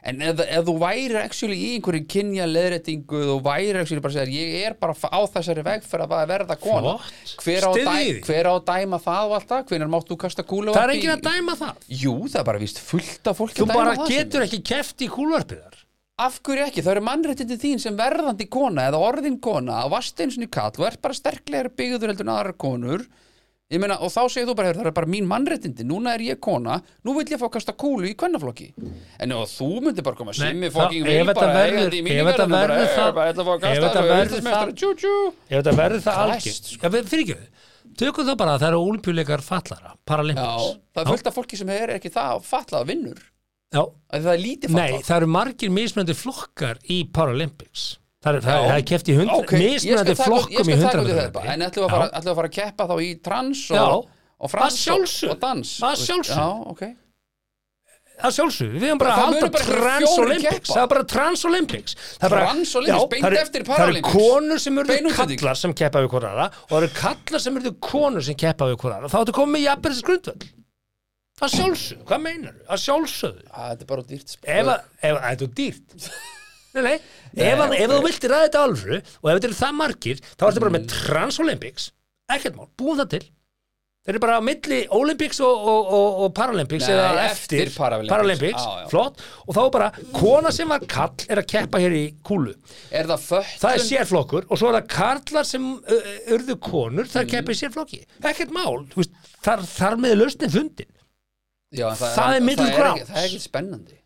[0.05, 4.19] en ef, ef þú væri actually í einhverju kynja leðréttingu þú væri actually bara að
[4.21, 6.97] segja ég er bara á þessari vegferð að verða kona.
[7.45, 7.95] Hver á, dæ,
[8.27, 11.17] hver á að dæma það og alltaf hvenær mátt þú kasta kúluvarpi það er enginn
[11.17, 11.89] að dæma það.
[12.05, 14.63] Jú, það er bara víst fullt af fólki þú að dæma bara það getur ekki
[14.75, 15.81] keft í kúlvarpiðar
[16.15, 16.83] Af hverju ekki?
[16.87, 20.71] Það eru mannréttindi þín sem verðandi kona eða orðin kona og varst einu sinni kall
[20.79, 23.03] og ert bara sterklegri byggður heldur en aðrar konur
[23.81, 25.85] meina, og þá segir þú bara, "Heyrðu, það er bara mín mannréttindi.
[25.89, 28.75] Núna er ég kona, nú vil ég fá að kasta kúlu í kvennaflokki.
[29.19, 32.25] En þú myndir bara koma Nei, Simmi þá- fucking ef vil bara verður- eigandi í
[32.25, 34.03] þetta bara, verður "Eh, það- bara ætla að fá að kasta ef þetta
[35.73, 36.29] verður það.
[36.83, 37.39] Já, við- fyrir ekki
[37.97, 41.57] Tökum þá bara að það eru olimpíuleikar fallara Já, Paralympics það er fullt af fólki
[41.57, 43.19] sem er ekki það fallað vinnur.
[43.73, 48.37] Já, að það er lítið Nei, fallað það eru margir mismunandi flokkar í Paralympics Það
[48.39, 50.85] er, það, það er keft í hundra, Ok, ég skal mismunandi flokkum í Ég skal
[50.85, 53.65] taka 100 út í þetta En ætlum við að fara- að keppa þá í trans
[53.77, 54.07] og,
[54.41, 56.39] og frans og, og dans Að sjálfsögðu.
[56.41, 56.85] Já, ok.
[58.15, 60.55] Það sjálfsögðu, við höfum bara Það að halda munu bara Trans fjórir Olympics.
[60.55, 60.75] keppa.
[60.75, 61.95] Það er bara Trans Olympics.
[61.99, 64.15] Það er bara- Trans Olympics, Já, beint það eftir Það Paralympics.
[64.15, 67.57] eru konur sem eru kallar sem keppa við hvora aðra og það eru kallar sem
[67.61, 69.11] eru konur sem keppa við hvora aðra.
[69.11, 70.47] Þá ertu komið með jafnverðis grundvöld
[71.35, 72.63] Það sjálfsögðu, hvað meinar þú?
[72.71, 73.45] Það sjálfsögðu.
[73.51, 76.09] Að Þetta er bara dýrt ef að, ef að, þetta er dýrt
[76.75, 76.97] Nei, nei,
[77.47, 80.49] ef, að, ef þú viltir ræða þetta alvöru og ef þetta eru það margir þá
[80.49, 80.77] ertu bara Mm.
[80.81, 81.89] með Trans Olympics
[82.35, 83.25] ekkert mál, búum það til.
[84.05, 87.79] Þeir eru bara á milli Olympics og, og, og, og Paralympics eða eftir eftir,
[88.11, 88.61] Paralympics.
[88.61, 88.89] Já, já.
[88.91, 89.23] flott.
[89.49, 92.53] Og þá er bara, kona sem var kall er að keppa hér í kúlu.
[92.93, 97.09] Er það föllun það er sérflokkur og svo er það karlar sem uh, urðu konur,
[97.09, 98.03] það er keppa í sérflokki.
[98.29, 99.17] Ekkert mál, veist,
[99.47, 100.93] þar, þar með lausnin fundin.
[101.73, 103.07] Já, en það er middle það ground.
[103.09, 104.01] Það er ekki spennandi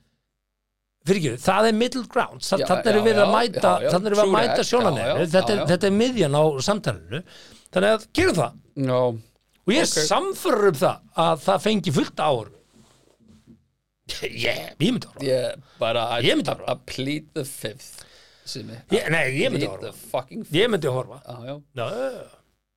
[1.08, 2.44] fyrir það er middle ground.
[2.44, 4.66] Þannig erum við að mæta já, já, við að mæta
[5.08, 7.22] já, þetta, þetta er miðjan á samtalenu
[7.68, 8.60] þannig að gerum það.
[8.78, 9.00] Já,
[9.68, 9.90] og ég Ok.
[9.92, 10.06] okay.
[10.08, 12.50] samförur um það að það fengi fullt ár
[14.32, 16.72] yeah, ég myndi ára I, Ég myndi horfa.
[16.72, 18.04] I plead the fifth
[18.88, 19.92] ég, nei, ég myndi ára
[20.56, 21.20] ég myndi horfa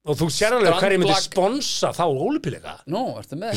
[0.10, 2.86] Og þú sér alveg hverju myndi sponsa þá ólipilega þetta?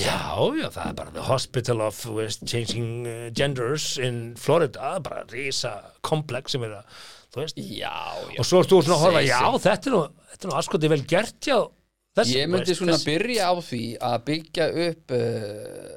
[0.03, 0.19] Já,
[0.61, 5.71] já, það er bara the hospital of veist, changing uh, genders in Florida, bara risa
[6.05, 6.99] komplex sem er að,
[7.33, 7.63] þú veist.
[7.65, 7.95] Já,
[8.35, 8.43] já.
[8.43, 10.03] Og svo ertu svona að horfa, já, þetta er nú
[10.35, 11.57] þetta er nú aðskotið vel gert já
[12.19, 13.81] þessi, Ég myndi veist, svona þessi- byrja á því
[14.11, 15.25] að byggja upp uh,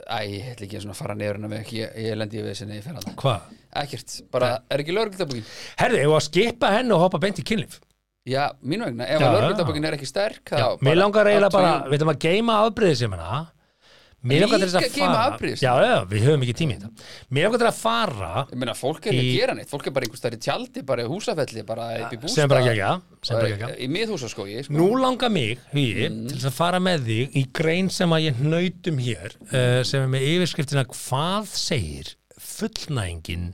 [0.08, 3.52] Æ, ég ætla ekki að fara að ég, ég lendi í veðsynni í ferðan Hvað?
[3.84, 5.52] Ekkert, bara, er ekki lögregltabókin?
[5.84, 7.82] Herði, ég var að skipa henni og hoppa beint í kynlíf
[8.28, 12.00] Já, mín vegna, ef að lögregltabókin er ekki sterk Já, mér langar eiginlega bara, við
[12.02, 13.46] ætlum að geima afbreyðis sem hana
[14.28, 15.50] Mér langar til þess að fara?
[15.62, 17.06] Já, já, við höfum ekki tími í þetta.
[17.38, 19.94] Mér langar til að fara Ég meina, fólk er ekki að gera neitt, fólk er
[19.96, 22.34] bara einhvers í tjaldi, bara í húsafelli, bara upp í bústað.
[22.34, 24.74] sem bara bara gegja Í miðhúsaskógi, sko.
[24.74, 26.28] Nú langar mig, hugi, Mm.
[26.32, 30.02] til þess að fara með þig í grein sem að ég hnautum hér uh, sem
[30.02, 33.54] er með yfirskriftina Hvað segir fullnægingin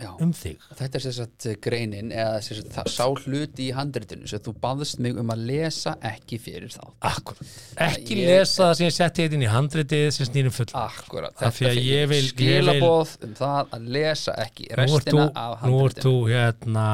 [0.00, 0.08] Já.
[0.24, 0.62] um þig?
[0.78, 5.02] Þetta er sem sagt greinin eða sagt það sá hluti í handritinu sem þú baðst
[5.04, 6.82] mig um að lesa ekki fyrir þá
[7.12, 7.52] Akkurat.
[7.86, 11.74] Ekki Ég- lesa það sem ég setti inn í handritið sem snýrum full Akkurat, þetta
[11.76, 16.14] ég vil- fyrir skilaboð um það að lesa ekki restina þú, af nú ert þú
[16.32, 16.86] hérna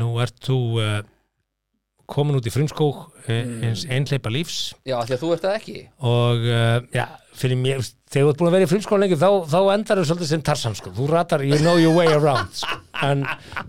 [0.00, 1.00] nú ert þú uh,
[2.10, 3.62] komin út í frumskók mm.
[3.66, 7.06] eins einhleipa lífs Já, því að þú ert það ekki og uh, já,
[7.40, 10.06] fyrir mér þegar þú ert búin að vera í frumskóla lengi þá, þá endar þú
[10.10, 12.78] svolítið sem Tarzan sko, þú ratar you know your way around sko.
[13.06, 13.24] en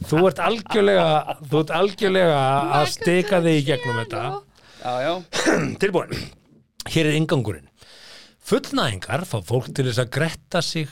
[0.09, 2.39] þú ert algjörlega þú ert algjörlega
[2.79, 4.23] að stika þig í gegnum þetta.
[4.81, 5.13] Já, já,
[5.83, 6.15] tilbúin,
[6.89, 7.67] hér er ingangurinn
[8.51, 10.89] fullnæðingar fá fólk til þess að gretta sig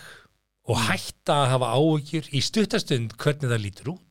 [0.69, 4.05] og hætta að hafa áhyggjur í stuttastund hvernig það lítur út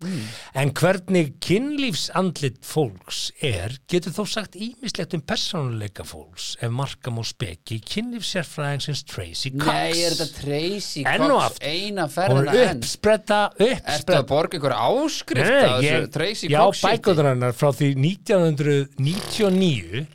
[0.00, 7.26] en hvernig kynlífsandlit fólks er getur þó sagt ímislegt um persónuleika fólks ef markam og
[7.28, 12.80] speki kynlífsérfræðingsins Tracy Cox nei, er þetta Tracy Enn Cox eina hún ferðina er enn?
[12.80, 16.88] uppspretta Ertu að uppspretta borga ykkur áskrift af þessu Tracy já, Cox shiti?
[16.88, 20.06] bækóður hennar frá því 1999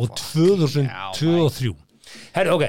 [0.00, 1.72] og 2023
[2.36, 2.64] Herri, ok,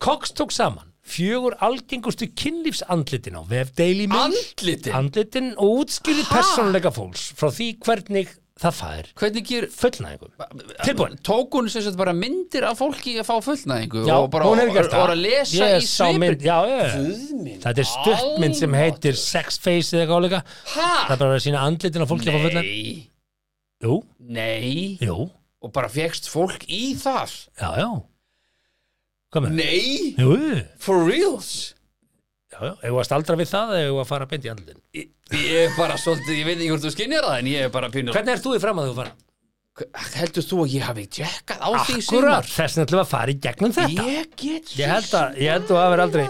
[0.00, 4.32] Cox tók saman fjögur algengustu kynlífsandlitin á vef Daily Mail.
[4.34, 4.92] Andlitin?
[4.98, 10.30] andlitin og útskýrði persónuleika fólks frá því hvernig það fær Hvernig ger fullnæðingum
[10.86, 11.16] tilbúin.
[11.28, 14.62] Tók hún sem sagt bara myndir af fólki að fá fullnæðingu Já, og bara hún
[14.62, 15.12] hefur gert það.
[15.12, 16.94] að lesa Ég í sá svipin mynd, já, já, já.
[16.96, 20.40] Guðminn Þetta er stuttmynd sem heitir Sex Face eða eitthvað áleika?
[20.72, 23.10] Það er bara að sína andlitin á fólki að fá fullnæðing Nei,
[23.84, 24.98] Jú, nei.
[25.04, 25.18] Jú,
[25.60, 27.36] Og bara fegst fólk í það?
[27.60, 27.90] Já, já?
[29.44, 30.36] Nei, Jú,
[30.82, 31.74] for reals
[32.52, 35.62] já, já, ef að staldra við það eða að fara beint í andlitin Ég, ég
[35.66, 38.16] er bara svolítið, ég veit ekki hvort þú skinjar það En ég er bara pínu
[38.16, 39.14] Hvernig ert þú í fram að þú fara?
[40.16, 44.06] Heldur þú að ég hafi jekkað á því Akkurat, þess að fara í gegnum þetta
[44.08, 46.22] Ég get Ég held að, ég held að þú hafi aldrei.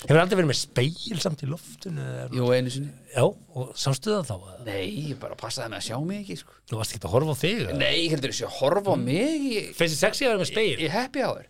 [0.00, 4.10] Hefur aldrei verið með speil samt í loftinu eða- Jú, einu sinni Já, og sástu
[4.16, 4.50] það þá?
[4.66, 4.82] Nei,
[5.12, 6.58] ég bara passaði með að sjá mig ekki sko.
[6.66, 7.62] Þú varst ekki að horfa á þig?
[7.78, 9.46] Nei, heldur þessi að horfa á mig
[9.78, 10.76] Finnst þið sexy að vera með speil?
[10.82, 11.46] ég happy hour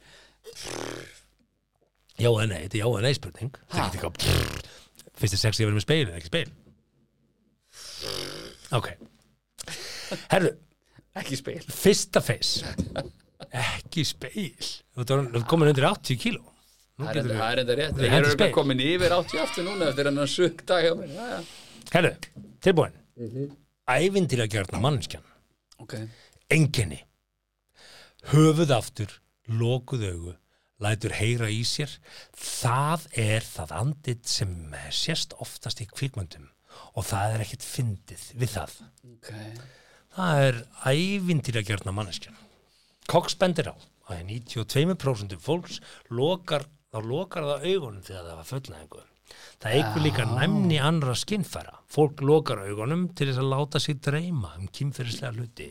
[2.20, 3.52] Já eða nei, þetta er já eða nei spurning.
[3.70, 4.68] Það er ekki eitthvað
[5.20, 6.51] Finnst þið sexy að vera með speil eða ekki speil?
[8.77, 8.89] Ok.
[10.31, 10.52] Herru,
[11.18, 12.66] Ekki spil fyrsta face.
[13.51, 16.44] Ekki speil þú komin undir 80 kíló.
[17.01, 18.02] Það er er enda rétt.
[18.05, 18.52] Ég er speil.
[18.55, 21.47] komin yfir 80 aftur núna eftir hennar sög dag hjá mér.
[21.90, 22.12] Herru,
[22.60, 22.93] tilbúin?
[23.16, 23.31] Mm.
[23.31, 23.56] -hmm.
[23.89, 25.22] Ævindýra gjörna manneskjan.
[25.78, 25.94] Ok,
[26.51, 27.05] Enginni
[28.31, 30.35] Höfuð aftur, lokuð augu
[30.81, 31.93] Lætur heyra í sér
[32.40, 34.55] Það er það andit sem
[34.94, 36.48] sést oftast í kvikmöndum
[36.97, 38.74] og það er ekkit fyndið við það.
[39.11, 39.31] Ok.
[40.16, 42.39] Það er ævindýra gjörna manneskjan.
[43.11, 43.77] Cox bendir á
[44.11, 45.78] að 92% fólks
[46.11, 49.05] lokar, þá lokar það augunum þegar það var fullnæðingu.
[49.61, 51.74] Það eigur líka næmni annra skinnfæra.
[51.90, 55.69] Fólk lokar augunum til þess að láta sig dreyma um kynferðislega hluti.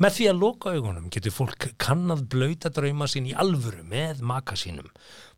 [0.00, 4.56] Með því að loka augunum getur fólk kannað blöyta drauma sín í alvöru með maka
[4.58, 4.88] sínum.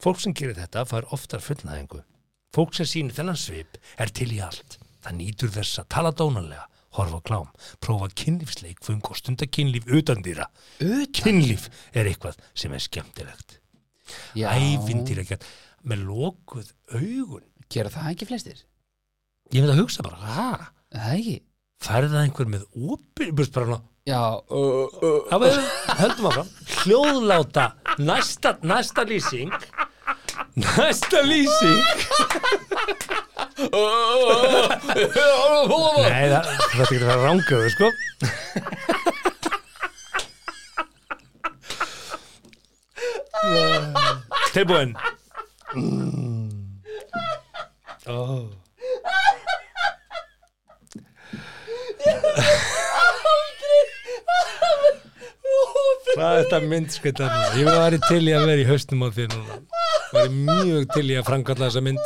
[0.00, 2.00] Fólk sem gerir þetta fær oftar fullnæðingu.
[2.56, 4.78] Fólk sem sýnir þennan svip er til í allt.
[5.04, 6.66] Það nýtur þess að tala dónalega,
[6.96, 7.52] horfa klám,
[7.84, 10.48] prófa kynlífsleik, fung og stunda kynlíf utan dýra.
[11.14, 13.60] Kynlíf er eitthvað sem er skemmtilegt.
[14.34, 15.38] Já, Ævindýra
[15.86, 17.46] með lokuð augun.
[17.70, 18.64] Gera það ekki flestir?
[19.50, 20.50] Ég myndi að hugsa bara, hæ?
[20.94, 21.38] Það ekki
[21.80, 22.64] Færði það einhver með
[23.32, 23.78] búst bara ná,
[24.08, 25.56] Já, uh, uh, við
[26.00, 26.48] höldum áfram.
[26.80, 27.66] Hljóðláta,
[28.00, 29.52] næsta, næsta lýsing,
[30.56, 31.82] næsta lýsing.
[36.08, 37.86] Nei, það, þetta getur að vera ránguðu, sko.
[44.56, 44.96] Tilbúin.
[45.76, 46.29] Mm.
[48.06, 48.48] Oh.
[56.10, 57.50] Hvað er þetta mynd skvittar núna?
[57.60, 59.58] Ég var til í að vera í haustum á þér núna.
[60.10, 62.02] Ég var mjög til í að framkalla þessa mynd.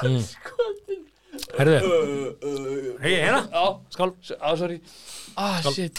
[0.00, 0.22] Mm.
[1.60, 1.78] Herðu,
[3.02, 4.12] hei, hérna, Já, skál.
[4.38, 4.78] á, sorry
[5.36, 5.98] Ah, shit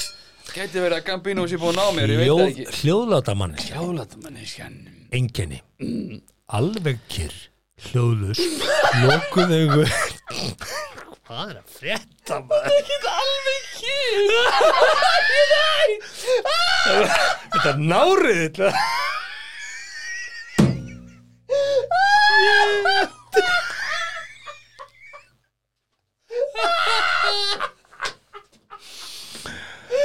[0.55, 3.35] Gæti verið að Gambino sé búin að ná mér, ég veit það Hljóð, ekki hljóðláta
[3.37, 4.77] manneskja, Hjálaðmanniskan
[5.19, 5.59] enginni,
[6.57, 7.35] alveg kyrr,
[7.89, 8.39] hljóðlus,
[9.05, 9.85] lokuð augu.
[11.31, 12.73] Hvað er að frétta maður?
[12.75, 14.21] Ekki alveg kýr
[17.51, 18.67] Þetta er nárið þetta.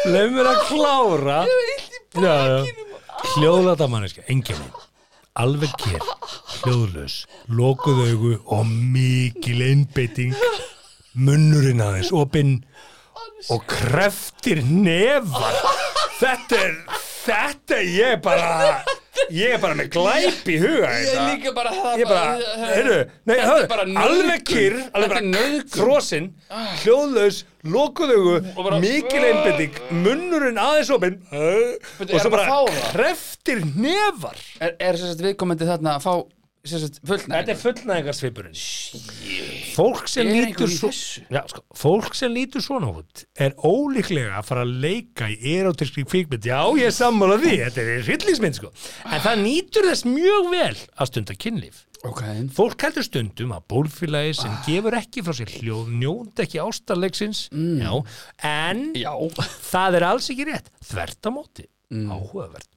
[0.07, 1.39] Leif mér að klára.
[3.36, 4.85] Hljóðlata manneskja, enginni
[5.36, 6.00] Alveg kér,
[6.62, 7.16] hljóðlaus
[7.52, 10.32] Lokuð augu og mikil einbeiting
[11.16, 12.58] Munnurinn aðeins opinn
[13.52, 15.58] Og kreftir nefar
[16.20, 16.76] Þetta er
[17.26, 18.78] Þetta er ég bara
[19.32, 21.20] Ég er bara með glæp í huga Ég þetta.
[21.20, 22.34] er líka bara það Ég bara,
[22.70, 24.02] heyrðu, nei, er nauðgun.
[24.06, 25.70] alveg kyrr, alveg er bara nauðgun.
[25.72, 26.28] frosinn,
[28.68, 32.62] bara- mikil einbinding, munnurinn aðeins opinn og svo bara
[32.93, 34.38] kreftir nefar.
[34.60, 36.14] Er, er sagt viðkomandi þarna að fá
[36.66, 38.56] sem sagt fullnæg Þetta er fullnæðingarsvipurinn.
[39.76, 41.22] Fólk sem Er lítur einhver í svo, þessu?
[41.30, 46.02] já, sko, fólk sem lítur svona út er ólíklega að fara að leika í erotískri
[46.10, 46.43] kvikmynd.
[46.51, 48.72] Já, ég er sammála því, þetta er hryllingsmynd, sko.
[49.06, 51.84] En það nýtur þess mjög vel að stunda kynlíf.
[52.07, 52.23] Ok,
[52.55, 57.47] Fólk heldur stundum að bólfélagi sem gefur ekki frá sér hljóð njónd ekki ástarleiksins.
[57.53, 57.93] Já,
[58.47, 59.12] en já.
[59.73, 60.70] það er alls ekki rétt.
[60.87, 62.70] Þvert á móti, áhugavert.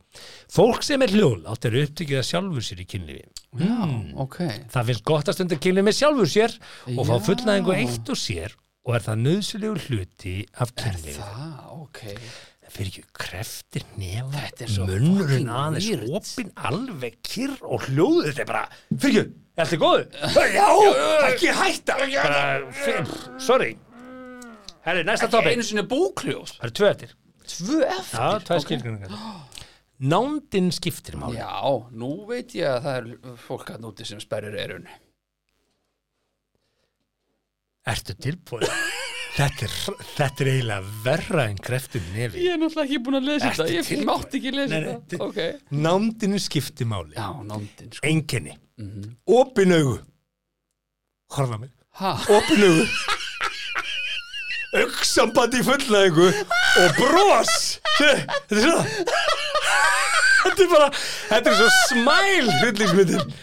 [0.50, 3.28] Fólk sem er hljóðlátt er upptökið að sjálfur sér í kynlífi.
[3.62, 3.78] Já,
[4.26, 4.40] ok.
[4.74, 6.58] Það finnst gott að stunda kynlífi með sjálfur sér
[6.96, 7.24] og fá Já.
[7.30, 8.58] fullnæðingu eitt og sér
[8.90, 12.00] og er það nöðsilegur hluti af kynlífi Það, ok
[12.74, 18.44] fyrir ekki kreftir nefa Þetta er svo munnurinn aðeins opinn alveg kyrr og hljóðu þetta
[18.44, 20.04] er bara fyrir ekki, er þetta góðu?
[20.56, 20.68] Já,
[21.30, 21.98] ekki hætta.
[22.16, 23.72] Bara, sorry.
[24.86, 25.52] Herri, næsta topic.
[25.54, 27.16] einu sinni búkljós Það eru tvö eftir.
[27.50, 29.16] Tvö eftir Já, tvær skilgrinningar
[30.00, 31.36] Nándin skiptir máli.
[31.41, 31.60] Já,
[31.91, 34.88] nú veit ég að það er fólk að núti sem sperrir erun
[37.90, 38.64] Ertu tilbúin?
[39.36, 39.74] Þetta er,
[40.18, 43.68] þetta er eiginlega verra en kreftur nefi Ég er náttúrulega ekki búin að lesa þetta.
[43.94, 45.08] Ég mátti ekki lesa þetta.
[45.10, 45.40] til- Ok.
[45.72, 47.14] Nándinu skiptir máli.
[47.16, 48.08] Já, nándin sko.
[48.08, 49.16] Enginni Mhm.
[49.28, 50.00] Opin augu.
[51.32, 51.70] Horfa á mig.
[52.00, 52.86] Ha, opin augu.
[54.80, 56.28] Auksamband í fullnæðingu
[56.84, 57.80] og bros.
[58.00, 58.86] Þetta er svona
[60.40, 60.90] þetta er bara
[61.30, 63.34] þetta er svo smæl hryllingsmyndin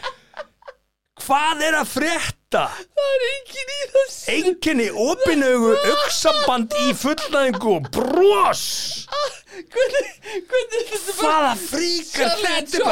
[1.27, 2.65] hvað er að frétta?
[2.97, 4.35] Það er engin í þessu.
[4.37, 8.67] Enginni opin augu auksamband í fullnæðingu og bros.
[9.57, 10.13] Hvernig,
[10.51, 12.87] hvernig er þetta bara hvaða fríkar þetta er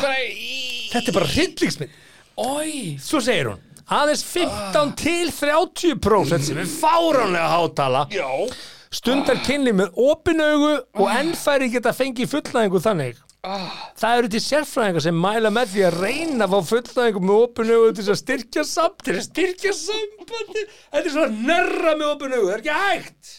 [0.00, 2.00] bara í þetta er bara hryllingsmynd.
[2.34, 8.06] Ói svo segir hún aðeins 15 til 30% sem er fáránlega hátala.
[8.12, 8.28] Já.
[8.94, 10.72] Stundar kynlíf með opin augu
[11.02, 15.96] og ennfæri geta fengið fullnæðingu þannig það eru til sérfræðingar sem mæla með því að
[16.00, 20.62] reyna að fá fullnæðingu með opin augu til að styrkja samt til að styrkja sambandi
[20.70, 23.34] þetta er svona nerra með opin augu, það er ekki hægt?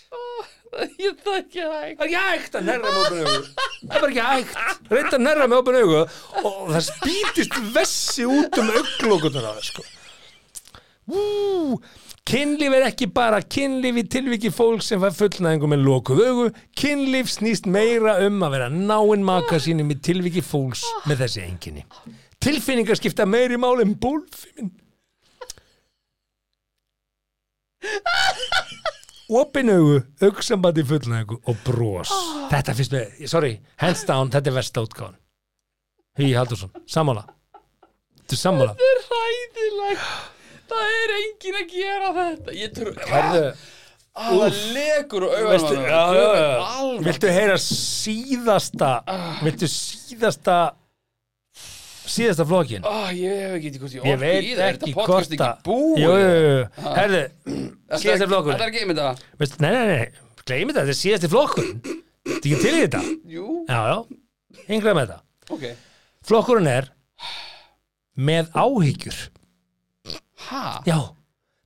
[1.00, 1.98] Ég það ekki hægt.
[1.98, 3.42] Það er ekki hægt að nerra með opin augu
[3.86, 4.56] það er bara ekki hægt,
[4.92, 9.70] reynda að nerra með opin augu og það spýtist vessi út um auglókunar á það
[9.72, 9.86] sko.
[11.06, 11.22] Ú,
[12.26, 16.52] kynlíf er ekki bara kynlíf í tilviki fólk sem fær fullnæðingu með lokuð augu.
[16.78, 21.86] Kynlíf snýst meira um að vera náinn maka sínum í tilviki fólks með þessi enginni
[22.46, 24.74] tilfinningar skipta meiri máli en bólfimin
[29.40, 32.12] opin augu augsambandi fullnæðingu og bros.
[32.52, 35.18] Þetta finnst með, sorry, hands down þetta er versta útgáðan
[36.16, 37.26] Hugi Haldursson, sammála.
[38.22, 38.78] Þetta er sammála?
[38.80, 40.35] Það er hræðilegt
[40.70, 42.56] Það er engin að gera þetta.
[42.58, 43.44] Ég trú Herðu,
[44.16, 47.04] Á, Það legur og auðvitað.
[47.04, 48.92] Viltu heyra síðasta
[49.44, 50.56] Viltu síðasta
[52.06, 52.86] síðasta flokkin?
[52.86, 56.00] Ó, ég hef ekki hvort ég veit í það Er ekki þetta podcast ekki búið?
[56.00, 56.14] Jú,
[56.96, 58.54] herðu er- flokkur.
[58.56, 60.06] Þetta er einmitt það Nei, nei, nei,
[60.46, 61.70] gleymi þetta, þetta er síðasti flokkur.
[62.26, 63.02] Þetta ekki til í þetta.
[63.68, 63.98] Já, já,
[64.78, 65.20] yngra með þetta.
[65.58, 65.66] Ok.
[66.26, 66.88] Flokkurinn er
[68.16, 69.18] með áhyggjur
[70.50, 70.64] Ha?
[70.86, 71.00] Já,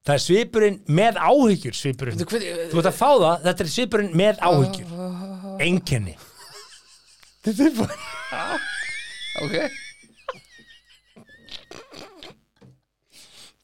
[0.08, 2.22] það er svipurinn með áhyggjur svipurinn.
[2.24, 4.88] Þú ert að fá það, þetta er svipurinn með áhyggjur.
[5.66, 6.16] Einkenni.
[7.46, 7.96] Þetta er bara
[9.40, 9.54] Ok.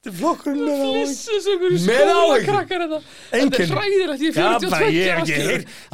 [0.06, 1.78] Þetta er flokkurinn með áhyggjur.
[1.88, 2.44] Með áhyggjur.
[2.46, 3.00] krakkar þetta
[3.32, 5.40] Þetta er hræðilegt, ég er Já, 42 bara ég hef ekki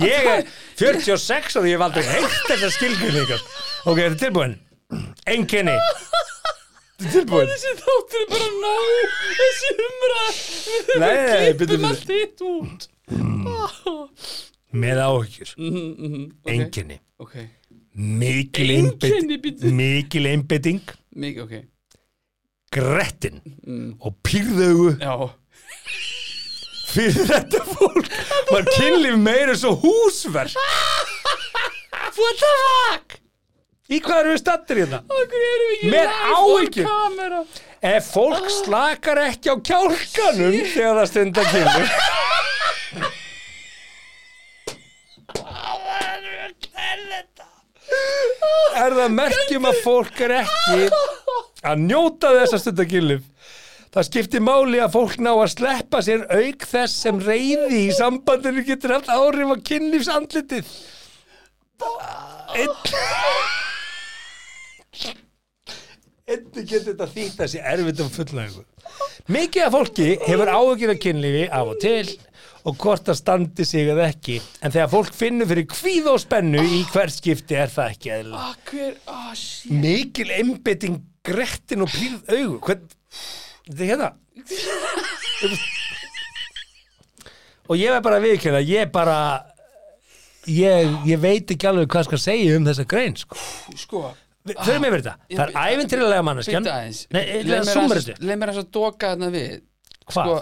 [0.04, 0.42] Ég er
[0.82, 3.46] 46 og ég hef aldrei heyrt þessa skilgrinningar
[3.86, 4.58] Ok, þetta er tilbúin.
[5.32, 5.78] Einkenni
[7.02, 7.48] Þetta er tilbúin?
[7.52, 8.74] Þessi þáttur er bara ná
[9.40, 11.88] Þessi Við Nei, nei, nei, bíddu, klippum bíddu.
[11.90, 12.82] allt hitt út.
[14.72, 15.50] Með áhyggjur.
[15.58, 16.98] Mhm, mhm, ok, Einkenni.
[17.20, 17.34] Ok,
[17.94, 19.72] Mikil Einkenni, einbeiting bíddu.
[19.76, 20.82] Mikil einbeiting.
[21.16, 21.56] Mikið, ok.
[22.72, 23.42] Grettin.
[23.68, 23.96] Mm.
[24.00, 25.16] og pýrðaugu Já,
[26.94, 28.08] fyrir þetta fólk.
[28.52, 30.56] Var kynlíf meira svo húsverk.
[32.16, 33.21] What the fuck?
[33.92, 35.02] Í hvað eru við stattir hérna?
[35.12, 37.40] okkur erum við ekki Með on camera?
[37.92, 41.92] Ef fólk slakar ekki á kjálkanum þegar það stundar kynlíf
[48.82, 50.88] Er það merkjum að fólk er ekki
[51.68, 53.26] að njóta þess að stundar kynlíf?
[53.92, 58.64] Það skiptir máli að fólk ná að sleppa sér auk þess sem reyði í sambandinu
[58.64, 60.72] getur haft áhrif á kynlífsandlitið.
[62.56, 63.68] Einn...
[66.32, 68.62] Einnig getur þetta þýtt að sé erfitt um fullnægu.
[69.32, 72.08] Mikið af fólki hefur áhugir af kynlífi af og til
[72.68, 74.38] og hvort það standi sig eða ekki.
[74.62, 78.42] En þegar fólk finnur fyrir kvíð og spennu í hvert skipti er það ekki eðla.
[78.42, 82.58] Ah, hver, ah, shit Mikil einbytting grettin og pýrð augu.
[82.68, 82.84] Hvern...
[83.68, 84.10] Þetta er hérna.
[87.70, 89.18] og ég er bara að viðkjöna, ég bara...
[90.50, 93.36] Ég, ég veit ekki alveg hvað skal segja um þessa grein, sko.
[93.78, 94.00] Sko,
[94.42, 95.16] Förum yfir þetta.
[95.30, 96.64] Það er æfintrilega manneskjan.
[96.66, 98.16] Nei, Leið mér þetta.
[98.26, 99.52] leið mér að doka þarna við
[100.12, 100.32] Hvað?
[100.32, 100.38] Sko,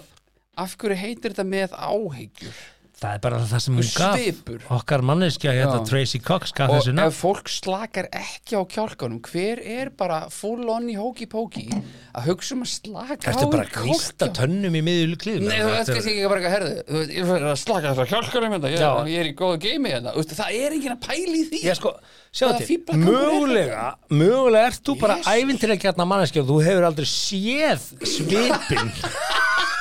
[0.63, 2.61] af hverju heitir þetta með áhyggjur
[2.99, 4.15] Það er bara það sem hún gaf.
[4.19, 4.63] Svipur.
[4.75, 5.83] Okkar manneskja, hérna Já.
[5.87, 7.15] Tracy Cox gaf Og þessu ef nafn.
[7.15, 11.63] fólk slakar ekki á kjálkanum Hver er bara full on í hóki-póki
[12.11, 14.35] Að hugsa um að slaka Ertu á bara í að kjálkanum?
[14.41, 15.47] tönnum í miðjulu klíðum?
[15.47, 18.03] Nei, þú veist kannski ekki bara eitthvað herðu Þú veist, Ég fyrir að slaka að
[18.11, 18.91] kjálkanum hérna ég, Já.
[19.13, 21.63] ég er í góðu geimi hérna Þú veist, Það er enginn að pæla í því
[21.69, 21.95] Já, sko,
[22.35, 25.33] sjá Hvaða til, fíflagangur er mögulega, mögulega ert þú bara Jesus.
[25.39, 28.91] æfintilega gætna manneskja og þú hefur aldrei séð svipin.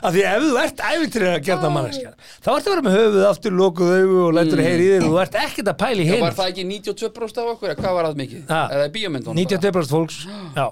[0.00, 2.10] Af því ef þú ert æfintilega gætna manneskja,
[2.44, 5.12] þá ertu að vera með höfuð aftur lokuð augu og lætur heyri í þér og
[5.14, 6.24] þú ert ekkert að pæla í Já, hinn.
[6.24, 7.74] var það ekki 92% af okkur?
[7.80, 8.42] Hvað var það mikið?
[8.60, 9.40] Eða í bíómyndunum?
[9.44, 10.18] 92% fólks,
[10.60, 10.66] já,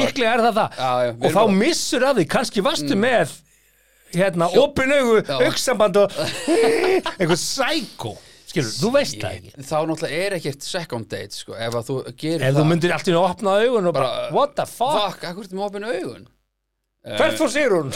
[0.00, 1.62] líklega er það það Já, já, og þá bara- Mm.
[1.64, 3.36] missur af því, kannski varstu með
[4.14, 5.36] hérna, opin augu, Já.
[5.46, 6.18] auksamband og
[7.20, 8.12] eitthvað sækó,
[8.50, 11.96] skilur, þú veist það ekki Þá náttúrulega er ekkert second date sko, ef að þú
[12.18, 14.56] gerir ef það þú myndir allt í einu að opna augun og bara, Bara, what
[14.58, 16.26] the fuck, Fuck, akkur ertu með opinu augun
[17.04, 17.92] hvert fór Sigrún?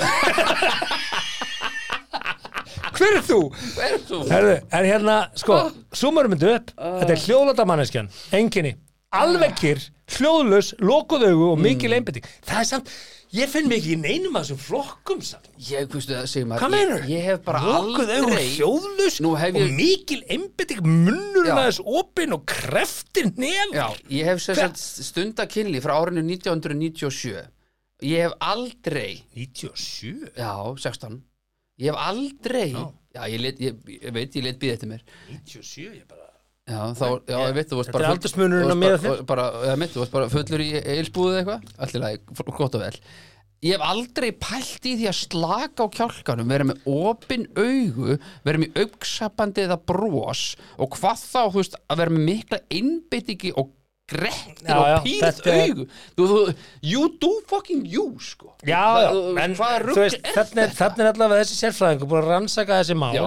[2.95, 3.39] Hver er þú?
[3.75, 4.19] Hver er þú?
[4.31, 5.57] Herðu, en hérna, sko,
[5.99, 6.71] súmarum myndu upp.
[6.79, 8.77] Þetta er hljóðlata manneskjan, enginni
[9.15, 9.79] alvegkir,
[10.17, 12.01] hljóðlaus lokuð augu og mikil Mm.
[12.01, 12.89] einbytting það er samt,
[13.31, 15.47] ég finn ekki í neinum að þessum flokkum samt.
[15.71, 17.07] Ég, veistu það, segir maður Hvað meinarðu?
[17.13, 21.59] Ég, hef bara Lokuð augu, aldrei hljóðlaus Nú hef og ég- mikil einbytting munnurinn Já.
[21.61, 27.47] aðeins opinn og kreftir nef Já, ég hef sem sagt stundakynli frá árinu 1997
[28.05, 31.19] Ég hef aldrei 97 Já, 16
[31.81, 32.85] Ég hef aldrei Já.
[33.15, 35.03] Já, ég, let, ég, ég veit, ég let býða eftir mér.
[35.31, 36.25] 97, ég bara
[36.65, 39.93] Já, þá, já, ég veit, þú varst Þetta bara er aldursmunurinn á bara- bara, mitt,
[39.93, 41.67] þú varst bara fullur í eilsbúðu eitthvað.
[41.85, 42.21] Allir lagi,
[42.57, 42.97] gott og vel.
[43.65, 48.61] Ég hef aldrei pælt í því að slaka á kjálkanum vera með opin augu vera
[48.61, 50.43] með augsapandi eða bros
[50.81, 53.71] og hvað þá, þú veist, að vera með mikla innbyttingi og
[54.05, 55.07] grettir og
[55.49, 55.85] er- augu
[56.19, 56.55] þú, þú,
[56.85, 59.11] You do fucking you, sko Já, já,
[59.45, 59.87] en er
[60.35, 63.23] þannig er, er allavega þessi sérfræðingur búin að rannsaka þessi mál Já,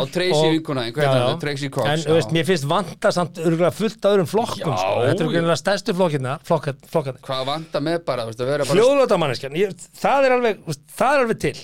[1.34, 1.40] og-?
[1.42, 4.94] Tracy Cox, En þú veist, mér finnst vanta samt örgulega fullt öðrum flokkum Já, sko.
[5.08, 5.34] Þetta eru já.
[5.34, 9.58] greinlega stærstu flokkina flokkarnir Hvað vanta með bara, veist, bara Hljóðlótamanneskjan,
[9.98, 10.62] það er alveg
[10.94, 11.56] það er alveg til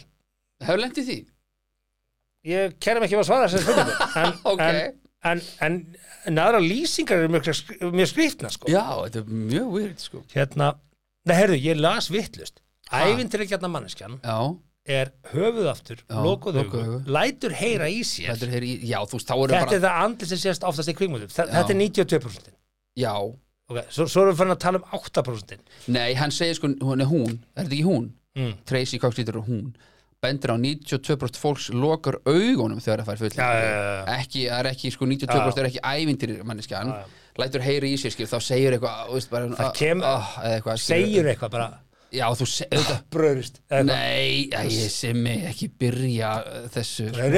[0.64, 1.19] Hefur lent í því?
[2.49, 4.64] Ég kerum ekki um að svara spurningu en, Ok.
[4.65, 5.77] en, en,
[6.27, 7.49] en, aðra lýsingar eru mjög,
[7.93, 8.69] mjög skriftna sko.
[8.71, 10.73] Já, þetta er mjög weird, sko Hérna,
[11.27, 13.05] nei, heyrðu, ég las vittlust Ha?
[13.09, 14.37] Ævintilegjarna manneskjan Já,
[14.85, 16.81] er höfuðaftur, Já, lokuð augu.
[17.15, 20.67] lætur heyra í sér hér í, já, veist, Þetta bara er það andli sem sést
[20.67, 21.29] oftast í Já.
[21.31, 22.51] Þetta er 92%
[22.99, 23.13] Já,
[23.71, 23.85] okay.
[23.89, 25.63] svo, svo erum við fann að tala um 8%
[25.95, 28.11] nei, hann segir sko, hún er hún Er þetta ekki hún?
[28.37, 28.53] mm.
[28.69, 29.71] Tracy Cox lítur er hún
[30.23, 33.33] Bendir á 92% fólks lokar augunum þegar það fær full.
[34.15, 36.93] Ekki, það er ekki, sko, 92% er ekki ævindir manneskjan.
[37.41, 41.07] Lætur heyri í sér, skil, þá segir eitthvað veist, bara, Það ah, eða eitthvað, skilur.
[41.07, 41.71] Segir eitthvað bara.
[42.13, 43.55] Já, þú segir þetta Bröðrist
[43.87, 47.29] Nei, ég sem ekki byrja uh, þessu sko.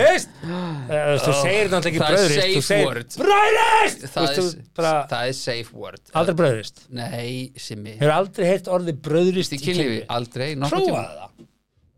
[1.24, 4.46] Þú segir ekki er bröðrist safe Þú segir það, veist, er, þú
[4.76, 6.04] bara það er safe word.
[6.20, 11.06] Aldrei bröðrist Nei, simmi Hefur aldrei heyrt orðið bröðrist Í kynlífi, aldrei nokkuð Prófa tíma.
[11.24, 11.52] það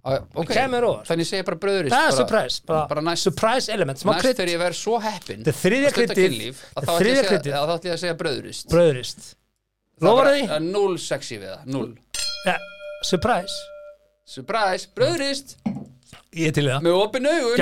[0.07, 0.09] Á,
[0.39, 0.51] ok.
[0.55, 1.07] kemur óvart.
[1.09, 4.37] Þannig segi bara bröðurist Það er surprise bara, bara næst, Surprise element Smá næst krydd.
[4.39, 5.43] þegar ég verð svo heppin
[5.91, 6.21] að kryddið.
[6.23, 9.27] kynlíf, að þá ætla ég að segja- að ég að segja bröðurist Bröðrist
[10.01, 10.41] Lofar því?
[10.47, 11.91] Það er null sexy við það, null.
[12.45, 12.57] Ja,
[13.03, 13.57] surprise.
[14.27, 15.55] Surprise, bröðurist
[16.37, 16.81] Ég er til það.
[16.85, 17.57] Með opin augun.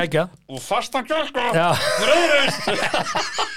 [0.49, 1.45] Og fastan kjálka.
[1.55, 1.69] Já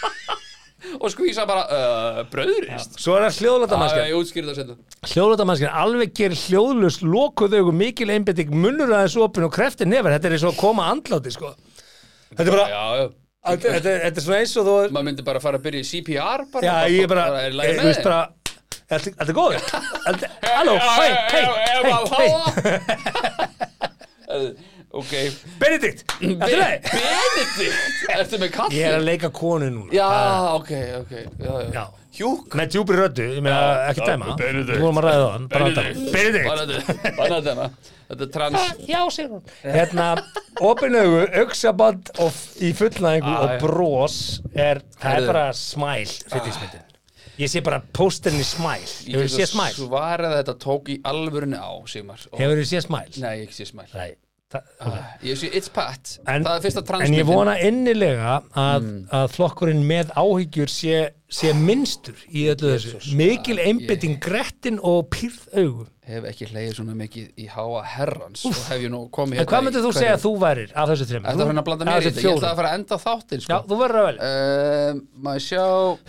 [0.96, 4.74] og skvísa bara uh, bröðurist Svo er það hljóðlata Já, mannskja ég útskýrði það setna
[5.12, 10.14] Hljóðlata mannskja Alveg gerir hljóðlust Lokuð augu Mikil einbytting Munnur aðeins opin Og kreftir nefar
[10.16, 11.48] Þetta er eins og að koma andláti sko.
[12.32, 13.06] Þetta er bara Já, já.
[13.48, 15.88] Þetta þetta- þetta er svona eins og þú maður myndi bara fara að byrja í
[15.92, 18.20] CPR bara, Já, ég er bara er lægi Þú með bara
[18.88, 19.62] Þetta er góður?
[20.58, 21.44] Halló, hei, hei,
[24.28, 24.48] hei,
[24.92, 25.12] hei ok.
[25.60, 29.92] Benedikt, þetta er leið Benedikt, ertu með kall Ég er að leika konu núna.
[29.92, 30.08] Já,
[30.56, 31.12] ok, ok.
[31.38, 31.70] Já, já.
[31.76, 31.84] Já.
[32.18, 32.54] hjúk.
[32.58, 33.60] Með djúpri röddu, ég meina
[33.92, 34.32] ekki dæma.
[34.40, 34.74] Benedikt.
[34.74, 35.46] Við vorum að ræða það.
[35.52, 36.12] Benedikt.
[36.16, 37.06] Benedikt.
[37.18, 37.70] Þetta.
[38.08, 38.56] Er trans
[38.88, 40.06] Já, segir hún Hérna,
[40.64, 42.08] opin augu, auksaband
[42.64, 43.58] í fullnæðingu Ah, og já.
[43.60, 44.14] bros
[44.56, 46.86] er, það er bara smæl hryllingsmyndin
[47.38, 49.74] Ég sé bara pósterinn í smæl Hefur þið séð smæl?
[49.76, 52.24] svarað að þetta tók í alvörunni á Sigmar.
[52.32, 53.04] Og- Hefur þið séð smæl?
[53.20, 54.14] nei, ég sé smæl Nei
[55.36, 56.14] sé It's Pat.
[56.26, 59.08] En, það er fyrsta en transmyndin ég vona innilega að, Mm.
[59.12, 63.14] að flokkurinn með áhyggjur sé, sé minnstur í öllu þessu.
[63.18, 68.44] Mikil einbytting grettin og pýrð augu hef ekki hleyið svona mikið í háa herrans.
[68.48, 71.06] Og hef ég nú komið en hvað myndir þú segja að þú værir af þessu
[71.10, 71.26] þreim?
[71.28, 73.44] Þetta er hann að blanda mér í þetta, ég ætla að fara að enda þáttinn
[73.44, 73.60] Já, sko.
[73.68, 74.32] þú verður að velja.
[74.32, 75.62] Uh, Maður sjá?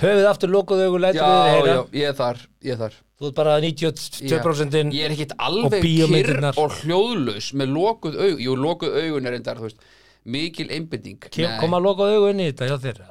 [0.06, 1.76] Höfuð aftur lokuð augu, lætur Já, við þið heyra.
[1.76, 2.98] Já, ég er þar, ég er þar.
[3.20, 6.60] Þú ert bara 92% Ég er ekkit alveg kyrr bíómyndirnar.
[6.64, 9.88] og hljóðlaus með lokuð augun Jú, lokuð augun er endar, þú veist
[10.24, 13.02] Mikil einbytting Kem, koma að lokuð augu inn í þetta hjá þér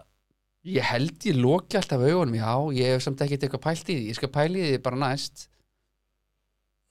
[0.69, 2.51] Ég held ég loki alltaf augunum, já.
[2.77, 4.09] Ég hef samt ekkit eitthvað pælt í því.
[4.10, 5.47] Ég skal pæli því bara næst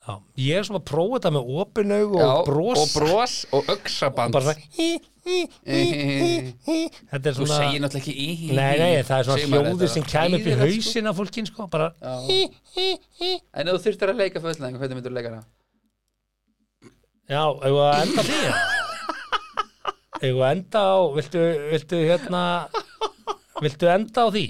[0.07, 3.33] Já, ég er svona að prófa þetta með opin augu já, og bros Og bros
[3.57, 4.61] og öxaband bara svona
[5.67, 10.47] er Þú segir náttúrulega ekki í Nei, nei, það er svona þetta sem kæm upp
[10.47, 10.61] í sko.
[10.63, 11.89] hausinn af fólkin sko, bara.
[12.07, 15.45] En þú þurftir að leika fullnæðing, hvernig myndur þú leika það?
[17.27, 18.61] Já, að enda því eða?
[20.17, 21.43] Að enda á viltu,
[21.73, 22.43] viltu hérna
[23.59, 24.45] viltu enda á því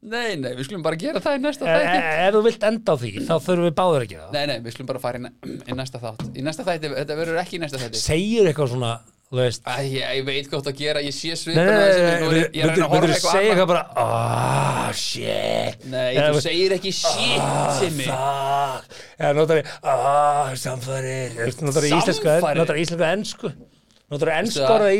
[0.00, 2.62] Nei, nei, við skulum bara gera það í næsta e, e, þætti ef þú vilt
[2.70, 4.36] enda á því þá þurfum við báður að gera það.
[4.36, 5.32] Nei, nei, við skulum bara fara í, næ-
[5.68, 6.22] í næsta þátt.
[6.32, 8.00] Í næsta þætti, þetta verður ekki í næsta þætti.
[8.00, 8.92] Segir eitthvað svona,
[9.28, 9.68] þú veist.
[9.68, 12.64] Æ, ég, ég veit gott að gera, ég sé Nei, svipuna nei, nei, nei, ég
[12.64, 15.84] er að þú segja eitthvað bara ah, shit.
[15.92, 19.02] Nei, þú segir ekki shit ah, Simmi fuck.
[19.20, 23.68] Eða notar ég, ah, Þú veist, notar ég íslensku, Samfarir?
[24.10, 24.96] Notar ég ensku Veistu orðið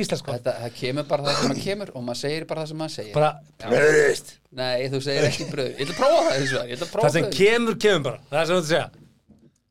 [0.47, 3.15] það- kemur bara það sem það kemur og maður segir bara það sem maður segir.
[3.16, 3.31] Bara,
[3.65, 6.70] bröðist Nei, þú segir ekki bröð Ég ætla að prófa það það.
[6.77, 8.23] Ætla að prófa það sem kemur, kemur bara.
[8.31, 8.89] Það er sem þú ert að segja.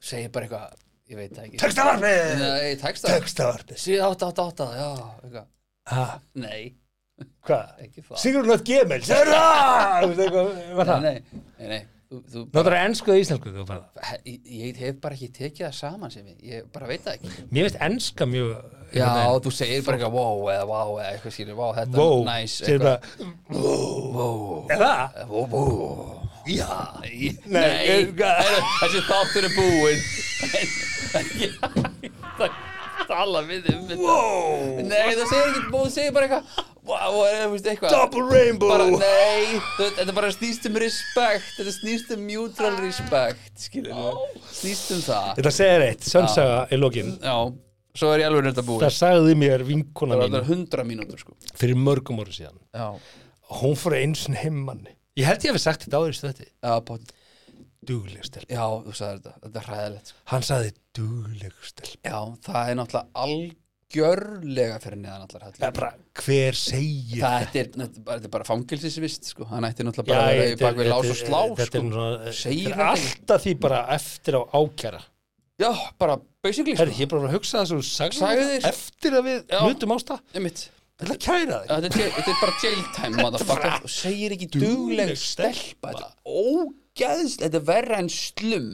[0.09, 0.75] Segir bara eitthvað,
[1.09, 1.61] ég veit það ekki.
[2.83, 3.15] Texta.
[3.15, 3.79] Textavarpið.
[3.83, 4.89] 788, já,
[5.23, 5.47] eitthvað.
[5.89, 6.05] Ha,
[6.39, 6.73] Nei,
[7.43, 7.71] Hvað?
[7.83, 8.19] ekki það!
[8.21, 8.67] Sigur Lott
[10.87, 11.01] það?
[11.03, 13.63] Nei, nei, Notar það ennsku eða íslensku þú?
[14.07, 17.13] He- ég, ég hef bara ekki tekið það saman sem ég, ég bara veit það
[17.19, 17.29] ekki.
[17.53, 18.49] Mér finnst ennska mjög
[18.97, 22.17] Já, veginn- þú segir bara eitthvað wow eða wow eða eitthvað skilur, wow, þetta Wow,
[22.17, 22.97] er nice segir bara
[23.53, 25.05] wow, Er það?
[25.29, 26.71] wow, wow Já,
[27.03, 28.09] nei, Nei, nei.
[28.09, 28.17] ég-
[28.81, 30.01] þessi þáttur er búinn
[33.09, 34.01] tala við um þetta.
[34.03, 34.81] Wow.
[34.87, 37.91] Nei, það segir ekki, þú segir bara eitthvað Wow, eða, veist, eitthvað.
[37.93, 38.69] Double rainbow.
[38.71, 44.15] Bara, Nei, þetta bara snýst um respect Þetta snýst um mutual respect Skilur
[44.47, 45.27] Snýst um það.
[45.37, 47.11] Þetta segir eitt, sönnsaga í lokin.
[47.21, 47.35] Já,
[47.99, 50.87] svo er ég alveg nefnt að búið Það sagði mér vinkona Það mín var hundra
[50.87, 51.37] mínútur sko.
[51.59, 52.57] fyrir mörgum ára síðan.
[52.73, 52.89] Já,
[53.59, 56.73] Hún fór einu sinni heimmanni Ég held ég hefði sagt þetta áður í stötti já,
[56.89, 57.13] bótt
[57.87, 60.19] Dugleg stelp Já, þú sagði þetta, þetta er hræðilegt sko.
[60.33, 62.17] Hann sagði dugleg stelp Já,
[62.49, 65.91] það er náttúrulega algjörlega fyrir neðan allar Það er bara,
[66.23, 69.47] hver segir er, þetta er þetta er bara fangilsisvist sko.
[69.49, 71.85] Hann ætti náttúrulega bara að vera er- bak við lás og slá Þetta sko.
[71.85, 75.01] er er þetta alltaf því bara eftir á ákjara
[75.59, 76.85] Já, bara basically sko.
[76.91, 78.59] ég er bara að hugsa það svo sagði Sagðir.
[78.59, 80.19] það eftir að við hlutum ásta.
[80.99, 85.93] Þetta er kæra þig Þetta er, er bara jail time og segir ekki dugleg stelpa
[85.93, 88.69] Þetta er ógeðslega Þetta er verra en slum.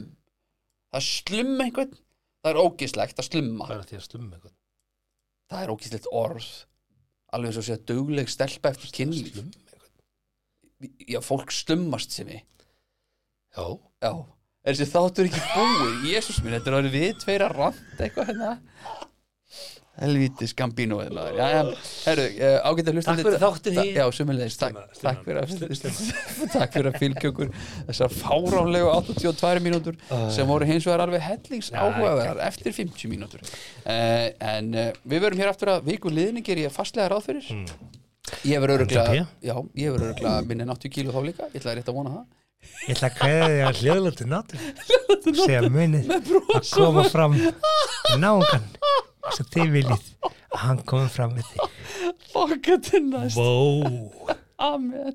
[0.94, 1.98] Það slum einhvern.
[2.42, 3.68] Það er ógeðslegt að slumma.
[3.68, 4.56] Hvað er því að stumma eitthvað?
[5.50, 6.50] Það er ógeðslegt orð.
[7.36, 9.32] Alveg eins og segja dugleg stelpa eftir kynlíf.
[9.34, 9.66] Slumma eitthvað?
[11.08, 12.42] Já, fólk slummast sem við
[13.56, 13.64] Já.
[14.04, 14.10] Já,
[14.66, 18.28] er þessi þáttur ekki búið Jésús minn, þetta er orðið við tveir að rand eitthvað
[18.28, 18.50] hérna
[19.96, 25.22] Helvíti skambínu herru, uh, ágætt að hlusta Takk fyrir þáttinn í- Já, sumulegis, takk, takk
[25.24, 27.52] fyrir að að fylgja okkur
[27.88, 29.96] Þessar fáránlegu 82 mínútur
[30.34, 33.40] sem voru hins vegar alveg hellings áhugaverðar eftir 50 mínútur.
[33.86, 37.48] Uh, En uh, við verum hér aftur að viku liðni ger ég fastlega ráð fyrir.
[38.44, 39.44] Ég verður öruglega MGP?
[39.48, 41.48] Já, ég verður öruglega minni 80 kíló þá líka.
[41.54, 42.24] Ég ætlaði rétt að vona það.
[42.86, 44.58] Ég ætla að kveða þig að hljóðlötu nátur
[45.46, 47.36] segja munið að koma fram
[48.24, 48.64] nágan
[49.34, 51.60] sem þið viljið að hann komi fram við þig
[52.32, 53.50] Fokka til næst Vó
[54.62, 55.14] Amen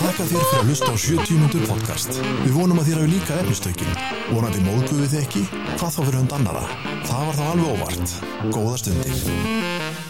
[0.00, 2.20] Þakka þér fyrir að hlusta á 70 mínútur podcast.
[2.40, 3.98] Við vonum að þér hafi líka efnistökin.
[4.30, 5.42] Vonandi móðguðu þið ekki?
[5.74, 6.62] Hvað þá fyrir hund annara?
[7.04, 8.16] Það var þá alveg óvart.
[8.48, 10.09] Góða stundir.